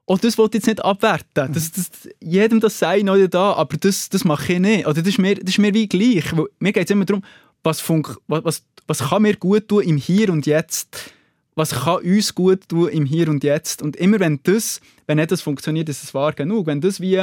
auch 0.06 0.18
das 0.18 0.36
wollte 0.38 0.58
ich 0.58 0.66
jetzt 0.66 0.74
nicht 0.74 0.84
abwerten. 0.84 1.52
Das, 1.52 1.70
das, 1.70 1.88
jedem 2.20 2.58
das 2.58 2.80
sei 2.80 3.02
oder 3.02 3.28
da, 3.28 3.52
aber 3.52 3.76
das, 3.76 4.08
das 4.08 4.24
mache 4.24 4.54
ich 4.54 4.58
nicht. 4.58 4.86
Oder 4.88 5.02
das, 5.02 5.10
ist 5.10 5.18
mir, 5.18 5.36
das 5.36 5.50
ist 5.50 5.58
mir 5.58 5.72
wie 5.72 5.86
gleich. 5.86 6.24
Mir 6.58 6.72
geht 6.72 6.86
es 6.86 6.90
immer 6.90 7.04
darum, 7.04 7.22
was, 7.62 7.80
funk, 7.80 8.16
was, 8.26 8.44
was, 8.44 8.64
was 8.86 8.98
kann 8.98 9.22
mir 9.22 9.36
gut 9.36 9.68
tun 9.68 9.82
im 9.82 9.96
Hier 9.96 10.30
und 10.30 10.46
Jetzt. 10.46 11.12
Was 11.54 11.70
kann 11.70 12.02
uns 12.02 12.34
gut 12.34 12.68
tun 12.68 12.88
im 12.88 13.04
Hier 13.04 13.28
und 13.28 13.44
Jetzt. 13.44 13.82
Und 13.82 13.96
immer 13.96 14.20
wenn 14.20 14.40
das, 14.42 14.80
wenn 15.06 15.18
nicht 15.18 15.30
das 15.30 15.42
funktioniert, 15.42 15.88
ist 15.88 16.02
es 16.02 16.14
wahr 16.14 16.32
genug. 16.32 16.66
Wenn 16.66 16.80
das 16.80 17.00
wie 17.00 17.22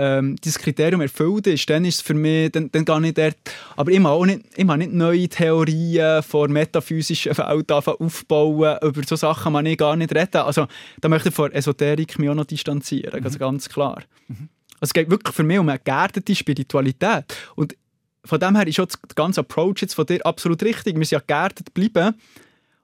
ähm, 0.00 0.36
dieses 0.36 0.58
Kriterium 0.58 1.02
erfüllt 1.02 1.46
ist, 1.46 1.68
dann 1.68 1.84
ist 1.84 1.96
es 1.96 2.00
für 2.00 2.14
mich, 2.14 2.50
dann, 2.52 2.72
dann 2.72 2.86
gehe 2.86 3.06
ich 3.08 3.14
dort, 3.14 3.36
aber 3.76 3.92
ich 3.92 4.02
auch 4.02 4.24
nicht, 4.24 4.40
ich 4.56 4.64
nicht 4.64 4.92
neue 4.92 5.28
Theorien 5.28 6.22
von 6.22 6.50
metaphysischen 6.50 7.36
Welt 7.36 7.70
aufbauen, 7.70 8.78
über 8.82 9.02
so 9.06 9.16
Sachen 9.16 9.52
kann 9.52 9.66
ich 9.66 9.76
gar 9.76 9.96
nicht 9.96 10.14
reden. 10.14 10.38
Also 10.38 10.66
da 11.02 11.08
möchte 11.10 11.28
ich 11.28 11.34
von 11.34 11.52
Esoterik 11.52 12.18
mich 12.18 12.30
auch 12.30 12.34
noch 12.34 12.46
distanzieren, 12.46 13.20
mhm. 13.20 13.26
also 13.26 13.38
ganz 13.38 13.68
klar. 13.68 14.02
Mhm. 14.28 14.48
Also, 14.80 14.88
es 14.88 14.92
geht 14.94 15.10
wirklich 15.10 15.36
für 15.36 15.42
mich 15.42 15.58
um 15.58 15.68
eine 15.68 15.78
geerdete 15.78 16.34
Spiritualität 16.34 17.24
und 17.54 17.76
von 18.24 18.40
dem 18.40 18.56
her 18.56 18.66
ist 18.66 18.80
auch 18.80 18.86
der 18.86 19.14
ganze 19.14 19.40
Approach 19.40 19.76
jetzt 19.80 19.94
von 19.94 20.06
dir 20.06 20.24
absolut 20.24 20.62
richtig. 20.62 20.96
Wir 20.96 21.04
sind 21.04 21.18
ja 21.18 21.22
geerdet 21.26 21.72
bleiben 21.74 22.14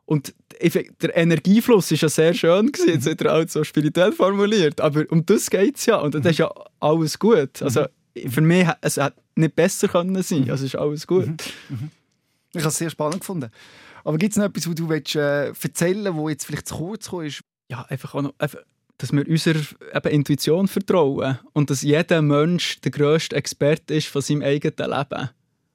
und 0.06 0.34
der 0.62 1.16
Energiefluss 1.16 1.90
ist 1.90 2.02
ja 2.02 2.08
sehr 2.08 2.32
schön 2.32 2.72
gewesen, 2.72 2.94
jetzt 2.94 3.08
hat 3.08 3.20
er 3.20 3.34
auch 3.34 3.48
so 3.48 3.64
spirituell 3.64 4.12
formuliert, 4.12 4.80
aber 4.80 5.04
um 5.10 5.26
das 5.26 5.50
geht 5.50 5.76
es 5.76 5.86
ja 5.86 5.96
und 5.96 6.14
das 6.14 6.24
ist 6.24 6.38
ja 6.38 6.50
alles 6.80 7.18
gut. 7.18 7.60
Also 7.60 7.86
für 8.28 8.40
mich 8.40 8.66
es 8.80 8.96
hat 8.96 9.14
nicht 9.34 9.54
besser 9.54 9.88
können 9.88 10.22
sein, 10.22 10.50
also 10.50 10.64
ist 10.64 10.76
alles 10.76 11.06
gut. 11.06 11.26
Mhm. 11.26 11.36
Mhm. 11.68 11.90
Ich 12.54 12.60
habe 12.60 12.68
es 12.68 12.78
sehr 12.78 12.90
spannend 12.90 13.20
gefunden. 13.20 13.50
Aber 14.04 14.18
gibt 14.18 14.32
es 14.32 14.38
noch 14.38 14.44
etwas, 14.44 14.68
was 14.68 14.74
du 14.76 14.88
willst, 14.88 15.16
äh, 15.16 15.48
erzählen 15.48 16.04
willst, 16.04 16.16
wo 16.16 16.28
jetzt 16.28 16.46
vielleicht 16.46 16.68
zu 16.68 16.76
kurz 16.76 17.12
ist? 17.24 17.42
Ja, 17.68 17.82
einfach 17.88 18.14
auch 18.14 18.22
noch, 18.22 18.34
einfach, 18.38 18.60
dass 18.98 19.12
wir 19.12 19.28
unserer 19.28 20.10
Intuition 20.10 20.68
vertrauen 20.68 21.38
und 21.52 21.70
dass 21.70 21.82
jeder 21.82 22.22
Mensch 22.22 22.80
der 22.80 22.90
grösste 22.90 23.36
Experte 23.36 23.94
ist 23.94 24.08
von 24.08 24.22
seinem 24.22 24.42
eigenen 24.42 24.90
Leben. 24.90 25.30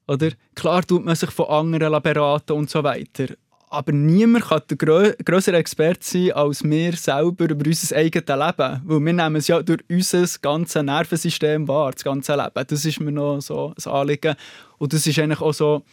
Oder? 0.07 0.31
Klar 0.55 0.85
tut 0.85 1.05
man 1.05 1.15
sich 1.15 1.29
von 1.29 1.45
anderen 1.47 2.01
beraten 2.01 2.53
und 2.53 2.69
so 2.69 2.83
weiter 2.83 3.27
aber 3.71 3.93
niemand 3.93 4.45
kann 4.45 4.61
der 4.69 4.75
grö 4.75 5.13
größere 5.23 5.55
Experte 5.55 6.05
sein 6.05 6.33
als 6.33 6.61
wir 6.61 6.91
selber 6.93 7.49
über 7.49 7.65
unser 7.65 7.95
eigenes 7.95 8.27
Leben. 8.27 8.81
Weil 8.83 8.99
wir 8.99 9.13
nehmen 9.13 9.35
es 9.37 9.47
ja 9.47 9.63
durch 9.63 9.79
unser 9.89 10.27
ganzes 10.41 10.83
Nervensystem 10.83 11.67
wahr, 11.69 11.93
das 11.93 12.03
ganze 12.03 12.35
Leben. 12.35 12.67
Das 12.67 12.83
ist 12.83 12.99
mir 12.99 13.13
noch 13.13 13.39
so 13.39 13.73
ein 13.73 13.91
Anliegen. 13.91 14.35
Und 14.77 14.91
das 14.91 15.07
ist 15.07 15.17
eigentlich 15.17 15.39
auch 15.39 15.53
so 15.53 15.83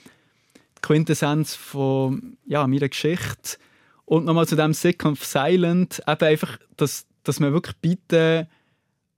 die 0.56 0.80
Quintessenz 0.82 1.54
von 1.54 2.36
ja, 2.46 2.66
meiner 2.66 2.88
Geschichte. 2.88 3.58
Und 4.04 4.24
nochmal 4.24 4.48
zu 4.48 4.56
dem 4.56 4.74
Sick 4.74 5.04
of 5.04 5.24
Silent, 5.24 6.02
eben 6.04 6.24
einfach, 6.24 6.58
dass, 6.76 7.06
dass 7.28 7.40
man 7.40 7.52
wirklich 7.52 7.76
bitte 7.76 8.48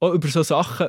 auch 0.00 0.12
über 0.14 0.28
so 0.28 0.42
Sachen 0.42 0.88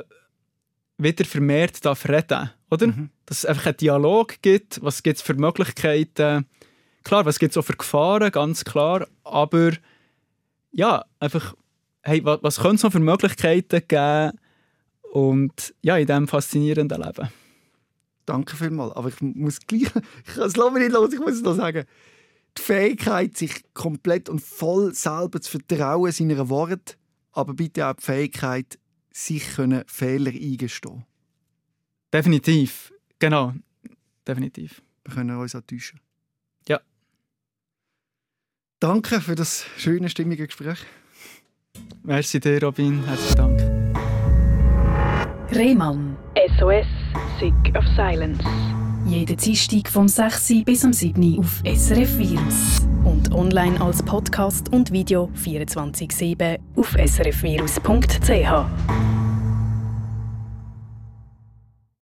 wieder 0.98 1.24
vermehrt 1.24 1.84
darf 1.84 2.08
reden, 2.08 2.50
oder? 2.70 2.86
Mhm. 2.88 3.10
Dass 3.26 3.38
es 3.38 3.46
einfach 3.46 3.66
einen 3.66 3.76
Dialog 3.76 4.40
gibt, 4.42 4.82
was 4.82 5.02
gibt 5.02 5.18
es 5.18 5.22
für 5.22 5.34
Möglichkeiten, 5.34 6.46
klar, 7.04 7.24
was 7.24 7.38
gibt 7.38 7.52
es 7.52 7.58
auch 7.58 7.64
für 7.64 7.76
Gefahren, 7.76 8.30
ganz 8.30 8.64
klar, 8.64 9.06
aber 9.24 9.72
ja, 10.70 11.04
einfach, 11.20 11.54
hey, 12.02 12.24
was, 12.24 12.42
was 12.42 12.60
könnte 12.60 12.76
es 12.76 12.82
noch 12.82 12.92
für 12.92 13.00
Möglichkeiten 13.00 13.82
geben 13.86 14.38
und 15.12 15.74
ja, 15.82 15.96
in 15.96 16.06
diesem 16.06 16.28
faszinierenden 16.28 17.02
Leben. 17.02 17.28
Danke 18.24 18.56
vielmals, 18.56 18.94
aber 18.94 19.08
ich 19.08 19.20
muss 19.20 19.60
gleich, 19.60 19.82
ich 20.26 20.34
kann 20.34 20.46
es 20.46 20.56
nicht 20.56 20.92
los, 20.92 21.12
ich 21.12 21.20
muss 21.20 21.34
es 21.34 21.42
noch 21.42 21.54
sagen. 21.54 21.84
Die 22.56 22.62
Fähigkeit, 22.62 23.36
sich 23.36 23.64
komplett 23.72 24.28
und 24.28 24.40
voll 24.40 24.94
selber 24.94 25.40
zu 25.40 25.58
vertrauen 25.58 26.12
seiner 26.12 26.48
Worte, 26.48 26.96
aber 27.32 27.54
bitte 27.54 27.86
auch 27.86 27.94
die 27.94 28.02
Fähigkeit, 28.02 28.78
sich 29.10 29.54
können 29.54 29.84
Fehler 29.86 30.32
eingestehen. 30.32 31.04
Definitiv, 32.12 32.92
genau, 33.18 33.54
definitiv. 34.26 34.82
Wir 35.04 35.14
können 35.14 35.36
uns 35.36 35.54
auch 35.54 35.62
täuschen. 35.62 36.00
Ja. 36.68 36.80
Danke 38.80 39.20
für 39.20 39.34
das 39.34 39.66
schöne, 39.76 40.08
stimmige 40.08 40.46
Gespräch. 40.46 40.78
Merci 42.02 42.40
dir, 42.40 42.62
Robin. 42.62 43.04
Herzlichen 43.04 43.36
Dank. 43.36 43.82
Rehmann. 45.54 46.16
SOS, 46.58 46.86
Sick 47.38 47.76
of 47.76 47.84
Silence. 47.96 48.42
Jeden 49.06 49.36
Dienstag 49.36 49.88
vom 49.88 50.08
6. 50.08 50.64
bis 50.64 50.84
am 50.84 50.92
7. 50.92 51.38
auf 51.38 51.62
SRF 51.64 52.18
Virus. 52.18 52.91
Und 53.04 53.34
online 53.34 53.80
als 53.80 54.02
Podcast 54.02 54.72
und 54.72 54.92
Video 54.92 55.30
24-7 55.36 56.58
auf 56.76 56.92
srfvirus.ch. 56.92 59.21